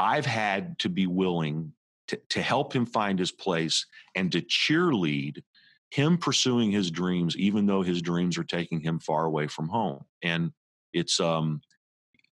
I've 0.01 0.25
had 0.25 0.79
to 0.79 0.89
be 0.89 1.07
willing 1.07 1.75
to, 2.09 2.19
to 2.31 2.41
help 2.41 2.73
him 2.73 2.87
find 2.87 3.19
his 3.19 3.31
place 3.31 3.85
and 4.17 4.33
to 4.33 4.41
cheerlead 4.41 5.43
him 5.91 6.17
pursuing 6.17 6.71
his 6.71 6.91
dreams, 6.91 7.37
even 7.37 7.67
though 7.67 7.83
his 7.83 8.01
dreams 8.01 8.39
are 8.39 8.45
taking 8.45 8.81
him 8.81 8.99
far 8.99 9.27
away 9.27 9.47
from 9.47 9.69
home. 9.69 10.05
And 10.23 10.53
it's 10.95 11.21
um, 11.21 11.61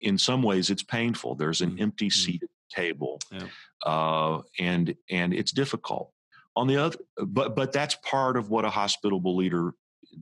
in 0.02 0.18
some 0.18 0.44
ways 0.44 0.70
it's 0.70 0.84
painful. 0.84 1.36
There's 1.36 1.62
an 1.62 1.72
mm-hmm. 1.72 1.84
empty 1.84 2.10
seat 2.10 2.44
at 2.44 2.50
the 2.50 2.82
table, 2.82 3.20
yeah. 3.32 3.48
uh, 3.86 4.42
and 4.60 4.94
and 5.10 5.34
it's 5.34 5.54
difficult. 5.54 6.12
On 6.56 6.68
the 6.68 6.78
other, 6.78 6.98
but 7.26 7.56
but 7.56 7.72
that's 7.72 7.96
part 8.04 8.38
of 8.38 8.50
what 8.50 8.66
a 8.66 8.70
hospitable 8.70 9.36
leader 9.36 9.74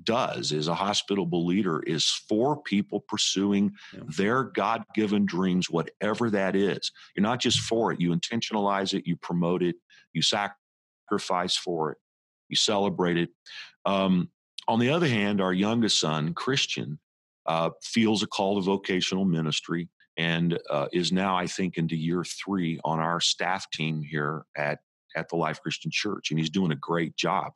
does. 0.04 0.52
Is 0.52 0.68
a 0.68 0.76
hospitable 0.76 1.46
leader 1.46 1.82
is 1.84 2.06
for 2.06 2.62
people 2.62 3.02
pursuing 3.08 3.74
yeah. 3.94 4.02
their 4.18 4.44
God 4.44 4.84
given 4.96 5.26
dreams, 5.26 5.70
whatever 5.70 6.30
that 6.30 6.56
is. 6.56 6.92
You're 7.16 7.24
not 7.24 7.40
just 7.40 7.60
for 7.60 7.92
it. 7.92 8.00
You 8.00 8.12
intentionalize 8.12 8.94
it. 8.94 9.08
You 9.08 9.16
promote 9.18 9.64
it. 9.64 9.76
You 10.14 10.22
sacrifice 10.22 11.56
for 11.56 11.92
it. 11.92 11.98
You 12.50 12.56
celebrate 12.56 13.18
it. 13.18 13.30
Um, 13.86 14.30
on 14.68 14.80
the 14.80 14.90
other 14.90 15.08
hand, 15.08 15.42
our 15.42 15.54
youngest 15.54 16.00
son, 16.00 16.34
Christian, 16.34 17.00
uh, 17.46 17.72
feels 17.82 18.22
a 18.22 18.28
call 18.28 18.56
to 18.56 18.62
vocational 18.62 19.26
ministry 19.26 19.90
and 20.18 20.60
uh, 20.70 20.88
is 20.92 21.12
now, 21.12 21.36
I 21.36 21.48
think, 21.48 21.78
into 21.78 21.96
year 21.96 22.24
three 22.24 22.80
on 22.84 23.00
our 23.00 23.20
staff 23.20 23.70
team 23.72 24.04
here 24.04 24.46
at 24.56 24.80
at 25.16 25.30
the 25.30 25.36
Life 25.36 25.62
Christian 25.62 25.92
Church, 25.92 26.30
and 26.30 26.40
he's 26.40 26.50
doing 26.50 26.72
a 26.72 26.76
great 26.76 27.16
job. 27.16 27.52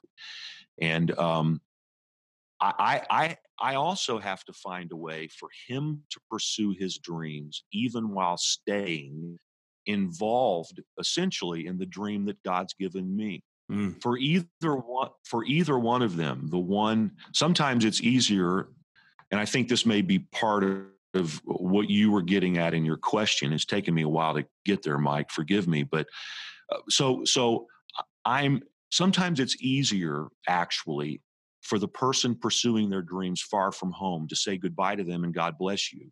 And 0.81 1.17
um, 1.17 1.61
I, 2.78 3.01
I, 3.09 3.38
I 3.59 3.76
also 3.76 4.20
have 4.20 4.43
to 4.45 4.53
find 4.53 4.91
a 4.91 4.95
way 4.95 5.28
for 5.28 5.49
him 5.68 6.03
to 6.11 6.20
pursue 6.30 6.76
his 6.78 6.97
dreams, 6.97 7.63
even 7.72 8.09
while 8.09 8.38
staying 8.38 9.38
involved, 9.86 10.82
essentially, 10.99 11.68
in 11.68 11.78
the 11.78 11.86
dream 11.86 12.26
that 12.26 12.41
God's 12.43 12.74
given 12.74 13.16
me. 13.16 13.43
Mm. 13.72 14.01
For 14.01 14.18
either 14.18 14.76
one, 14.76 15.09
for 15.24 15.43
either 15.45 15.78
one 15.78 16.01
of 16.01 16.18
them, 16.18 16.47
the 16.49 16.59
one 16.59 17.11
sometimes 17.34 17.84
it's 17.84 18.01
easier 18.01 18.70
and 19.32 19.39
I 19.39 19.45
think 19.45 19.68
this 19.68 19.86
may 19.86 20.01
be 20.01 20.20
part 20.20 20.63
of, 20.63 21.41
what 21.45 21.89
you 21.89 22.11
were 22.11 22.22
getting 22.22 22.57
at 22.57 22.74
in 22.74 22.84
your 22.84 22.97
question. 22.97 23.53
It's 23.53 23.63
taken 23.63 23.93
me 23.93 24.01
a 24.01 24.09
while 24.09 24.34
to 24.34 24.45
get 24.66 24.84
there, 24.84 24.97
Mike. 24.97 25.32
Forgive 25.32 25.66
me, 25.66 25.84
but 25.84 26.07
uh, 26.70 26.80
so 26.89 27.24
so 27.24 27.68
I'm 28.26 28.63
sometimes 28.91 29.39
it's 29.39 29.55
easier 29.61 30.28
actually 30.49 31.22
for 31.66 31.80
the 31.80 31.88
person 31.88 32.36
pursuing 32.36 32.89
their 32.89 33.01
dreams 33.01 33.41
far 33.41 33.72
from 33.72 33.91
home 33.91 34.28
to 34.28 34.36
say 34.36 34.55
goodbye 34.55 34.95
to 34.95 35.03
them 35.03 35.24
and 35.24 35.34
God 35.34 35.57
bless 35.57 35.91
you. 35.91 36.11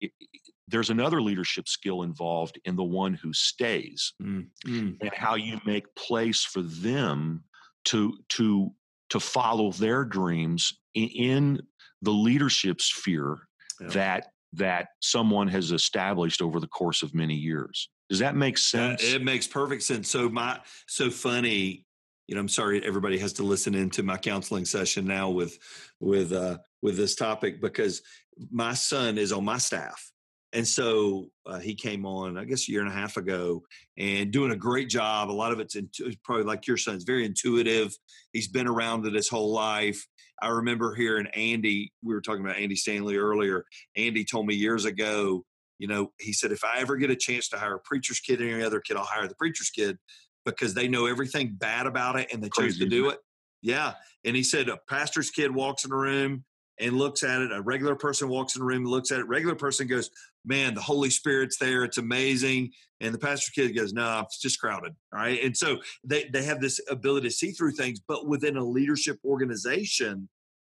It, 0.00 0.12
it, 0.20 0.40
there's 0.68 0.90
another 0.90 1.20
leadership 1.20 1.66
skill 1.66 2.02
involved 2.02 2.60
in 2.64 2.76
the 2.76 2.84
one 2.84 3.14
who 3.14 3.32
stays 3.32 4.12
mm, 4.22 4.46
mm. 4.64 4.96
and 5.00 5.10
how 5.12 5.34
you 5.34 5.60
make 5.66 5.92
place 5.96 6.44
for 6.44 6.62
them 6.62 7.42
to 7.86 8.18
to 8.30 8.70
to 9.10 9.20
follow 9.20 9.72
their 9.72 10.04
dreams 10.04 10.72
in 10.94 11.60
the 12.02 12.10
leadership 12.10 12.80
sphere 12.80 13.38
yeah. 13.80 13.88
that 13.88 14.26
that 14.52 14.88
someone 15.00 15.48
has 15.48 15.72
established 15.72 16.40
over 16.40 16.60
the 16.60 16.68
course 16.68 17.02
of 17.02 17.14
many 17.14 17.34
years. 17.34 17.88
Does 18.08 18.20
that 18.20 18.36
make 18.36 18.56
sense? 18.56 19.02
it 19.02 19.22
makes 19.22 19.46
perfect 19.46 19.82
sense. 19.82 20.08
So 20.08 20.28
my 20.28 20.60
so 20.86 21.10
funny, 21.10 21.85
you 22.26 22.34
know, 22.34 22.40
I'm 22.40 22.48
sorry 22.48 22.84
everybody 22.84 23.18
has 23.18 23.34
to 23.34 23.42
listen 23.42 23.74
into 23.74 24.02
my 24.02 24.16
counseling 24.16 24.64
session 24.64 25.06
now 25.06 25.30
with 25.30 25.58
with 26.00 26.32
uh 26.32 26.58
with 26.82 26.96
this 26.96 27.14
topic 27.14 27.60
because 27.60 28.02
my 28.50 28.74
son 28.74 29.18
is 29.18 29.32
on 29.32 29.44
my 29.44 29.58
staff. 29.58 30.12
And 30.52 30.66
so 30.66 31.26
uh, 31.44 31.58
he 31.58 31.74
came 31.74 32.06
on, 32.06 32.38
I 32.38 32.44
guess, 32.44 32.68
a 32.68 32.72
year 32.72 32.80
and 32.80 32.88
a 32.88 32.94
half 32.94 33.16
ago, 33.16 33.62
and 33.98 34.30
doing 34.30 34.52
a 34.52 34.56
great 34.56 34.88
job. 34.88 35.30
A 35.30 35.32
lot 35.32 35.52
of 35.52 35.60
it's, 35.60 35.74
intu- 35.74 36.12
probably 36.24 36.44
like 36.44 36.66
your 36.66 36.76
son's 36.76 37.04
very 37.04 37.26
intuitive. 37.26 37.94
He's 38.32 38.48
been 38.48 38.68
around 38.68 39.04
it 39.06 39.12
his 39.12 39.28
whole 39.28 39.52
life. 39.52 40.06
I 40.40 40.48
remember 40.48 40.94
hearing 40.94 41.26
Andy, 41.28 41.92
we 42.02 42.14
were 42.14 42.20
talking 42.20 42.42
about 42.42 42.56
Andy 42.56 42.76
Stanley 42.76 43.16
earlier. 43.16 43.64
Andy 43.96 44.24
told 44.24 44.46
me 44.46 44.54
years 44.54 44.84
ago, 44.84 45.44
you 45.78 45.88
know, 45.88 46.12
he 46.18 46.32
said, 46.32 46.52
if 46.52 46.64
I 46.64 46.78
ever 46.78 46.96
get 46.96 47.10
a 47.10 47.16
chance 47.16 47.48
to 47.48 47.58
hire 47.58 47.74
a 47.74 47.80
preacher's 47.80 48.20
kid 48.20 48.40
or 48.40 48.48
any 48.48 48.62
other 48.62 48.80
kid, 48.80 48.96
I'll 48.96 49.04
hire 49.04 49.28
the 49.28 49.34
preacher's 49.34 49.70
kid 49.70 49.98
because 50.46 50.72
they 50.72 50.88
know 50.88 51.04
everything 51.04 51.52
bad 51.52 51.86
about 51.86 52.18
it 52.18 52.32
and 52.32 52.42
they 52.42 52.48
Crazy, 52.48 52.68
choose 52.68 52.78
to 52.78 52.86
do 52.86 53.10
it. 53.10 53.18
Yeah. 53.60 53.94
And 54.24 54.34
he 54.34 54.42
said, 54.42 54.70
a 54.70 54.78
pastor's 54.88 55.30
kid 55.30 55.54
walks 55.54 55.84
in 55.84 55.92
a 55.92 55.96
room 55.96 56.44
and 56.78 56.96
looks 56.96 57.22
at 57.22 57.42
it. 57.42 57.52
A 57.52 57.60
regular 57.60 57.96
person 57.96 58.28
walks 58.28 58.56
in 58.56 58.62
a 58.62 58.64
room 58.64 58.82
and 58.82 58.88
looks 58.88 59.10
at 59.10 59.18
it. 59.18 59.28
Regular 59.28 59.54
person 59.54 59.86
goes, 59.86 60.10
man, 60.44 60.74
the 60.74 60.80
Holy 60.80 61.10
Spirit's 61.10 61.58
there. 61.58 61.84
It's 61.84 61.98
amazing. 61.98 62.70
And 63.00 63.12
the 63.12 63.18
pastor 63.18 63.50
kid 63.52 63.76
goes, 63.76 63.92
no, 63.92 64.02
nah, 64.02 64.22
it's 64.22 64.40
just 64.40 64.60
crowded. 64.60 64.94
All 65.12 65.18
right. 65.18 65.42
And 65.42 65.56
so 65.56 65.78
they, 66.04 66.30
they 66.32 66.44
have 66.44 66.60
this 66.60 66.80
ability 66.88 67.28
to 67.28 67.34
see 67.34 67.50
through 67.50 67.72
things, 67.72 68.00
but 68.00 68.26
within 68.26 68.56
a 68.56 68.64
leadership 68.64 69.18
organization, 69.24 70.28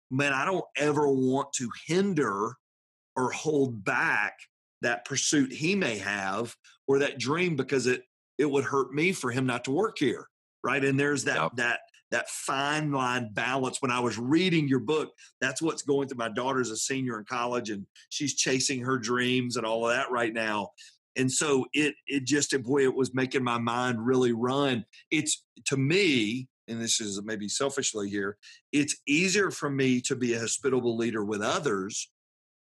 man, 0.09 0.33
I 0.33 0.45
don't 0.45 0.65
ever 0.77 1.07
want 1.07 1.51
to 1.53 1.69
hinder 1.85 2.55
or 3.15 3.31
hold 3.31 3.83
back 3.83 4.37
that 4.81 5.05
pursuit 5.05 5.51
he 5.51 5.75
may 5.75 5.97
have 5.97 6.55
or 6.87 6.99
that 6.99 7.19
dream 7.19 7.55
because 7.55 7.87
it 7.87 8.03
it 8.37 8.49
would 8.49 8.65
hurt 8.65 8.93
me 8.93 9.11
for 9.11 9.31
him 9.31 9.45
not 9.45 9.63
to 9.65 9.71
work 9.71 9.97
here. 9.99 10.27
Right. 10.63 10.83
And 10.83 10.99
there's 10.99 11.23
that 11.25 11.41
yep. 11.41 11.51
that 11.55 11.79
that 12.11 12.29
fine 12.29 12.91
line 12.91 13.29
balance. 13.33 13.81
When 13.81 13.91
I 13.91 13.99
was 13.99 14.17
reading 14.17 14.67
your 14.67 14.79
book, 14.79 15.11
that's 15.41 15.61
what's 15.61 15.81
going 15.81 16.07
through 16.07 16.17
my 16.17 16.29
daughter's 16.29 16.71
a 16.71 16.77
senior 16.77 17.19
in 17.19 17.25
college 17.25 17.69
and 17.69 17.85
she's 18.09 18.35
chasing 18.35 18.81
her 18.81 18.97
dreams 18.97 19.57
and 19.57 19.65
all 19.65 19.87
of 19.87 19.95
that 19.95 20.11
right 20.11 20.33
now. 20.33 20.71
And 21.15 21.31
so 21.31 21.65
it 21.73 21.95
it 22.07 22.25
just 22.25 22.55
boy, 22.63 22.83
it 22.83 22.95
was 22.95 23.13
making 23.13 23.43
my 23.43 23.57
mind 23.57 24.05
really 24.05 24.33
run. 24.33 24.85
It's 25.11 25.43
to 25.65 25.77
me, 25.77 26.47
and 26.67 26.81
this 26.81 27.01
is 27.01 27.21
maybe 27.23 27.49
selfishly 27.49 28.09
here, 28.09 28.37
it's 28.71 28.97
easier 29.07 29.51
for 29.51 29.69
me 29.69 30.01
to 30.01 30.15
be 30.15 30.33
a 30.33 30.39
hospitable 30.39 30.95
leader 30.95 31.23
with 31.23 31.41
others 31.41 32.09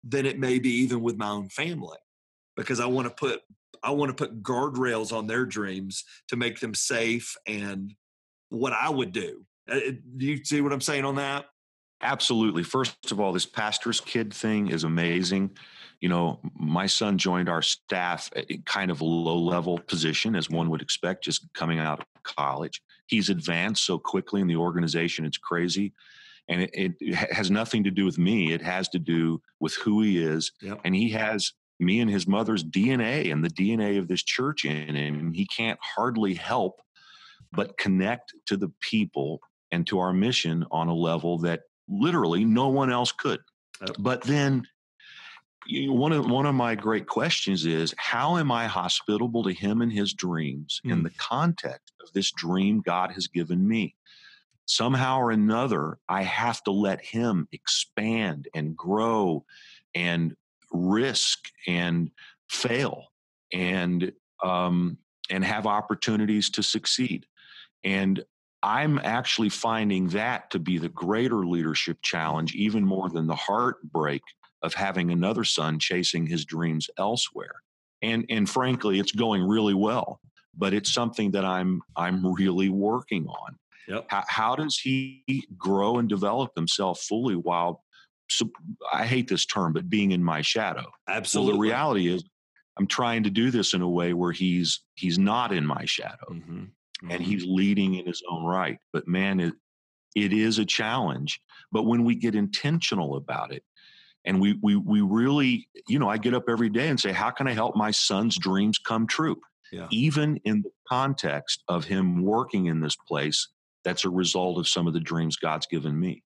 than 0.03 0.25
it 0.27 0.39
may 0.39 0.59
be 0.59 0.71
even 0.71 1.03
with 1.03 1.17
my 1.17 1.29
own 1.29 1.49
family 1.49 1.99
because 2.57 2.81
I 2.81 2.87
want 2.87 3.09
to 3.09 3.15
put 3.15 3.43
I 3.87 3.93
want 3.93 4.11
to 4.11 4.15
put 4.15 4.43
guardrails 4.43 5.17
on 5.17 5.29
their 5.29 5.47
dreams 5.47 6.05
to 6.29 6.37
make 6.37 6.59
them 6.59 6.75
safe 6.75 7.37
and 7.47 7.95
what 8.49 8.73
I 8.73 8.91
would 8.91 9.13
do. 9.13 9.47
Uh, 9.71 9.79
do 10.17 10.27
you 10.27 10.45
see 10.45 10.61
what 10.61 10.73
I'm 10.73 10.81
saying 10.81 11.05
on 11.05 11.15
that? 11.17 11.47
Absolutely. 12.03 12.65
First 12.65 13.13
of 13.13 13.21
all, 13.21 13.33
this 13.33 13.47
pastor's 13.47 14.01
kid 14.01 14.35
thing 14.35 14.69
is 14.69 14.85
amazing. 14.85 15.57
You 16.01 16.09
know, 16.09 16.41
my 16.59 16.87
son 16.87 17.17
joined 17.17 17.49
our 17.49 17.63
staff 17.63 18.29
at 18.35 18.67
kind 18.67 18.91
of 18.91 19.01
a 19.01 19.05
low 19.05 19.39
level 19.39 19.79
position, 19.79 20.35
as 20.35 20.51
one 20.51 20.69
would 20.71 20.83
expect, 20.83 21.25
just 21.25 21.47
coming 21.55 21.79
out 21.79 22.01
of 22.01 22.23
college. 22.23 22.83
He's 23.07 23.31
advanced 23.31 23.87
so 23.87 23.99
quickly 23.99 24.41
in 24.41 24.49
the 24.49 24.57
organization, 24.57 25.25
it's 25.25 25.39
crazy. 25.39 25.93
And 26.49 26.63
it, 26.63 26.95
it 27.01 27.15
has 27.15 27.51
nothing 27.51 27.85
to 27.85 27.91
do 27.91 28.05
with 28.05 28.19
me, 28.19 28.53
it 28.53 28.63
has 28.63 28.89
to 28.91 28.99
do 28.99 29.41
with 29.61 29.75
who 29.77 30.03
he 30.03 30.23
is. 30.23 30.53
Yep. 30.61 30.81
And 30.85 30.95
he 30.95 31.11
has 31.11 31.53
me 31.79 32.01
and 32.01 32.11
his 32.11 32.27
mother's 32.27 32.65
DNA 32.65 33.33
and 33.33 33.45
the 33.45 33.51
DNA 33.51 33.99
of 33.99 34.09
this 34.09 34.23
church 34.23 34.65
in 34.65 34.95
him. 34.95 35.33
He 35.33 35.47
can't 35.47 35.79
hardly 35.83 36.35
help 36.35 36.81
but 37.53 37.77
connect 37.79 38.35
to 38.47 38.57
the 38.57 38.73
people 38.81 39.41
and 39.71 39.87
to 39.87 39.99
our 39.99 40.13
mission 40.13 40.65
on 40.71 40.89
a 40.89 40.95
level 40.95 41.39
that 41.39 41.63
literally 41.89 42.45
no 42.45 42.69
one 42.69 42.91
else 42.91 43.13
could. 43.13 43.41
But 43.99 44.23
then 44.23 44.67
you 45.67 45.89
know, 45.89 45.95
one 45.95 46.13
of 46.13 46.31
one 46.31 46.47
of 46.47 46.55
my 46.55 46.75
great 46.75 47.07
questions 47.07 47.67
is 47.67 47.95
how 47.97 48.37
am 48.37 48.53
I 48.53 48.67
hospitable 48.67 49.43
to 49.45 49.53
him 49.53 49.83
and 49.83 49.93
his 49.93 50.15
dreams 50.15 50.81
mm. 50.85 50.93
in 50.93 51.03
the 51.03 51.11
context 51.11 51.93
of 52.01 52.13
this 52.13 52.31
dream 52.31 52.81
God 52.81 53.13
has 53.13 53.27
given 53.27 53.67
me? 53.67 53.97
Somehow 54.67 55.19
or 55.19 55.31
another, 55.31 55.99
I 56.09 56.23
have 56.23 56.63
to 56.65 56.73
let 56.73 57.05
him 57.05 57.49
expand 57.53 58.49
and 58.55 58.77
grow 58.77 59.45
and 59.95 60.35
risk 60.77 61.49
and 61.67 62.11
fail 62.49 63.05
and 63.53 64.13
um, 64.45 64.99
and 65.31 65.45
have 65.45 65.67
opportunities 65.67 66.51
to 66.51 66.63
succeed. 66.63 67.27
And 67.85 68.25
I'm 68.63 68.99
actually 68.99 69.49
finding 69.49 70.09
that 70.09 70.51
to 70.51 70.59
be 70.59 70.79
the 70.79 70.89
greater 70.89 71.47
leadership 71.47 71.99
challenge, 72.03 72.55
even 72.55 72.85
more 72.85 73.09
than 73.09 73.27
the 73.27 73.37
heartbreak 73.37 74.23
of 74.63 74.75
having 74.75 75.11
another 75.11 75.45
son 75.45 75.79
chasing 75.79 76.27
his 76.27 76.45
dreams 76.45 76.89
elsewhere. 76.99 77.63
And 78.03 78.25
and 78.29 78.49
frankly, 78.49 78.99
it's 78.99 79.13
going 79.13 79.43
really 79.43 79.75
well, 79.75 80.21
but 80.57 80.75
it's 80.75 80.93
something 80.93 81.31
that 81.33 81.45
I'm 81.45 81.81
I'm 81.97 82.35
really 82.35 82.69
working 82.69 83.27
on. 83.27 83.57
Yep. 83.89 84.07
How, 84.09 84.25
how 84.27 84.57
does 84.57 84.79
he 84.79 85.23
grow 85.57 85.99
and 85.99 86.09
develop 86.09 86.53
himself 86.57 87.01
fully 87.01 87.37
while 87.37 87.85
I 88.93 89.07
hate 89.07 89.29
this 89.29 89.47
term, 89.47 89.73
but 89.73 89.89
being 89.89 90.13
in 90.13 90.23
my 90.23 90.43
shadow. 90.43 90.91
Absolutely. 91.09 91.53
Well, 91.53 91.57
the 91.57 91.63
reality 91.63 92.09
is 92.09 92.25
I'm 92.79 92.87
trying 92.87 93.23
to 93.25 93.31
do 93.31 93.51
this 93.51 93.73
in 93.73 93.83
a 93.83 93.89
way 93.89 94.13
where 94.13 94.33
he's 94.33 94.81
he's 94.95 95.19
not 95.19 95.53
in 95.53 95.65
my 95.67 95.85
shadow. 95.85 96.27
Mm-hmm 96.31 96.65
mm-hmm. 97.03 97.11
and 97.11 97.23
he's 97.23 97.45
leading 97.47 97.95
in 97.95 98.07
his 98.07 98.23
own 98.29 98.45
right. 98.45 98.79
But 98.93 99.09
man, 99.09 99.41
it, 99.41 99.55
it 100.15 100.33
is 100.33 100.59
a 100.59 100.65
challenge. 100.65 101.41
But 101.73 101.85
when 101.85 102.05
we 102.05 102.15
get 102.15 102.35
intentional 102.35 103.17
about 103.17 103.53
it, 103.53 103.63
and 104.25 104.41
we 104.41 104.59
we 104.61 104.75
we 104.75 105.03
really, 105.03 105.69
you 105.87 106.01
know, 106.01 106.09
I 106.09 106.19
get 106.19 106.35
up 106.35 106.45
every 106.49 106.69
day 106.69 106.89
and 106.89 106.99
say, 106.99 107.13
how 107.13 107.31
can 107.31 107.47
I 107.47 107.53
help 107.53 107.77
my 107.77 107.93
son's 107.93 108.37
dreams 108.37 108.77
come 108.77 109.07
true? 109.07 109.41
Yeah. 109.71 109.87
Even 109.93 110.39
in 110.45 110.63
the 110.63 110.71
context 110.89 111.63
of 111.69 111.85
him 111.85 112.25
working 112.25 112.67
in 112.67 112.81
this 112.81 112.97
place, 112.97 113.49
that's 113.85 114.05
a 114.05 114.11
result 114.11 114.59
of 114.59 114.67
some 114.67 114.89
of 114.89 114.95
the 114.95 115.01
dreams 115.01 115.37
God's 115.37 115.67
given 115.67 115.99
me. 115.99 116.25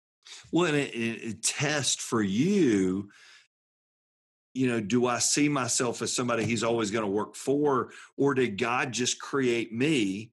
Well, 0.52 0.66
and 0.66 0.76
it, 0.76 0.94
it, 0.94 1.42
test 1.42 2.00
for 2.00 2.22
you 2.22 3.10
you 4.54 4.68
know, 4.68 4.80
do 4.80 5.06
I 5.06 5.18
see 5.18 5.48
myself 5.48 6.02
as 6.02 6.14
somebody 6.14 6.44
he's 6.44 6.62
always 6.62 6.90
going 6.90 7.04
to 7.04 7.10
work 7.10 7.34
for, 7.34 7.90
or 8.16 8.34
did 8.34 8.58
God 8.58 8.92
just 8.92 9.20
create 9.20 9.72
me 9.72 10.30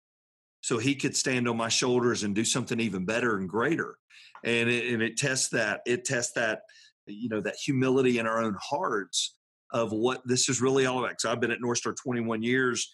so 0.62 0.78
he 0.78 0.96
could 0.96 1.16
stand 1.16 1.48
on 1.48 1.56
my 1.56 1.70
shoulders 1.70 2.24
and 2.24 2.36
do 2.36 2.44
something 2.44 2.80
even 2.80 3.06
better 3.06 3.38
and 3.38 3.48
greater? 3.48 3.96
And 4.44 4.70
it, 4.70 4.94
and 4.94 5.02
it 5.02 5.18
tests 5.18 5.50
that 5.50 5.82
it 5.86 6.06
tests 6.06 6.34
that 6.34 6.62
you 7.06 7.30
know 7.30 7.42
that 7.42 7.56
humility 7.56 8.20
in 8.20 8.28
our 8.28 8.42
own 8.42 8.56
hearts 8.62 9.36
of 9.72 9.92
what 9.92 10.22
this 10.26 10.50
is 10.50 10.62
really 10.62 10.86
all 10.86 11.00
about 11.00 11.20
so 11.20 11.32
i've 11.32 11.40
been 11.40 11.52
at 11.52 11.62
north 11.62 11.80
star 11.80 11.94
21 11.94 12.44
years. 12.44 12.90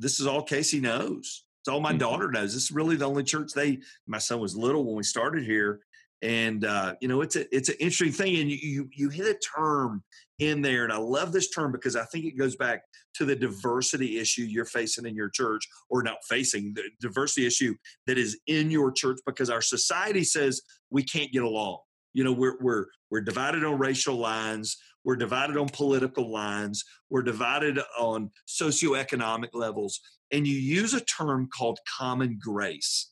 This 0.00 0.20
is 0.20 0.26
all 0.26 0.42
casey 0.42 0.80
knows. 0.80 1.44
It's 1.60 1.68
all 1.68 1.80
my 1.80 1.90
mm-hmm. 1.90 1.98
daughter 1.98 2.30
knows. 2.30 2.54
This 2.54 2.64
is 2.64 2.70
really 2.70 2.96
the 2.96 3.08
only 3.08 3.24
church 3.24 3.52
they 3.54 3.78
my 4.06 4.18
son 4.18 4.40
was 4.40 4.56
little 4.56 4.84
when 4.84 4.96
we 4.96 5.02
started 5.02 5.44
here 5.44 5.80
and 6.22 6.64
uh, 6.64 6.94
you 7.00 7.08
know 7.08 7.20
it's 7.20 7.36
a 7.36 7.54
it's 7.54 7.68
an 7.68 7.76
interesting 7.80 8.12
thing 8.12 8.40
and 8.40 8.50
you, 8.50 8.58
you 8.60 8.88
you 8.94 9.08
hit 9.08 9.26
a 9.26 9.38
term 9.38 10.02
in 10.40 10.62
there 10.62 10.84
and 10.84 10.92
i 10.92 10.96
love 10.96 11.32
this 11.32 11.50
term 11.50 11.72
because 11.72 11.96
i 11.96 12.04
think 12.06 12.24
it 12.24 12.38
goes 12.38 12.56
back 12.56 12.82
to 13.18 13.24
the 13.24 13.34
diversity 13.34 14.18
issue 14.18 14.42
you're 14.42 14.64
facing 14.64 15.04
in 15.04 15.14
your 15.14 15.28
church 15.28 15.66
or 15.90 16.02
not 16.02 16.16
facing 16.28 16.72
the 16.74 16.82
diversity 17.00 17.46
issue 17.46 17.74
that 18.06 18.16
is 18.16 18.38
in 18.46 18.70
your 18.70 18.92
church 18.92 19.18
because 19.26 19.50
our 19.50 19.60
society 19.60 20.22
says 20.22 20.62
we 20.90 21.02
can't 21.02 21.32
get 21.32 21.42
along. 21.42 21.78
You 22.14 22.24
know 22.24 22.32
we're 22.32 22.56
we're 22.60 22.86
we're 23.10 23.20
divided 23.20 23.64
on 23.64 23.78
racial 23.78 24.16
lines 24.16 24.76
we're 25.04 25.16
divided 25.16 25.56
on 25.56 25.68
political 25.68 26.32
lines 26.32 26.84
we're 27.10 27.22
divided 27.22 27.78
on 27.98 28.30
socioeconomic 28.48 29.50
levels 29.52 30.00
and 30.32 30.46
you 30.46 30.56
use 30.56 30.94
a 30.94 31.00
term 31.02 31.48
called 31.56 31.78
common 31.98 32.38
grace 32.42 33.10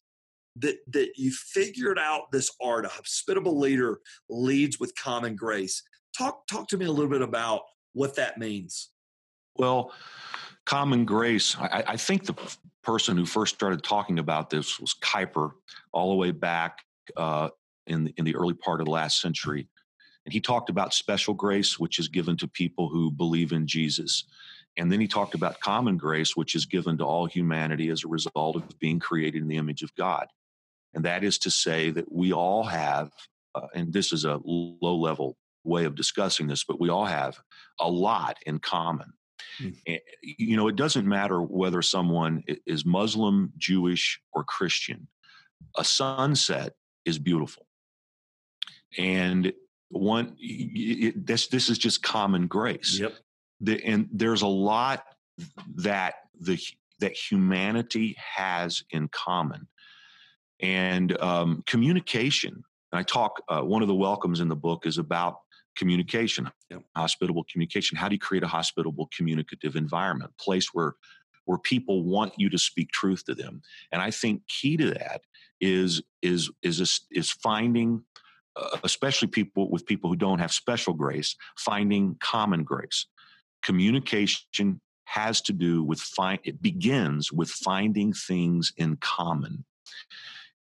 that 0.58 0.76
that 0.92 1.12
you 1.16 1.30
figured 1.30 1.98
out 1.98 2.32
this 2.32 2.50
art 2.62 2.84
a 2.84 2.88
hospitable 2.88 3.58
leader 3.58 4.00
leads 4.28 4.78
with 4.80 4.94
common 4.94 5.36
grace. 5.36 5.82
Talk 6.16 6.46
talk 6.46 6.68
to 6.68 6.76
me 6.76 6.86
a 6.86 6.92
little 6.92 7.10
bit 7.10 7.22
about 7.22 7.62
what 7.92 8.16
that 8.16 8.38
means. 8.38 8.90
Well 9.56 9.92
common 10.64 11.04
grace 11.04 11.56
i, 11.60 11.84
I 11.86 11.96
think 11.96 12.26
the 12.26 12.34
person 12.86 13.16
who 13.16 13.26
first 13.26 13.54
started 13.54 13.82
talking 13.82 14.20
about 14.20 14.48
this 14.48 14.78
was 14.78 14.94
Kuyper 15.02 15.50
all 15.92 16.10
the 16.10 16.16
way 16.16 16.30
back 16.30 16.78
uh, 17.16 17.48
in, 17.88 18.04
the, 18.04 18.14
in 18.16 18.24
the 18.24 18.36
early 18.36 18.54
part 18.54 18.80
of 18.80 18.84
the 18.84 18.92
last 18.92 19.20
century. 19.20 19.68
And 20.24 20.32
he 20.32 20.40
talked 20.40 20.70
about 20.70 20.94
special 20.94 21.34
grace 21.34 21.80
which 21.80 21.98
is 21.98 22.06
given 22.08 22.36
to 22.38 22.48
people 22.48 22.88
who 22.88 23.10
believe 23.10 23.52
in 23.52 23.66
jesus. 23.66 24.24
And 24.76 24.90
then 24.90 25.00
he 25.00 25.08
talked 25.08 25.34
about 25.34 25.58
common 25.60 25.96
grace, 25.96 26.36
which 26.36 26.54
is 26.54 26.66
given 26.66 26.98
to 26.98 27.04
all 27.04 27.26
humanity 27.26 27.88
as 27.88 28.04
a 28.04 28.08
result 28.08 28.56
of 28.56 28.78
being 28.78 29.00
created 29.00 29.42
in 29.42 29.48
the 29.48 29.56
image 29.56 29.82
of 29.82 29.94
God. 29.96 30.26
And 30.96 31.04
that 31.04 31.22
is 31.22 31.38
to 31.40 31.50
say 31.50 31.90
that 31.90 32.10
we 32.10 32.32
all 32.32 32.64
have, 32.64 33.10
uh, 33.54 33.66
and 33.74 33.92
this 33.92 34.12
is 34.12 34.24
a 34.24 34.40
low 34.44 34.96
level 34.96 35.36
way 35.62 35.84
of 35.84 35.94
discussing 35.94 36.46
this, 36.46 36.64
but 36.64 36.80
we 36.80 36.88
all 36.88 37.04
have 37.04 37.38
a 37.78 37.88
lot 37.88 38.38
in 38.46 38.58
common. 38.58 39.12
Mm. 39.60 40.00
You 40.22 40.56
know, 40.56 40.68
it 40.68 40.76
doesn't 40.76 41.06
matter 41.06 41.42
whether 41.42 41.82
someone 41.82 42.42
is 42.64 42.86
Muslim, 42.86 43.52
Jewish, 43.58 44.18
or 44.32 44.42
Christian. 44.42 45.06
A 45.76 45.84
sunset 45.84 46.72
is 47.04 47.18
beautiful, 47.18 47.66
and 48.96 49.52
one 49.88 50.34
it, 50.38 51.26
this 51.26 51.48
this 51.48 51.68
is 51.68 51.78
just 51.78 52.02
common 52.02 52.46
grace. 52.46 52.98
Yep. 52.98 53.14
The, 53.60 53.84
and 53.84 54.08
there's 54.12 54.42
a 54.42 54.46
lot 54.46 55.04
that 55.76 56.14
the 56.40 56.58
that 57.00 57.12
humanity 57.12 58.16
has 58.18 58.82
in 58.90 59.08
common 59.08 59.68
and 60.60 61.20
um, 61.20 61.62
communication. 61.66 62.64
I 62.92 63.02
talk, 63.02 63.42
uh, 63.48 63.60
one 63.60 63.82
of 63.82 63.88
the 63.88 63.94
welcomes 63.94 64.40
in 64.40 64.48
the 64.48 64.56
book 64.56 64.86
is 64.86 64.98
about 64.98 65.40
communication, 65.76 66.50
yep. 66.70 66.82
hospitable 66.96 67.44
communication. 67.50 67.96
How 67.96 68.08
do 68.08 68.14
you 68.14 68.18
create 68.18 68.42
a 68.42 68.48
hospitable 68.48 69.08
communicative 69.16 69.76
environment, 69.76 70.32
place 70.40 70.68
where 70.72 70.94
where 71.44 71.58
people 71.58 72.02
want 72.02 72.32
you 72.36 72.50
to 72.50 72.58
speak 72.58 72.90
truth 72.90 73.24
to 73.26 73.34
them? 73.34 73.62
And 73.92 74.02
I 74.02 74.10
think 74.10 74.42
key 74.48 74.76
to 74.78 74.90
that 74.90 75.22
is 75.60 76.02
is 76.22 76.50
is 76.62 77.00
is 77.10 77.30
finding, 77.30 78.02
uh, 78.56 78.78
especially 78.82 79.28
people 79.28 79.70
with 79.70 79.86
people 79.86 80.10
who 80.10 80.16
don't 80.16 80.38
have 80.38 80.52
special 80.52 80.94
grace, 80.94 81.36
finding 81.58 82.16
common 82.20 82.64
grace. 82.64 83.06
Communication 83.62 84.80
has 85.04 85.40
to 85.42 85.52
do 85.52 85.84
with 85.84 86.00
find. 86.00 86.40
It 86.44 86.62
begins 86.62 87.30
with 87.30 87.50
finding 87.50 88.12
things 88.12 88.72
in 88.76 88.96
common 88.96 89.64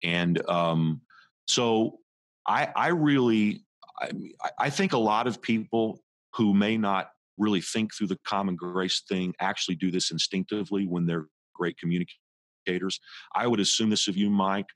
and 0.03 0.47
um, 0.49 1.01
so 1.47 1.99
I, 2.47 2.69
I 2.75 2.87
really, 2.89 3.63
I, 4.01 4.11
I 4.59 4.69
think 4.69 4.93
a 4.93 4.97
lot 4.97 5.27
of 5.27 5.41
people 5.41 5.99
who 6.35 6.53
may 6.53 6.77
not 6.77 7.09
really 7.37 7.61
think 7.61 7.93
through 7.93 8.07
the 8.07 8.19
common 8.25 8.55
grace 8.55 9.01
thing 9.07 9.33
actually 9.39 9.75
do 9.75 9.91
this 9.91 10.11
instinctively 10.11 10.85
when 10.87 11.05
they're 11.05 11.27
great 11.55 11.77
communicators. 11.77 12.99
I 13.35 13.47
would 13.47 13.59
assume 13.59 13.89
this 13.89 14.07
of 14.07 14.17
you, 14.17 14.29
Mike. 14.29 14.67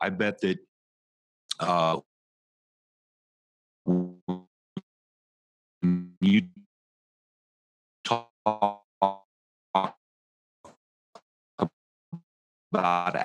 I 0.00 0.10
bet 0.10 0.40
that 0.42 0.58
uh, 1.60 1.98
you 6.20 6.42
talk 8.04 8.30
about 12.72 13.17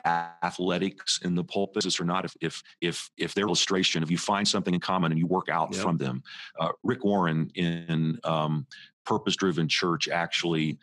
athletics 0.54 1.20
in 1.24 1.36
the 1.36 1.44
pulpit 1.44 2.00
or 2.00 2.06
not 2.06 2.26
if 2.26 2.36
if 2.42 2.64
if 2.82 3.10
if 3.18 3.34
their 3.34 3.46
illustration 3.46 4.04
if 4.04 4.12
you 4.12 4.18
find 4.18 4.48
something 4.48 4.74
in 4.74 4.80
common 4.80 5.12
and 5.12 5.20
you 5.20 5.28
work 5.28 5.50
out 5.50 5.70
yep. 5.74 5.82
from 5.82 5.98
them 5.98 6.22
uh, 6.60 6.70
rick 6.84 7.04
warren 7.04 7.50
in 7.56 8.20
um, 8.24 8.66
purpose 9.06 9.36
driven 9.36 9.68
church 9.68 10.08
actually 10.08 10.78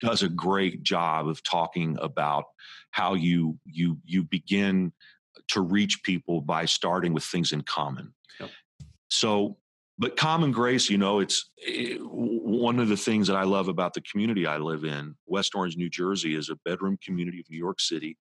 does 0.00 0.22
a 0.22 0.28
great 0.28 0.82
job 0.82 1.26
of 1.26 1.42
talking 1.42 1.96
about 2.00 2.44
how 2.90 3.14
you 3.14 3.58
you 3.64 3.98
you 4.04 4.22
begin 4.22 4.92
to 5.48 5.60
reach 5.60 6.02
people 6.02 6.40
by 6.40 6.64
starting 6.64 7.12
with 7.12 7.24
things 7.24 7.52
in 7.52 7.62
common 7.62 8.12
yep. 8.40 8.50
so 9.08 9.56
but 9.98 10.16
common 10.16 10.52
grace 10.52 10.90
you 10.90 10.98
know 10.98 11.20
it's 11.20 11.50
it, 11.58 12.00
eh, 12.00 12.04
one 12.04 12.78
of 12.78 12.88
the 12.88 12.96
things 12.96 13.26
that 13.26 13.36
i 13.36 13.42
love 13.42 13.68
about 13.68 13.94
the 13.94 14.00
community 14.02 14.46
i 14.46 14.56
live 14.56 14.84
in 14.84 15.14
west 15.26 15.54
orange 15.54 15.76
new 15.76 15.88
jersey 15.88 16.34
is 16.34 16.50
a 16.50 16.56
bedroom 16.64 16.98
community 17.02 17.40
of 17.40 17.48
new 17.50 17.58
york 17.58 17.80
city 17.80 18.16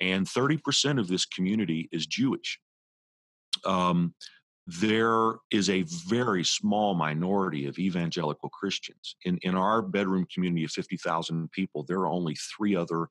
and 0.00 0.26
30% 0.26 0.98
of 0.98 1.08
this 1.08 1.24
community 1.26 1.88
is 1.92 2.06
jewish. 2.06 2.58
Um, 3.64 4.14
there 4.66 5.34
is 5.50 5.68
a 5.68 5.82
very 6.06 6.44
small 6.44 6.94
minority 6.94 7.66
of 7.66 7.78
evangelical 7.78 8.48
christians. 8.50 9.16
In, 9.24 9.38
in 9.42 9.54
our 9.54 9.82
bedroom 9.82 10.26
community 10.32 10.64
of 10.64 10.70
50000 10.70 11.50
people 11.50 11.84
there 11.88 12.00
are 12.00 12.08
only 12.08 12.36
three 12.56 12.76
other 12.76 13.08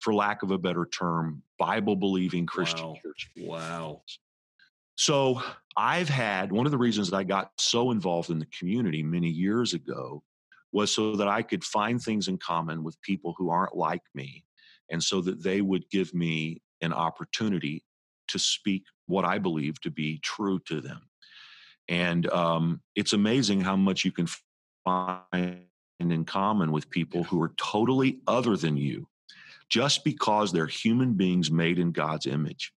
for 0.00 0.14
lack 0.14 0.42
of 0.42 0.50
a 0.50 0.58
better 0.58 0.86
term 0.86 1.42
bible 1.58 1.96
believing 1.96 2.46
christian 2.46 2.88
wow. 2.88 2.94
churches. 3.02 3.48
Wow. 3.48 4.02
So 4.96 5.40
I've 5.76 6.08
had 6.08 6.50
one 6.50 6.66
of 6.66 6.72
the 6.72 6.78
reasons 6.78 7.10
that 7.10 7.16
I 7.16 7.22
got 7.22 7.52
so 7.56 7.92
involved 7.92 8.30
in 8.30 8.40
the 8.40 8.46
community 8.46 9.02
many 9.04 9.28
years 9.28 9.72
ago 9.72 10.24
was 10.72 10.92
so 10.92 11.14
that 11.14 11.28
I 11.28 11.42
could 11.42 11.62
find 11.62 12.02
things 12.02 12.26
in 12.26 12.36
common 12.36 12.82
with 12.82 13.00
people 13.02 13.32
who 13.38 13.48
aren't 13.50 13.76
like 13.76 14.02
me 14.12 14.44
and 14.90 15.02
so 15.02 15.20
that 15.22 15.42
they 15.42 15.60
would 15.60 15.88
give 15.90 16.14
me 16.14 16.62
an 16.80 16.92
opportunity 16.92 17.84
to 18.28 18.38
speak 18.38 18.84
what 19.06 19.24
I 19.24 19.38
believe 19.38 19.80
to 19.80 19.90
be 19.90 20.18
true 20.18 20.60
to 20.66 20.80
them. 20.80 21.02
And 21.88 22.28
um, 22.30 22.80
it's 22.94 23.14
amazing 23.14 23.62
how 23.62 23.76
much 23.76 24.04
you 24.04 24.12
can 24.12 24.28
find 24.84 25.64
in 26.00 26.24
common 26.24 26.70
with 26.70 26.90
people 26.90 27.24
who 27.24 27.42
are 27.42 27.52
totally 27.56 28.20
other 28.26 28.56
than 28.56 28.76
you 28.76 29.08
just 29.68 30.04
because 30.04 30.52
they're 30.52 30.66
human 30.66 31.14
beings 31.14 31.50
made 31.50 31.78
in 31.78 31.92
God's 31.92 32.26
image. 32.26 32.72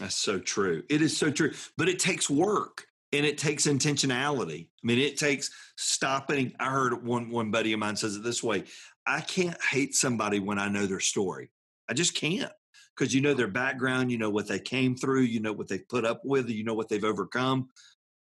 That's 0.00 0.16
so 0.16 0.38
true. 0.38 0.82
It 0.88 1.02
is 1.02 1.16
so 1.16 1.30
true. 1.30 1.52
But 1.76 1.88
it 1.88 1.98
takes 1.98 2.28
work 2.28 2.86
and 3.12 3.24
it 3.24 3.38
takes 3.38 3.66
intentionality. 3.66 4.66
I 4.66 4.86
mean, 4.86 4.98
it 4.98 5.16
takes 5.16 5.50
stopping. 5.76 6.52
I 6.60 6.70
heard 6.70 7.04
one 7.04 7.30
one 7.30 7.50
buddy 7.50 7.72
of 7.72 7.78
mine 7.78 7.96
says 7.96 8.16
it 8.16 8.22
this 8.22 8.42
way: 8.42 8.64
I 9.06 9.20
can't 9.20 9.62
hate 9.62 9.94
somebody 9.94 10.40
when 10.40 10.58
I 10.58 10.68
know 10.68 10.86
their 10.86 11.00
story. 11.00 11.50
I 11.88 11.94
just 11.94 12.14
can't 12.14 12.52
because 12.96 13.14
you 13.14 13.20
know 13.20 13.34
their 13.34 13.48
background, 13.48 14.10
you 14.10 14.18
know 14.18 14.30
what 14.30 14.48
they 14.48 14.58
came 14.58 14.96
through, 14.96 15.22
you 15.22 15.40
know 15.40 15.52
what 15.52 15.68
they've 15.68 15.88
put 15.88 16.04
up 16.04 16.22
with, 16.24 16.48
you 16.48 16.64
know 16.64 16.74
what 16.74 16.88
they've 16.88 17.04
overcome. 17.04 17.68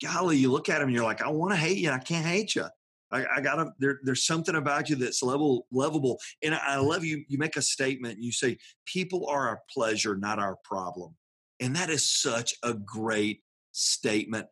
Golly, 0.01 0.37
you 0.37 0.51
look 0.51 0.69
at 0.69 0.79
them 0.79 0.87
and 0.87 0.95
you're 0.95 1.05
like, 1.05 1.21
I 1.21 1.29
want 1.29 1.51
to 1.51 1.57
hate 1.57 1.77
you. 1.77 1.91
I 1.91 1.99
can't 1.99 2.25
hate 2.25 2.55
you. 2.55 2.65
I, 3.11 3.25
I 3.35 3.41
gotta. 3.41 3.73
There, 3.77 3.99
there's 4.03 4.25
something 4.25 4.55
about 4.55 4.89
you 4.89 4.95
that's 4.95 5.21
level 5.21 5.67
lovable, 5.71 6.19
and 6.41 6.55
I, 6.55 6.59
I 6.65 6.75
love 6.77 7.03
you. 7.03 7.25
You 7.27 7.37
make 7.37 7.57
a 7.57 7.61
statement. 7.61 8.21
You 8.21 8.31
say 8.31 8.57
people 8.85 9.27
are 9.27 9.49
our 9.49 9.61
pleasure, 9.69 10.15
not 10.15 10.39
our 10.39 10.57
problem. 10.63 11.15
And 11.59 11.75
that 11.75 11.89
is 11.89 12.09
such 12.09 12.55
a 12.63 12.73
great 12.73 13.41
statement. 13.73 14.47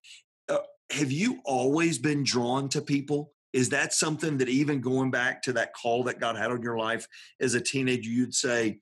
Uh, 0.48 0.58
have 0.92 1.12
you 1.12 1.40
always 1.46 1.98
been 1.98 2.24
drawn 2.24 2.70
to 2.70 2.82
people? 2.82 3.32
Is 3.54 3.70
that 3.70 3.94
something 3.94 4.38
that 4.38 4.50
even 4.50 4.80
going 4.80 5.12
back 5.12 5.42
to 5.44 5.54
that 5.54 5.74
call 5.74 6.04
that 6.04 6.20
God 6.20 6.36
had 6.36 6.52
on 6.52 6.62
your 6.62 6.78
life 6.78 7.08
as 7.40 7.56
a 7.56 7.62
teenager, 7.62 8.10
you'd 8.10 8.36
say, 8.36 8.80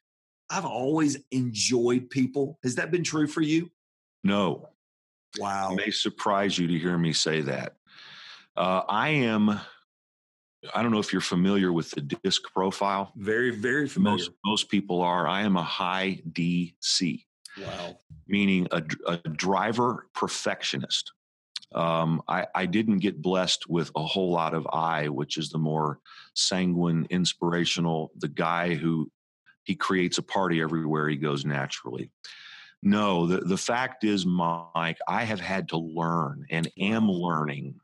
I've 0.49 0.65
always 0.65 1.17
enjoyed 1.31 2.09
people? 2.09 2.59
Has 2.63 2.75
that 2.75 2.91
been 2.91 3.03
true 3.03 3.27
for 3.27 3.41
you? 3.41 3.69
No. 4.23 4.69
Wow. 5.37 5.71
It 5.71 5.75
may 5.75 5.91
surprise 5.91 6.57
you 6.57 6.67
to 6.67 6.77
hear 6.77 6.97
me 6.97 7.13
say 7.13 7.41
that. 7.41 7.75
Uh, 8.55 8.81
I 8.89 9.09
am, 9.09 9.59
I 10.73 10.81
don't 10.81 10.91
know 10.91 10.99
if 10.99 11.13
you're 11.13 11.21
familiar 11.21 11.71
with 11.71 11.91
the 11.91 12.01
disc 12.01 12.41
profile. 12.53 13.13
Very, 13.15 13.51
very 13.51 13.87
familiar. 13.87 14.17
Most, 14.17 14.31
most 14.45 14.69
people 14.69 15.01
are. 15.01 15.27
I 15.27 15.41
am 15.41 15.55
a 15.55 15.63
high 15.63 16.21
DC. 16.31 17.23
Wow. 17.61 17.97
Meaning 18.27 18.67
a, 18.71 18.83
a 19.07 19.17
driver 19.17 20.07
perfectionist. 20.13 21.11
Um, 21.75 22.21
I, 22.27 22.47
I, 22.55 22.65
didn't 22.65 22.99
get 22.99 23.21
blessed 23.21 23.69
with 23.69 23.91
a 23.93 24.01
whole 24.01 24.31
lot 24.31 24.53
of 24.53 24.65
I, 24.71 25.09
which 25.09 25.37
is 25.37 25.49
the 25.49 25.57
more 25.57 25.99
sanguine, 26.33 27.05
inspirational, 27.09 28.11
the 28.15 28.29
guy 28.29 28.73
who 28.73 29.11
he 29.63 29.75
creates 29.75 30.17
a 30.17 30.23
party 30.23 30.61
everywhere 30.61 31.09
he 31.09 31.17
goes 31.17 31.43
naturally. 31.43 32.09
No, 32.81 33.27
the, 33.27 33.39
the 33.39 33.57
fact 33.57 34.05
is, 34.05 34.25
Mike, 34.25 34.97
I 35.07 35.25
have 35.25 35.41
had 35.41 35.69
to 35.69 35.77
learn 35.77 36.45
and 36.49 36.71
am 36.79 37.09
learning 37.09 37.75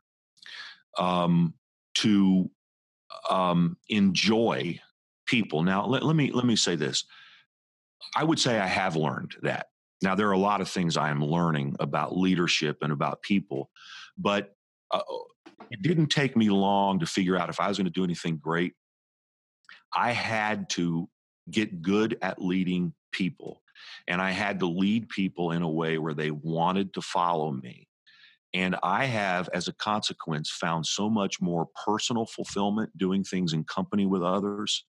um, 0.96 1.52
to 1.96 2.50
um, 3.28 3.76
enjoy 3.88 4.80
people. 5.26 5.62
Now, 5.62 5.86
let, 5.86 6.02
let 6.02 6.16
me 6.16 6.30
let 6.30 6.46
me 6.46 6.56
say 6.56 6.76
this. 6.76 7.04
I 8.16 8.24
would 8.24 8.38
say 8.38 8.58
I 8.58 8.66
have 8.66 8.96
learned 8.96 9.34
that. 9.42 9.68
Now, 10.02 10.14
there 10.14 10.28
are 10.28 10.32
a 10.32 10.38
lot 10.38 10.60
of 10.60 10.68
things 10.68 10.96
I 10.96 11.10
am 11.10 11.24
learning 11.24 11.76
about 11.80 12.16
leadership 12.16 12.78
and 12.82 12.92
about 12.92 13.22
people, 13.22 13.70
but 14.18 14.54
uh, 14.90 15.00
it 15.70 15.82
didn't 15.82 16.08
take 16.08 16.36
me 16.36 16.50
long 16.50 16.98
to 17.00 17.06
figure 17.06 17.36
out 17.36 17.48
if 17.48 17.60
I 17.60 17.68
was 17.68 17.78
going 17.78 17.86
to 17.86 17.92
do 17.92 18.04
anything 18.04 18.36
great. 18.36 18.74
I 19.94 20.12
had 20.12 20.68
to 20.70 21.08
get 21.50 21.82
good 21.82 22.18
at 22.22 22.42
leading 22.42 22.92
people, 23.12 23.62
and 24.08 24.20
I 24.20 24.32
had 24.32 24.60
to 24.60 24.66
lead 24.66 25.08
people 25.08 25.52
in 25.52 25.62
a 25.62 25.70
way 25.70 25.98
where 25.98 26.14
they 26.14 26.30
wanted 26.30 26.92
to 26.94 27.00
follow 27.00 27.52
me. 27.52 27.88
And 28.52 28.76
I 28.82 29.06
have, 29.06 29.48
as 29.52 29.66
a 29.66 29.72
consequence, 29.72 30.50
found 30.50 30.86
so 30.86 31.10
much 31.10 31.40
more 31.40 31.66
personal 31.84 32.26
fulfillment 32.26 32.96
doing 32.96 33.24
things 33.24 33.52
in 33.52 33.64
company 33.64 34.06
with 34.06 34.22
others 34.22 34.84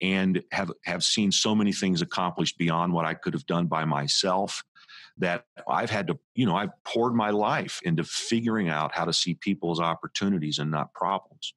and 0.00 0.42
have 0.52 0.70
have 0.84 1.04
seen 1.04 1.32
so 1.32 1.54
many 1.54 1.72
things 1.72 2.02
accomplished 2.02 2.58
beyond 2.58 2.92
what 2.92 3.04
I 3.04 3.14
could 3.14 3.34
have 3.34 3.46
done 3.46 3.66
by 3.66 3.84
myself 3.84 4.62
that 5.18 5.44
I've 5.68 5.90
had 5.90 6.06
to, 6.08 6.18
you 6.34 6.46
know, 6.46 6.56
I've 6.56 6.70
poured 6.84 7.14
my 7.14 7.30
life 7.30 7.80
into 7.82 8.04
figuring 8.04 8.68
out 8.68 8.94
how 8.94 9.04
to 9.04 9.12
see 9.12 9.34
people 9.34 9.72
as 9.72 9.80
opportunities 9.80 10.58
and 10.58 10.70
not 10.70 10.94
problems. 10.94 11.54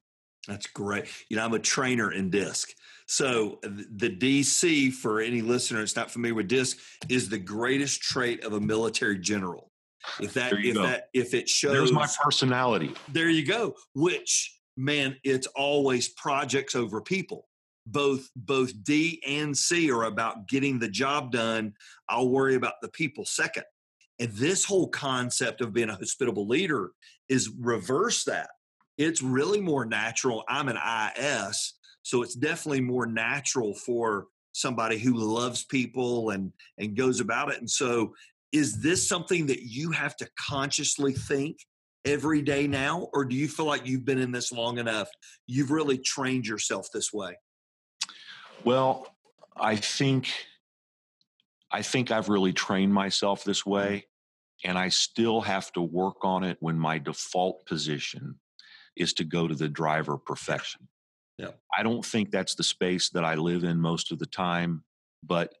That's 0.48 0.66
great. 0.66 1.06
You 1.28 1.36
know, 1.36 1.44
I'm 1.44 1.54
a 1.54 1.60
trainer 1.60 2.10
in 2.10 2.30
DISC. 2.30 2.74
So 3.06 3.60
the 3.62 4.10
DC, 4.10 4.92
for 4.92 5.20
any 5.20 5.40
listener 5.40 5.78
that's 5.78 5.94
not 5.94 6.10
familiar 6.10 6.34
with 6.34 6.48
DISC, 6.48 6.78
is 7.08 7.28
the 7.28 7.38
greatest 7.38 8.02
trait 8.02 8.42
of 8.44 8.52
a 8.52 8.60
military 8.60 9.18
general. 9.18 9.70
If 10.20 10.34
that, 10.34 10.52
if 10.52 10.74
go. 10.74 10.82
that, 10.82 11.08
if 11.14 11.32
it 11.32 11.48
shows, 11.48 11.72
there's 11.72 11.92
my 11.92 12.08
personality. 12.20 12.92
There 13.12 13.30
you 13.30 13.46
go. 13.46 13.76
Which 13.94 14.58
man, 14.76 15.16
it's 15.22 15.46
always 15.48 16.08
projects 16.08 16.74
over 16.74 17.00
people 17.00 17.46
both 17.86 18.28
both 18.36 18.72
D 18.84 19.22
and 19.26 19.56
C 19.56 19.90
are 19.90 20.04
about 20.04 20.48
getting 20.48 20.78
the 20.78 20.88
job 20.88 21.32
done. 21.32 21.74
I'll 22.08 22.28
worry 22.28 22.54
about 22.54 22.74
the 22.82 22.88
people 22.88 23.24
second. 23.24 23.64
And 24.18 24.32
this 24.32 24.64
whole 24.64 24.88
concept 24.88 25.60
of 25.60 25.72
being 25.72 25.88
a 25.88 25.96
hospitable 25.96 26.46
leader 26.46 26.90
is 27.28 27.50
reverse 27.58 28.24
that. 28.24 28.50
It's 28.98 29.22
really 29.22 29.60
more 29.60 29.84
natural. 29.84 30.44
I'm 30.48 30.68
an 30.68 30.78
IS, 31.18 31.74
so 32.02 32.22
it's 32.22 32.34
definitely 32.34 32.82
more 32.82 33.06
natural 33.06 33.74
for 33.74 34.26
somebody 34.52 34.98
who 34.98 35.14
loves 35.14 35.64
people 35.64 36.30
and 36.30 36.52
and 36.78 36.96
goes 36.96 37.20
about 37.20 37.50
it. 37.50 37.58
And 37.58 37.70
so 37.70 38.14
is 38.52 38.80
this 38.82 39.08
something 39.08 39.46
that 39.46 39.62
you 39.62 39.90
have 39.90 40.14
to 40.16 40.28
consciously 40.38 41.14
think 41.14 41.56
every 42.04 42.42
day 42.42 42.66
now 42.66 43.08
or 43.12 43.24
do 43.24 43.36
you 43.36 43.48
feel 43.48 43.66
like 43.66 43.86
you've 43.86 44.04
been 44.04 44.18
in 44.18 44.32
this 44.32 44.50
long 44.50 44.78
enough 44.78 45.08
you've 45.46 45.70
really 45.70 45.96
trained 45.98 46.44
yourself 46.44 46.88
this 46.92 47.12
way 47.12 47.32
well, 48.64 49.14
I 49.56 49.76
think 49.76 50.28
I 51.70 51.82
think 51.82 52.10
I've 52.10 52.28
really 52.28 52.52
trained 52.52 52.92
myself 52.92 53.44
this 53.44 53.64
way 53.64 54.06
and 54.64 54.78
I 54.78 54.88
still 54.88 55.40
have 55.40 55.72
to 55.72 55.82
work 55.82 56.24
on 56.24 56.44
it 56.44 56.58
when 56.60 56.78
my 56.78 56.98
default 56.98 57.66
position 57.66 58.38
is 58.96 59.12
to 59.14 59.24
go 59.24 59.48
to 59.48 59.54
the 59.54 59.68
driver 59.68 60.18
perfection. 60.18 60.88
Yeah. 61.38 61.52
I 61.76 61.82
don't 61.82 62.04
think 62.04 62.30
that's 62.30 62.54
the 62.54 62.62
space 62.62 63.08
that 63.10 63.24
I 63.24 63.34
live 63.34 63.64
in 63.64 63.80
most 63.80 64.12
of 64.12 64.18
the 64.18 64.26
time, 64.26 64.84
but 65.22 65.54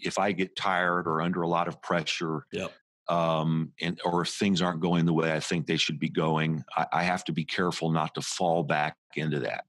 if 0.00 0.18
I 0.18 0.32
get 0.32 0.56
tired 0.56 1.06
or 1.06 1.20
under 1.20 1.42
a 1.42 1.48
lot 1.48 1.68
of 1.68 1.82
pressure, 1.82 2.46
yep. 2.52 2.72
um, 3.08 3.72
and 3.80 4.00
or 4.04 4.22
if 4.22 4.28
things 4.28 4.62
aren't 4.62 4.80
going 4.80 5.06
the 5.06 5.12
way 5.12 5.32
I 5.32 5.40
think 5.40 5.66
they 5.66 5.76
should 5.76 5.98
be 5.98 6.08
going, 6.08 6.64
I, 6.76 6.86
I 6.92 7.02
have 7.02 7.24
to 7.24 7.32
be 7.32 7.44
careful 7.44 7.90
not 7.90 8.14
to 8.14 8.22
fall 8.22 8.62
back 8.62 8.96
into 9.16 9.40
that. 9.40 9.64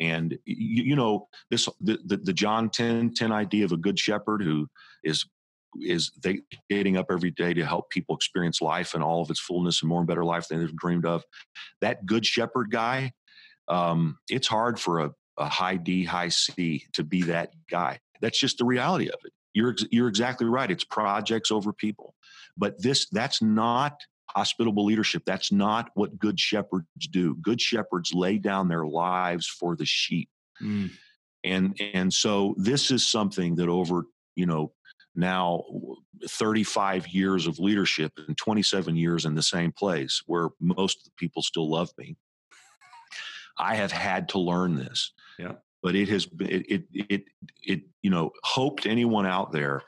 And 0.00 0.38
you, 0.44 0.84
you 0.84 0.96
know 0.96 1.28
this 1.50 1.68
the, 1.80 1.98
the, 2.04 2.16
the 2.16 2.32
John 2.32 2.70
10 2.70 3.14
10 3.14 3.32
idea 3.32 3.64
of 3.64 3.72
a 3.72 3.76
good 3.76 3.98
shepherd 3.98 4.42
who 4.42 4.68
is 5.04 5.26
is 5.80 6.12
they 6.22 6.40
getting 6.68 6.96
up 6.96 7.06
every 7.10 7.30
day 7.30 7.54
to 7.54 7.64
help 7.64 7.90
people 7.90 8.14
experience 8.14 8.60
life 8.60 8.94
and 8.94 9.02
all 9.02 9.22
of 9.22 9.30
its 9.30 9.40
fullness 9.40 9.82
and 9.82 9.88
more 9.88 10.00
and 10.00 10.08
better 10.08 10.24
life 10.24 10.48
than 10.48 10.60
they've 10.60 10.76
dreamed 10.76 11.06
of. 11.06 11.24
That 11.80 12.04
good 12.04 12.26
shepherd 12.26 12.70
guy, 12.70 13.12
um, 13.68 14.18
it's 14.28 14.48
hard 14.48 14.78
for 14.78 15.00
a, 15.00 15.10
a 15.38 15.48
high 15.48 15.76
D, 15.76 16.04
high 16.04 16.28
C 16.28 16.84
to 16.92 17.04
be 17.04 17.22
that 17.22 17.52
guy. 17.70 18.00
That's 18.20 18.38
just 18.38 18.58
the 18.58 18.64
reality 18.64 19.08
of 19.08 19.18
it. 19.24 19.32
you're 19.54 19.74
you're 19.90 20.08
exactly 20.08 20.46
right. 20.46 20.70
It's 20.70 20.84
projects 20.84 21.50
over 21.50 21.72
people, 21.72 22.14
but 22.56 22.80
this 22.82 23.08
that's 23.10 23.42
not 23.42 23.94
hospitable 24.34 24.84
leadership. 24.84 25.22
That's 25.24 25.52
not 25.52 25.90
what 25.94 26.18
good 26.18 26.38
shepherds 26.38 26.86
do. 27.10 27.36
Good 27.42 27.60
shepherds 27.60 28.12
lay 28.14 28.38
down 28.38 28.68
their 28.68 28.86
lives 28.86 29.46
for 29.46 29.76
the 29.76 29.84
sheep. 29.84 30.28
Mm. 30.62 30.90
And 31.44 31.80
and 31.92 32.12
so 32.12 32.54
this 32.56 32.90
is 32.90 33.06
something 33.06 33.56
that 33.56 33.68
over, 33.68 34.04
you 34.36 34.46
know, 34.46 34.72
now 35.14 35.64
35 36.26 37.08
years 37.08 37.46
of 37.46 37.58
leadership 37.58 38.12
and 38.28 38.36
27 38.36 38.96
years 38.96 39.24
in 39.24 39.34
the 39.34 39.42
same 39.42 39.72
place 39.72 40.22
where 40.26 40.50
most 40.60 40.98
of 40.98 41.04
the 41.04 41.10
people 41.18 41.42
still 41.42 41.68
love 41.68 41.90
me. 41.98 42.16
I 43.58 43.74
have 43.74 43.92
had 43.92 44.30
to 44.30 44.38
learn 44.38 44.76
this. 44.76 45.12
Yeah. 45.38 45.54
But 45.82 45.96
it 45.96 46.08
has 46.08 46.26
been 46.26 46.48
it 46.48 46.66
it 46.68 46.84
it, 46.92 47.24
it 47.62 47.80
you 48.02 48.10
know, 48.10 48.30
hoped 48.44 48.86
anyone 48.86 49.26
out 49.26 49.52
there 49.52 49.82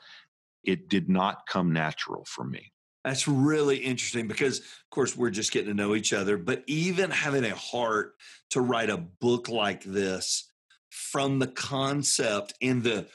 it 0.65 0.89
did 0.89 1.09
not 1.09 1.45
come 1.47 1.71
natural 1.71 2.25
for 2.27 2.43
me. 2.43 2.71
That's 3.05 3.27
really 3.27 3.77
interesting 3.77 4.27
because, 4.27 4.59
of 4.59 4.89
course, 4.89 5.15
we're 5.15 5.29
just 5.29 5.51
getting 5.51 5.67
to 5.67 5.75
know 5.75 5.93
each 5.93 6.11
other. 6.11 6.37
But 6.37 6.63
even 6.65 7.11
having 7.11 7.45
a 7.45 7.53
heart 7.53 8.13
to 8.49 8.61
write 8.61 8.89
a 8.89 8.97
book 8.97 9.47
like 9.47 9.83
this 9.83 10.51
from 10.89 11.37
the 11.37 11.47
concept 11.47 12.53
and 12.63 12.83
the 12.83 13.07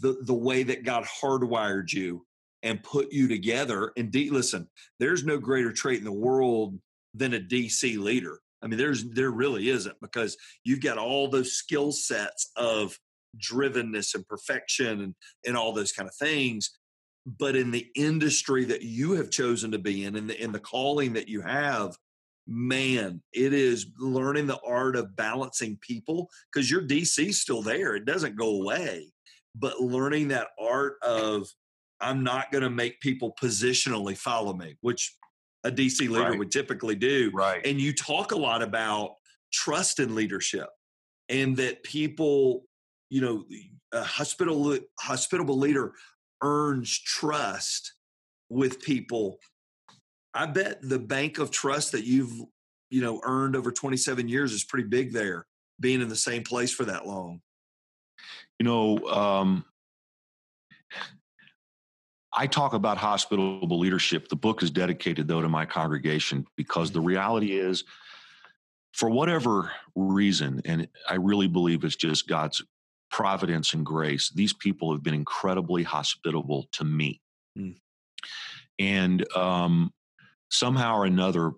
the 0.00 0.18
the 0.22 0.34
way 0.34 0.62
that 0.62 0.84
God 0.84 1.04
hardwired 1.04 1.92
you 1.92 2.24
and 2.62 2.80
put 2.84 3.12
you 3.12 3.26
together. 3.26 3.90
And 3.96 4.12
D, 4.12 4.30
listen, 4.30 4.68
there's 5.00 5.24
no 5.24 5.38
greater 5.38 5.72
trait 5.72 5.98
in 5.98 6.04
the 6.04 6.12
world 6.12 6.78
than 7.12 7.34
a 7.34 7.40
DC 7.40 7.98
leader. 7.98 8.38
I 8.62 8.68
mean, 8.68 8.78
there's 8.78 9.10
there 9.10 9.32
really 9.32 9.70
isn't 9.70 9.96
because 10.00 10.36
you've 10.62 10.82
got 10.82 10.98
all 10.98 11.28
those 11.28 11.54
skill 11.54 11.90
sets 11.90 12.52
of 12.54 12.96
drivenness 13.36 14.14
and 14.14 14.26
perfection 14.28 15.00
and 15.00 15.14
and 15.44 15.56
all 15.56 15.72
those 15.72 15.90
kind 15.90 16.08
of 16.08 16.14
things 16.14 16.70
but 17.26 17.56
in 17.56 17.72
the 17.72 17.88
industry 17.96 18.64
that 18.64 18.82
you 18.82 19.12
have 19.12 19.30
chosen 19.30 19.72
to 19.72 19.78
be 19.78 20.04
in 20.04 20.14
and 20.16 20.30
the, 20.30 20.40
in 20.42 20.52
the 20.52 20.60
calling 20.60 21.12
that 21.14 21.28
you 21.28 21.40
have 21.40 21.96
man 22.46 23.20
it 23.32 23.52
is 23.52 23.88
learning 23.98 24.46
the 24.46 24.60
art 24.64 24.94
of 24.94 25.16
balancing 25.16 25.76
people 25.80 26.30
because 26.52 26.70
your 26.70 26.80
dc 26.80 27.18
is 27.18 27.40
still 27.40 27.60
there 27.60 27.96
it 27.96 28.04
doesn't 28.04 28.36
go 28.36 28.62
away 28.62 29.12
but 29.56 29.80
learning 29.80 30.28
that 30.28 30.48
art 30.60 30.94
of 31.02 31.48
i'm 32.00 32.22
not 32.22 32.52
going 32.52 32.62
to 32.62 32.70
make 32.70 33.00
people 33.00 33.34
positionally 33.42 34.16
follow 34.16 34.54
me 34.54 34.76
which 34.80 35.16
a 35.64 35.70
dc 35.72 35.98
leader 35.98 36.30
right. 36.30 36.38
would 36.38 36.52
typically 36.52 36.94
do 36.94 37.32
right 37.34 37.66
and 37.66 37.80
you 37.80 37.92
talk 37.92 38.30
a 38.30 38.36
lot 38.36 38.62
about 38.62 39.16
trust 39.52 39.98
in 39.98 40.14
leadership 40.14 40.68
and 41.28 41.56
that 41.56 41.82
people 41.82 42.62
you 43.10 43.20
know 43.20 43.44
a 43.92 44.04
hospitable 44.04 44.78
hospitable 45.00 45.58
leader 45.58 45.92
earns 46.42 46.98
trust 46.98 47.94
with 48.48 48.80
people. 48.80 49.38
I 50.34 50.46
bet 50.46 50.78
the 50.82 50.98
bank 50.98 51.38
of 51.38 51.50
trust 51.50 51.92
that 51.92 52.04
you've 52.04 52.32
you 52.90 53.00
know 53.00 53.20
earned 53.24 53.56
over 53.56 53.72
27 53.72 54.28
years 54.28 54.52
is 54.52 54.64
pretty 54.64 54.88
big 54.88 55.12
there 55.12 55.46
being 55.80 56.00
in 56.00 56.08
the 56.08 56.16
same 56.16 56.42
place 56.42 56.72
for 56.72 56.84
that 56.84 57.06
long. 57.06 57.40
You 58.58 58.64
know 58.64 58.98
um, 59.08 59.64
i 62.32 62.46
talk 62.46 62.74
about 62.74 62.98
hospitable 62.98 63.78
leadership. 63.78 64.28
The 64.28 64.36
book 64.36 64.62
is 64.62 64.70
dedicated 64.70 65.26
though 65.26 65.42
to 65.42 65.48
my 65.48 65.66
congregation 65.66 66.46
because 66.56 66.90
the 66.90 67.00
mm-hmm. 67.00 67.08
reality 67.08 67.58
is 67.58 67.84
for 68.96 69.10
whatever 69.10 69.70
reason 69.94 70.60
and 70.64 70.88
i 71.08 71.14
really 71.14 71.48
believe 71.48 71.84
it's 71.84 71.96
just 71.96 72.26
god's 72.26 72.62
providence 73.10 73.72
and 73.72 73.84
grace, 73.84 74.30
these 74.30 74.52
people 74.52 74.92
have 74.92 75.02
been 75.02 75.14
incredibly 75.14 75.82
hospitable 75.82 76.66
to 76.72 76.84
me. 76.84 77.20
Mm. 77.58 77.76
And 78.78 79.36
um, 79.36 79.92
somehow 80.50 80.98
or 80.98 81.04
another, 81.06 81.52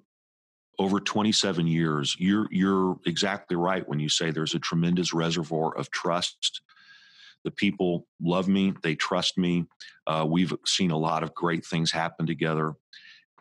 over 0.79 1.01
27 1.01 1.67
years, 1.67 2.17
you're 2.19 2.47
you're 2.51 2.99
exactly 3.05 3.57
right 3.57 3.87
when 3.89 3.99
you 3.99 4.09
say 4.09 4.31
there's 4.31 4.55
a 4.55 4.61
tremendous 4.61 5.13
reservoir 5.13 5.77
of 5.77 5.91
trust. 5.91 6.61
The 7.45 7.51
people 7.51 8.07
love 8.21 8.49
me; 8.49 8.75
they 8.83 8.95
trust 8.95 9.37
me. 9.37 9.65
Uh, 10.07 10.25
we've 10.29 10.53
seen 10.67 10.91
a 10.91 10.99
lot 10.99 11.23
of 11.23 11.35
great 11.35 11.67
things 11.67 11.91
happen 11.91 12.27
together, 12.27 12.75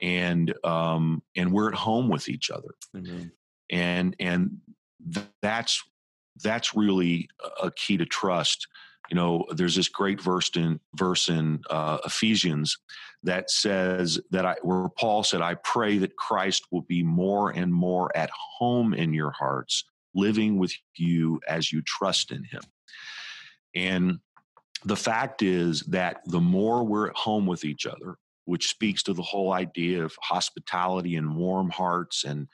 and 0.01 0.53
um, 0.65 1.21
and 1.35 1.51
we're 1.51 1.69
at 1.69 1.75
home 1.75 2.09
with 2.09 2.27
each 2.27 2.49
other. 2.49 2.73
Mm-hmm. 2.95 3.27
And 3.69 4.15
and 4.19 4.57
th- 5.13 5.27
that's 5.41 5.83
that's 6.43 6.75
really 6.75 7.29
a 7.61 7.71
key 7.71 7.97
to 7.97 8.05
trust. 8.05 8.67
You 9.09 9.15
know, 9.15 9.45
there's 9.51 9.75
this 9.75 9.87
great 9.87 10.21
verse 10.21 10.49
in 10.55 10.79
verse 10.95 11.29
in 11.29 11.61
uh, 11.69 11.99
Ephesians 12.05 12.77
that 13.23 13.49
says 13.49 14.19
that 14.31 14.45
I, 14.45 14.55
where 14.61 14.89
Paul 14.89 15.23
said, 15.23 15.41
"I 15.41 15.55
pray 15.55 15.97
that 15.99 16.17
Christ 16.17 16.65
will 16.71 16.81
be 16.81 17.03
more 17.03 17.49
and 17.51 17.73
more 17.73 18.15
at 18.15 18.29
home 18.57 18.93
in 18.93 19.13
your 19.13 19.31
hearts, 19.31 19.83
living 20.13 20.57
with 20.57 20.73
you 20.95 21.39
as 21.47 21.71
you 21.71 21.81
trust 21.81 22.31
in 22.31 22.43
Him." 22.43 22.61
And 23.75 24.19
the 24.83 24.95
fact 24.95 25.41
is 25.41 25.81
that 25.81 26.21
the 26.25 26.41
more 26.41 26.83
we're 26.83 27.09
at 27.09 27.15
home 27.15 27.45
with 27.45 27.65
each 27.65 27.85
other, 27.85 28.17
which 28.45 28.69
speaks 28.69 29.03
to 29.03 29.13
the 29.13 29.21
whole 29.21 29.51
idea 29.53 30.03
of 30.03 30.15
hospitality 30.21 31.15
and 31.15 31.35
warm 31.35 31.69
hearts 31.69 32.23
and 32.23 32.47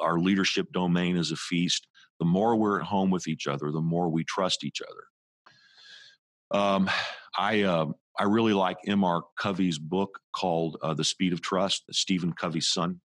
our 0.00 0.18
leadership 0.18 0.72
domain 0.72 1.16
as 1.16 1.32
a 1.32 1.36
feast, 1.36 1.88
the 2.20 2.26
more 2.26 2.54
we're 2.54 2.78
at 2.78 2.86
home 2.86 3.10
with 3.10 3.26
each 3.26 3.48
other, 3.48 3.72
the 3.72 3.80
more 3.80 4.08
we 4.08 4.22
trust 4.22 4.62
each 4.62 4.80
other. 4.82 6.60
Um, 6.60 6.90
I 7.36 7.62
uh, 7.62 7.86
I 8.18 8.24
really 8.24 8.52
like 8.52 8.78
M.R. 8.86 9.22
Covey's 9.38 9.78
book 9.78 10.20
called 10.36 10.76
uh, 10.82 10.94
The 10.94 11.04
Speed 11.04 11.32
of 11.32 11.40
Trust. 11.40 11.84
Stephen 11.90 12.32
Covey's 12.32 12.68
son. 12.68 13.00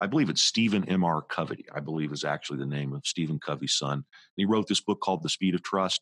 I 0.00 0.06
believe 0.06 0.30
it's 0.30 0.42
Stephen 0.42 0.88
M.R. 0.88 1.22
Covey. 1.22 1.64
I 1.74 1.80
believe 1.80 2.12
is 2.12 2.24
actually 2.24 2.58
the 2.58 2.66
name 2.66 2.92
of 2.92 3.06
Stephen 3.06 3.38
Covey's 3.38 3.74
son. 3.74 3.92
And 3.94 4.04
he 4.36 4.44
wrote 4.44 4.68
this 4.68 4.80
book 4.80 5.00
called 5.00 5.22
The 5.22 5.28
Speed 5.28 5.54
of 5.54 5.62
Trust. 5.62 6.00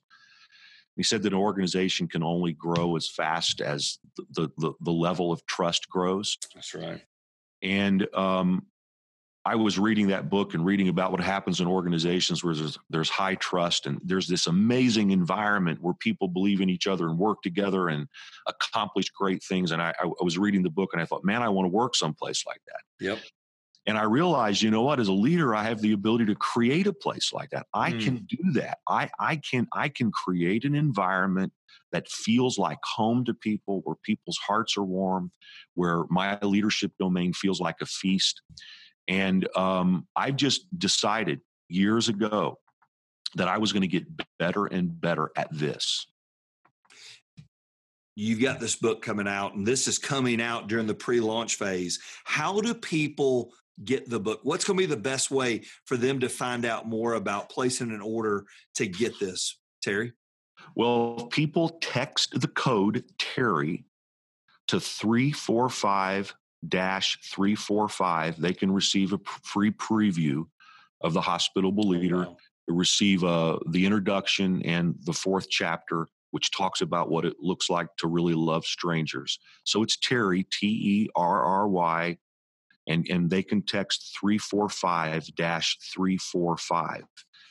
He 0.97 1.03
said 1.03 1.23
that 1.23 1.33
an 1.33 1.39
organization 1.39 2.09
can 2.09 2.23
only 2.23 2.53
grow 2.53 2.97
as 2.97 3.09
fast 3.09 3.61
as 3.61 3.99
the 4.31 4.49
the, 4.57 4.73
the 4.81 4.93
level 4.93 5.33
of 5.33 5.45
trust 5.47 5.89
grows. 5.91 6.39
That's 6.55 6.75
right. 6.75 7.03
And 7.63 8.07
um, 8.15 8.67
I 9.47 9.55
was 9.55 9.79
reading 9.79 10.09
that 10.09 10.29
book 10.29 10.55
and 10.55 10.67
reading 10.67 10.89
about 10.89 11.13
what 11.13 11.21
happens 11.21 11.61
in 11.61 11.69
organizations 11.69 12.43
where 12.43 12.53
there's, 12.53 12.79
there's 12.91 13.09
high 13.09 13.37
trust 13.37 13.87
and 13.87 14.01
there's 14.03 14.27
this 14.27 14.49
amazing 14.49 15.13
environment 15.13 15.79
where 15.81 15.95
people 15.95 16.27
believe 16.27 16.61
in 16.61 16.69
each 16.69 16.89
other 16.89 17.09
and 17.09 17.17
work 17.17 17.43
together 17.43 17.89
and 17.89 18.09
accomplish 18.49 19.09
great 19.11 19.45
things. 19.45 19.71
And 19.71 19.81
I, 19.81 19.95
I 20.03 20.09
was 20.21 20.37
reading 20.37 20.65
the 20.65 20.71
book 20.71 20.91
and 20.93 21.01
I 21.01 21.05
thought, 21.05 21.25
man, 21.25 21.45
I 21.45 21.49
want 21.49 21.67
to 21.67 21.71
work 21.73 21.95
someplace 21.95 22.43
like 22.45 22.61
that. 22.67 23.07
Yep. 23.07 23.19
And 23.87 23.97
I 23.97 24.03
realized, 24.03 24.63
you 24.63 24.73
know 24.73 24.83
what, 24.83 24.99
as 24.99 25.07
a 25.07 25.13
leader, 25.13 25.55
I 25.55 25.63
have 25.63 25.81
the 25.81 25.93
ability 25.93 26.27
to 26.27 26.35
create 26.35 26.89
a 26.89 26.93
place 26.93 27.31
like 27.33 27.51
that. 27.51 27.67
I 27.73 27.93
mm. 27.93 28.03
can 28.03 28.27
do 28.29 28.53
that. 28.55 28.79
I, 28.89 29.11
I 29.21 29.37
can 29.37 29.69
I 29.73 29.89
can 29.91 30.11
create 30.11 30.65
an 30.65 30.75
environment 30.75 31.53
that 31.93 32.09
feels 32.09 32.59
like 32.59 32.79
home 32.83 33.25
to 33.27 33.33
people, 33.33 33.83
where 33.85 33.95
people's 34.03 34.39
hearts 34.39 34.77
are 34.77 34.83
warm, 34.83 35.31
where 35.75 36.03
my 36.11 36.37
leadership 36.43 36.91
domain 36.99 37.33
feels 37.33 37.61
like 37.61 37.77
a 37.81 37.87
feast 37.87 38.43
and 39.09 39.47
um, 39.57 40.07
I've 40.15 40.37
just 40.37 40.67
decided 40.79 41.41
years 41.69 42.09
ago 42.09 42.59
that 43.35 43.49
I 43.49 43.59
was 43.59 43.73
going 43.73 43.83
to 43.83 43.89
get 43.89 44.05
better 44.39 44.67
and 44.67 45.01
better 45.01 45.31
at 45.37 45.49
this. 45.53 46.07
You've 48.15 48.41
got 48.41 48.61
this 48.61 48.77
book 48.77 49.03
coming 49.03 49.29
out, 49.29 49.55
and 49.55 49.67
this 49.67 49.87
is 49.87 49.99
coming 49.99 50.41
out 50.41 50.69
during 50.69 50.87
the 50.87 50.95
pre 50.95 51.21
launch 51.21 51.57
phase. 51.57 52.01
How 52.25 52.61
do 52.61 52.73
people 52.73 53.53
get 53.85 54.09
the 54.09 54.19
book? 54.19 54.41
What's 54.43 54.65
going 54.65 54.79
to 54.79 54.83
be 54.83 54.87
the 54.87 54.97
best 54.97 55.31
way 55.31 55.65
for 55.85 55.99
them 55.99 56.21
to 56.21 56.31
find 56.31 56.65
out 56.65 56.89
more 56.89 57.15
about 57.15 57.51
placing 57.51 57.91
an 57.91 58.01
order 58.01 58.47
to 58.77 58.87
get 58.87 59.21
this, 59.21 59.59
Terry? 59.83 60.13
Well, 60.75 61.29
people 61.31 61.79
text 61.83 62.41
the 62.41 62.49
code 62.49 63.05
Terry 63.19 63.85
to 64.69 64.81
345 64.81 66.35
345, 66.71 68.41
they 68.41 68.53
can 68.53 68.71
receive 68.71 69.13
a 69.13 69.21
free 69.43 69.71
preview 69.71 70.47
of 71.01 71.13
the 71.13 71.21
hospitable 71.21 71.89
leader, 71.89 72.23
wow. 72.27 72.37
receive 72.69 73.25
uh, 73.25 73.59
the 73.71 73.85
introduction 73.85 74.63
and 74.63 74.95
the 75.05 75.13
fourth 75.13 75.49
chapter, 75.49 76.07
which 76.31 76.51
talks 76.51 76.81
about 76.81 77.11
what 77.11 77.25
it 77.25 77.37
looks 77.41 77.71
like 77.71 77.89
to 77.99 78.09
really 78.09 78.35
love 78.35 78.65
strangers. 78.65 79.39
So 79.65 79.83
it's 79.83 79.97
Terry, 79.97 80.45
T 80.45 80.67
E 80.67 81.09
R 81.15 81.43
R 81.43 81.69
Y, 81.69 82.19
and, 82.87 83.07
and 83.11 83.31
they 83.31 83.43
can 83.43 83.63
text 83.63 84.17
345 84.21 85.35
dash 85.35 85.79
345 85.93 87.05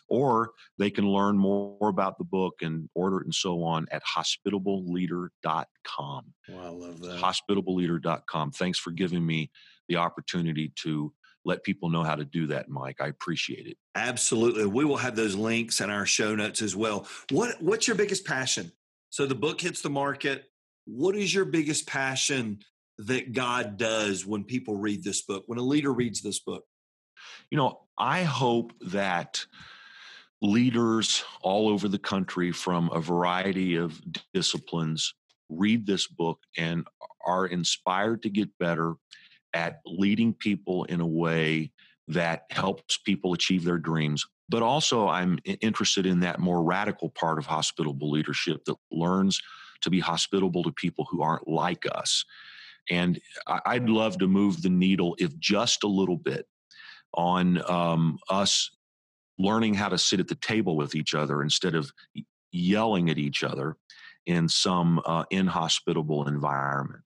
or 0.08 0.52
they 0.78 0.90
can 0.90 1.08
learn 1.08 1.38
more 1.38 1.90
about 1.90 2.18
the 2.18 2.24
book 2.24 2.56
and 2.62 2.90
order 2.96 3.20
it 3.20 3.26
and 3.26 3.36
so 3.36 3.64
on 3.64 3.86
at 3.92 4.02
hospitableleader.com. 4.04 6.34
Wow, 6.50 6.64
I 6.64 6.70
love 6.70 7.02
that. 7.02 7.22
Hospitableleader.com. 7.22 8.52
Thanks 8.52 8.80
for 8.80 8.92
giving 8.92 9.26
me 9.26 9.52
the 9.88 9.98
opportunity 9.98 10.72
to 10.84 11.14
let 11.46 11.64
people 11.64 11.90
know 11.90 12.04
how 12.04 12.16
to 12.16 12.26
do 12.26 12.48
that, 12.48 12.70
Mike. 12.70 12.98
I 13.00 13.08
appreciate 13.08 13.68
it. 13.68 13.78
Absolutely. 13.94 14.66
We 14.66 14.84
will 14.84 14.98
have 14.98 15.16
those 15.16 15.36
links 15.36 15.80
in 15.80 15.90
our 15.90 16.06
show 16.06 16.36
notes 16.36 16.62
as 16.62 16.76
well. 16.76 17.08
What 17.30 17.62
what's 17.62 17.88
your 17.88 17.96
biggest 17.96 18.26
passion? 18.26 18.72
So 19.10 19.26
the 19.26 19.36
book 19.36 19.62
hits 19.62 19.82
the 19.82 19.90
market, 19.90 20.46
what 20.86 21.16
is 21.16 21.34
your 21.34 21.46
biggest 21.46 21.88
passion 21.88 22.60
that 22.98 23.34
God 23.34 23.78
does 23.78 24.26
when 24.26 24.44
people 24.44 24.76
read 24.76 25.04
this 25.04 25.22
book, 25.22 25.44
when 25.48 25.60
a 25.60 25.64
leader 25.64 25.94
reads 25.94 26.22
this 26.22 26.40
book? 26.40 26.66
You 27.50 27.58
know, 27.58 27.82
I 27.98 28.24
hope 28.24 28.74
that 28.82 29.46
leaders 30.46 31.24
all 31.42 31.68
over 31.70 31.88
the 31.88 32.00
country 32.00 32.52
from 32.52 32.90
a 32.94 33.00
variety 33.00 33.76
of 33.76 34.00
disciplines 34.34 35.14
read 35.50 35.86
this 35.86 36.08
book 36.08 36.40
and 36.58 36.86
are 37.26 37.48
inspired 37.48 38.22
to 38.24 38.30
get 38.30 38.50
better 38.60 38.94
at 39.54 39.80
leading 39.86 40.34
people 40.34 40.84
in 40.86 41.02
a 41.02 41.08
way 41.08 41.72
that 42.08 42.44
helps 42.52 42.98
people 42.98 43.34
achieve 43.34 43.64
their 43.64 43.78
dreams. 43.78 44.26
But 44.48 44.62
also, 44.62 45.08
I'm 45.08 45.40
interested 45.62 46.06
in 46.06 46.20
that 46.20 46.40
more 46.40 46.62
radical 46.64 47.10
part 47.10 47.40
of 47.40 47.48
hospitable 47.48 48.12
leadership 48.12 48.64
that 48.66 48.76
learns 48.92 49.42
to 49.82 49.90
be 49.90 50.00
hospitable 50.00 50.64
to 50.64 50.72
people 50.72 51.08
who 51.10 51.24
aren't 51.24 51.48
like 51.48 51.86
us. 51.92 52.24
And 52.92 53.20
I'd 53.48 53.90
love 53.90 54.20
to 54.20 54.28
move 54.28 54.62
the 54.62 54.70
needle, 54.70 55.16
if 55.18 55.38
just 55.40 55.84
a 55.84 55.88
little 55.88 56.18
bit, 56.18 56.48
on 57.16 57.68
um, 57.70 58.20
us 58.30 58.70
learning 59.38 59.74
how 59.74 59.90
to 59.90 59.98
sit 59.98 60.20
at 60.20 60.28
the 60.28 60.36
table 60.36 60.76
with 60.76 60.96
each 60.96 61.14
other 61.14 61.42
instead 61.42 61.76
of 61.76 61.92
yelling 62.52 63.10
at 63.10 63.18
each 63.18 63.44
other 63.44 63.76
in 64.26 64.50
some 64.50 65.02
uh, 65.06 65.24
inhospitable 65.30 66.28
environment. 66.28 67.02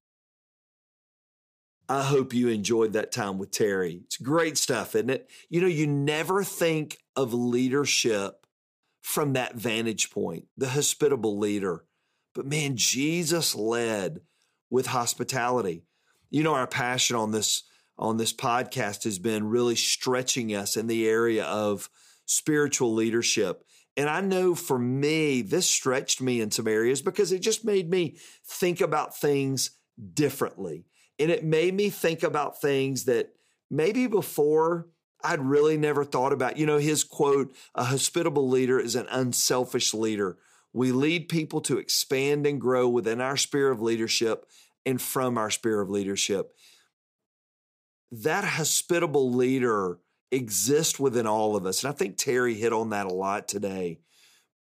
I 1.87 2.03
hope 2.03 2.35
you 2.35 2.49
enjoyed 2.49 2.93
that 2.93 3.11
time 3.11 3.39
with 3.39 3.49
Terry. 3.49 4.01
It's 4.05 4.17
great 4.17 4.59
stuff, 4.59 4.93
isn't 4.95 5.09
it? 5.09 5.29
You 5.49 5.61
know, 5.61 5.67
you 5.67 5.87
never 5.87 6.43
think 6.43 6.97
of 7.15 7.33
leadership 7.33 8.45
from 9.01 9.33
that 9.33 9.55
vantage 9.55 10.11
point, 10.11 10.45
the 10.55 10.69
hospitable 10.69 11.39
leader. 11.39 11.83
But 12.35 12.45
man, 12.45 12.77
Jesus 12.77 13.55
led 13.55 14.21
with 14.69 14.85
hospitality. 14.85 15.83
You 16.29 16.43
know, 16.43 16.53
our 16.53 16.67
passion 16.67 17.15
on 17.15 17.31
this 17.31 17.63
on 17.97 18.17
this 18.17 18.31
podcast 18.31 19.03
has 19.03 19.19
been 19.19 19.49
really 19.49 19.75
stretching 19.75 20.55
us 20.55 20.77
in 20.77 20.87
the 20.87 21.07
area 21.07 21.43
of 21.43 21.89
spiritual 22.29 22.93
leadership. 22.93 23.65
And 23.97 24.07
I 24.07 24.21
know 24.21 24.53
for 24.53 24.77
me, 24.77 25.41
this 25.41 25.65
stretched 25.67 26.21
me 26.21 26.41
in 26.41 26.51
some 26.51 26.67
areas 26.67 27.01
because 27.01 27.31
it 27.31 27.39
just 27.39 27.65
made 27.65 27.89
me 27.89 28.17
think 28.45 28.81
about 28.81 29.17
things 29.17 29.71
differently. 30.13 30.85
And 31.17 31.31
it 31.31 31.43
made 31.43 31.73
me 31.73 31.89
think 31.89 32.21
about 32.21 32.61
things 32.61 33.05
that 33.05 33.33
maybe 33.69 34.05
before 34.05 34.87
I'd 35.23 35.41
really 35.41 35.75
never 35.75 36.05
thought 36.05 36.31
about. 36.31 36.57
You 36.57 36.67
know, 36.67 36.77
his 36.77 37.03
quote, 37.03 37.53
a 37.73 37.85
hospitable 37.85 38.47
leader 38.47 38.79
is 38.79 38.95
an 38.95 39.07
unselfish 39.09 39.93
leader. 39.93 40.37
We 40.71 40.91
lead 40.91 41.29
people 41.29 41.61
to 41.61 41.79
expand 41.79 42.45
and 42.45 42.61
grow 42.61 42.87
within 42.87 43.19
our 43.19 43.37
sphere 43.37 43.71
of 43.71 43.81
leadership 43.81 44.45
and 44.85 45.01
from 45.01 45.37
our 45.37 45.49
sphere 45.49 45.81
of 45.81 45.89
leadership. 45.89 46.53
That 48.11 48.43
hospitable 48.43 49.33
leader 49.33 49.97
exists 50.31 50.99
within 50.99 51.27
all 51.27 51.55
of 51.55 51.65
us. 51.65 51.83
And 51.83 51.91
I 51.91 51.95
think 51.95 52.17
Terry 52.17 52.53
hit 52.53 52.73
on 52.73 52.89
that 52.89 53.07
a 53.07 53.13
lot 53.13 53.47
today. 53.47 53.99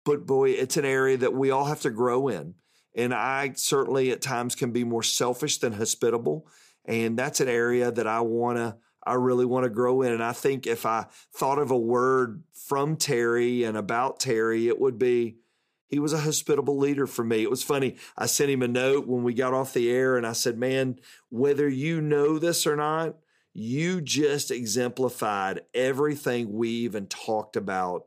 But 0.04 0.26
boy, 0.26 0.50
it's 0.50 0.76
an 0.76 0.84
area 0.84 1.16
that 1.18 1.34
we 1.34 1.50
all 1.50 1.66
have 1.66 1.80
to 1.82 1.90
grow 1.90 2.28
in. 2.28 2.54
And 2.94 3.12
I 3.12 3.52
certainly 3.54 4.10
at 4.10 4.22
times 4.22 4.54
can 4.54 4.72
be 4.72 4.84
more 4.84 5.02
selfish 5.02 5.58
than 5.58 5.72
hospitable. 5.72 6.46
And 6.84 7.18
that's 7.18 7.40
an 7.40 7.48
area 7.48 7.90
that 7.92 8.06
I 8.06 8.20
want 8.20 8.58
to, 8.58 8.76
I 9.04 9.14
really 9.14 9.44
want 9.44 9.64
to 9.64 9.70
grow 9.70 10.02
in. 10.02 10.12
And 10.12 10.22
I 10.22 10.32
think 10.32 10.66
if 10.66 10.86
I 10.86 11.06
thought 11.34 11.58
of 11.58 11.70
a 11.70 11.78
word 11.78 12.42
from 12.52 12.96
Terry 12.96 13.64
and 13.64 13.76
about 13.76 14.20
Terry, 14.20 14.68
it 14.68 14.80
would 14.80 14.98
be, 14.98 15.36
he 15.86 15.98
was 15.98 16.12
a 16.12 16.20
hospitable 16.20 16.78
leader 16.78 17.06
for 17.06 17.24
me. 17.24 17.42
It 17.42 17.50
was 17.50 17.62
funny. 17.62 17.96
I 18.16 18.26
sent 18.26 18.50
him 18.50 18.62
a 18.62 18.68
note 18.68 19.06
when 19.06 19.22
we 19.22 19.34
got 19.34 19.54
off 19.54 19.72
the 19.72 19.90
air 19.90 20.16
and 20.16 20.26
I 20.26 20.32
said, 20.32 20.58
man, 20.58 20.98
whether 21.30 21.68
you 21.68 22.00
know 22.00 22.38
this 22.38 22.66
or 22.66 22.76
not, 22.76 23.16
you 23.58 24.00
just 24.00 24.50
exemplified 24.50 25.62
everything 25.74 26.52
we 26.52 26.68
even 26.68 27.06
talked 27.06 27.56
about 27.56 28.04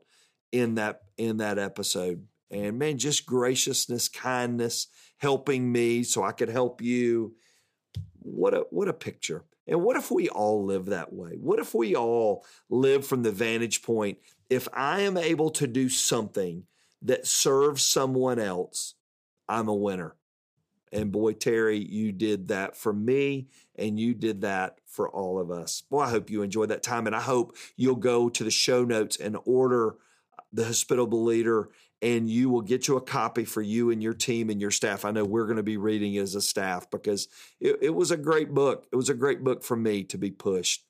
in 0.50 0.76
that 0.76 1.02
in 1.16 1.38
that 1.38 1.58
episode 1.58 2.26
and 2.52 2.78
man, 2.78 2.98
just 2.98 3.24
graciousness, 3.24 4.08
kindness, 4.08 4.86
helping 5.16 5.72
me 5.72 6.02
so 6.02 6.22
I 6.22 6.32
could 6.32 6.50
help 6.50 6.82
you. 6.82 7.34
What 8.20 8.54
a 8.54 8.66
what 8.70 8.88
a 8.88 8.92
picture. 8.92 9.44
And 9.66 9.82
what 9.82 9.96
if 9.96 10.10
we 10.10 10.28
all 10.28 10.64
live 10.64 10.86
that 10.86 11.12
way? 11.12 11.36
What 11.40 11.58
if 11.58 11.74
we 11.74 11.96
all 11.96 12.44
live 12.68 13.06
from 13.06 13.22
the 13.22 13.30
vantage 13.30 13.82
point 13.82 14.18
if 14.50 14.68
I 14.72 15.00
am 15.00 15.16
able 15.16 15.50
to 15.52 15.66
do 15.66 15.88
something 15.88 16.64
that 17.00 17.26
serves 17.26 17.82
someone 17.82 18.38
else, 18.38 18.94
I'm 19.48 19.68
a 19.68 19.74
winner. 19.74 20.14
And 20.92 21.10
boy, 21.10 21.32
Terry, 21.32 21.78
you 21.78 22.12
did 22.12 22.48
that 22.48 22.76
for 22.76 22.92
me 22.92 23.48
and 23.76 23.98
you 23.98 24.14
did 24.14 24.42
that 24.42 24.78
for 24.86 25.08
all 25.08 25.40
of 25.40 25.50
us. 25.50 25.84
Well, 25.88 26.06
I 26.06 26.10
hope 26.10 26.28
you 26.28 26.42
enjoyed 26.42 26.68
that 26.68 26.82
time 26.82 27.06
and 27.06 27.16
I 27.16 27.20
hope 27.20 27.56
you'll 27.76 27.96
go 27.96 28.28
to 28.28 28.44
the 28.44 28.50
show 28.50 28.84
notes 28.84 29.16
and 29.16 29.38
order 29.46 29.92
uh, 30.38 30.42
the 30.52 30.66
hospitable 30.66 31.24
leader 31.24 31.70
and 32.02 32.28
you 32.28 32.50
will 32.50 32.60
get 32.60 32.88
you 32.88 32.96
a 32.96 33.00
copy 33.00 33.44
for 33.44 33.62
you 33.62 33.90
and 33.90 34.02
your 34.02 34.12
team 34.12 34.50
and 34.50 34.60
your 34.60 34.72
staff. 34.72 35.04
I 35.04 35.12
know 35.12 35.24
we're 35.24 35.46
going 35.46 35.56
to 35.56 35.62
be 35.62 35.76
reading 35.76 36.14
it 36.14 36.20
as 36.20 36.34
a 36.34 36.42
staff 36.42 36.90
because 36.90 37.28
it, 37.60 37.78
it, 37.80 37.94
was 37.94 38.10
a 38.10 38.16
great 38.16 38.52
book. 38.52 38.86
It 38.92 38.96
was 38.96 39.08
a 39.08 39.14
great 39.14 39.42
book 39.42 39.62
for 39.62 39.76
me 39.76 40.02
to 40.04 40.18
be 40.18 40.30
pushed. 40.30 40.84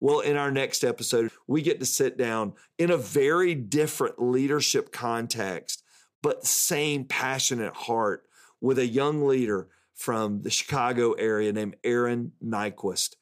Well, 0.00 0.20
in 0.20 0.36
our 0.36 0.50
next 0.50 0.82
episode, 0.82 1.30
we 1.46 1.62
get 1.62 1.80
to 1.80 1.86
sit 1.86 2.16
down 2.16 2.54
in 2.78 2.90
a 2.90 2.96
very 2.96 3.54
different 3.54 4.22
leadership 4.22 4.92
context, 4.92 5.82
but 6.22 6.46
same 6.46 7.04
passionate 7.04 7.74
heart 7.74 8.24
with 8.62 8.78
a 8.78 8.86
young 8.86 9.26
leader 9.26 9.68
from 9.94 10.40
the 10.40 10.50
Chicago 10.50 11.12
area 11.12 11.52
named 11.52 11.76
Aaron 11.84 12.32
Nyquist. 12.42 13.16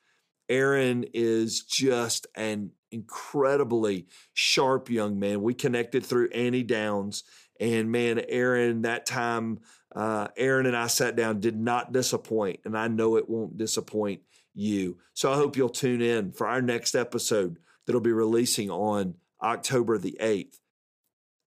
Aaron 0.49 1.05
is 1.15 1.63
just 1.63 2.29
an 2.37 2.71
incredibly 2.93 4.07
sharp 4.35 4.91
young 4.91 5.19
man. 5.19 5.43
We 5.43 5.55
connected 5.55 6.05
through 6.05 6.31
Annie 6.31 6.63
Downs. 6.63 7.25
And 7.59 7.91
man, 7.91 8.21
Aaron, 8.29 8.83
that 8.83 9.07
time, 9.07 9.61
uh, 9.95 10.29
Aaron 10.37 10.67
and 10.67 10.77
I 10.77 10.87
sat 10.87 11.17
down, 11.17 11.41
did 11.41 11.59
not 11.59 11.93
disappoint. 11.93 12.61
And 12.65 12.77
I 12.77 12.89
know 12.89 13.17
it 13.17 13.29
won't 13.29 13.57
disappoint 13.57 14.23
you. 14.55 14.99
So 15.15 15.33
I 15.33 15.37
hope 15.37 15.57
you'll 15.57 15.69
tune 15.69 16.03
in 16.03 16.33
for 16.33 16.47
our 16.47 16.63
next 16.63 16.95
episode 16.95 17.59
that'll 17.87 18.01
be 18.01 18.13
releasing 18.13 18.71
on 18.71 19.15
October 19.43 19.99
the 19.99 20.19
8th. 20.21 20.59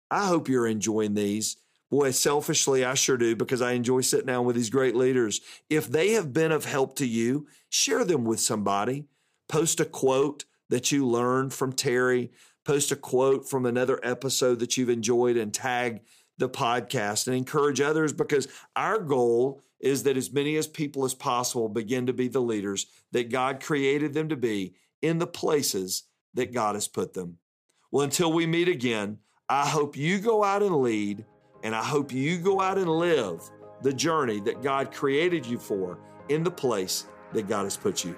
I 0.09 0.27
hope 0.27 0.47
you're 0.47 0.67
enjoying 0.67 1.13
these. 1.13 1.57
Boy, 1.93 2.09
selfishly, 2.09 2.83
I 2.83 2.95
sure 2.95 3.17
do 3.17 3.35
because 3.35 3.61
I 3.61 3.73
enjoy 3.73 4.01
sitting 4.01 4.25
down 4.25 4.45
with 4.45 4.55
these 4.55 4.71
great 4.71 4.95
leaders. 4.95 5.41
If 5.69 5.87
they 5.87 6.13
have 6.13 6.33
been 6.33 6.51
of 6.51 6.65
help 6.65 6.95
to 6.95 7.05
you, 7.05 7.45
share 7.69 8.03
them 8.03 8.25
with 8.25 8.39
somebody. 8.39 9.05
Post 9.47 9.79
a 9.79 9.85
quote 9.85 10.45
that 10.69 10.91
you 10.91 11.05
learned 11.05 11.53
from 11.53 11.71
Terry. 11.71 12.31
Post 12.65 12.91
a 12.91 12.95
quote 12.95 13.47
from 13.47 13.67
another 13.67 13.99
episode 14.01 14.57
that 14.57 14.75
you've 14.75 14.89
enjoyed 14.89 15.37
and 15.37 15.53
tag 15.53 16.01
the 16.39 16.49
podcast 16.49 17.27
and 17.27 17.35
encourage 17.35 17.79
others 17.79 18.11
because 18.11 18.47
our 18.75 18.97
goal 18.97 19.61
is 19.79 20.01
that 20.01 20.17
as 20.17 20.33
many 20.33 20.55
as 20.55 20.65
people 20.65 21.05
as 21.05 21.13
possible 21.13 21.69
begin 21.69 22.07
to 22.07 22.13
be 22.13 22.27
the 22.27 22.41
leaders 22.41 22.87
that 23.11 23.29
God 23.29 23.61
created 23.61 24.15
them 24.15 24.29
to 24.29 24.35
be 24.35 24.73
in 25.03 25.19
the 25.19 25.27
places 25.27 26.05
that 26.33 26.53
God 26.53 26.73
has 26.73 26.87
put 26.87 27.13
them. 27.13 27.37
Well, 27.91 28.03
until 28.03 28.33
we 28.33 28.47
meet 28.47 28.67
again, 28.67 29.19
I 29.47 29.67
hope 29.67 29.95
you 29.95 30.17
go 30.17 30.43
out 30.43 30.63
and 30.63 30.77
lead, 30.77 31.25
and 31.64 31.76
I 31.76 31.84
hope 31.84 32.11
you 32.11 32.38
go 32.38 32.61
out 32.61 32.78
and 32.78 32.89
live 32.89 33.41
the 33.82 33.93
journey 33.93 34.39
that 34.41 34.61
God 34.61 34.93
created 34.93 35.45
you 35.45 35.57
for 35.57 35.97
in 36.30 36.43
the 36.43 36.51
place 36.51 37.07
that 37.34 37.47
God 37.47 37.64
has 37.64 37.76
put 37.76 38.03
you. 38.03 38.16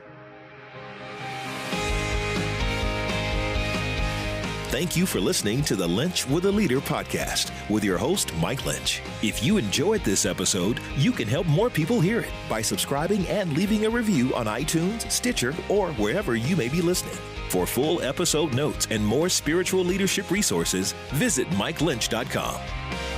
Thank 4.70 4.98
you 4.98 5.06
for 5.06 5.22
listening 5.22 5.64
to 5.66 5.76
the 5.78 5.88
Linch 5.88 6.30
with 6.30 6.46
a 6.46 6.52
Leader 6.52 6.82
podcast 6.82 7.52
with 7.70 7.82
your 7.82 7.98
host, 7.98 8.36
Mike 8.36 8.62
Linch. 8.62 9.00
If 9.24 9.41
you 9.41 9.58
enjoyed 9.58 10.04
this 10.04 10.26
episode, 10.26 10.82
you 10.98 11.14
can 11.14 11.30
help 11.30 11.48
more 11.48 11.70
people 11.70 12.02
hear 12.02 12.20
it 12.20 12.32
by 12.50 12.62
subscribing 12.62 13.26
and 13.28 13.54
leaving 13.54 13.86
a 13.86 13.89
review 13.89 14.36
on 14.36 14.48
iTunes, 14.48 15.10
Stitcher, 15.10 15.56
or 15.70 15.93
wherever 15.93 16.36
you 16.36 16.58
may 16.58 16.68
be 16.68 16.82
listening. 16.82 17.16
For 17.48 17.66
full 17.66 18.02
episode 18.02 18.54
notes 18.54 18.88
and 18.89 19.06
more 19.06 19.30
spiritual 19.30 19.86
leadership 19.86 20.30
resources, 20.30 20.93
visit 21.14 21.48
MikeLinch.com. 21.52 23.14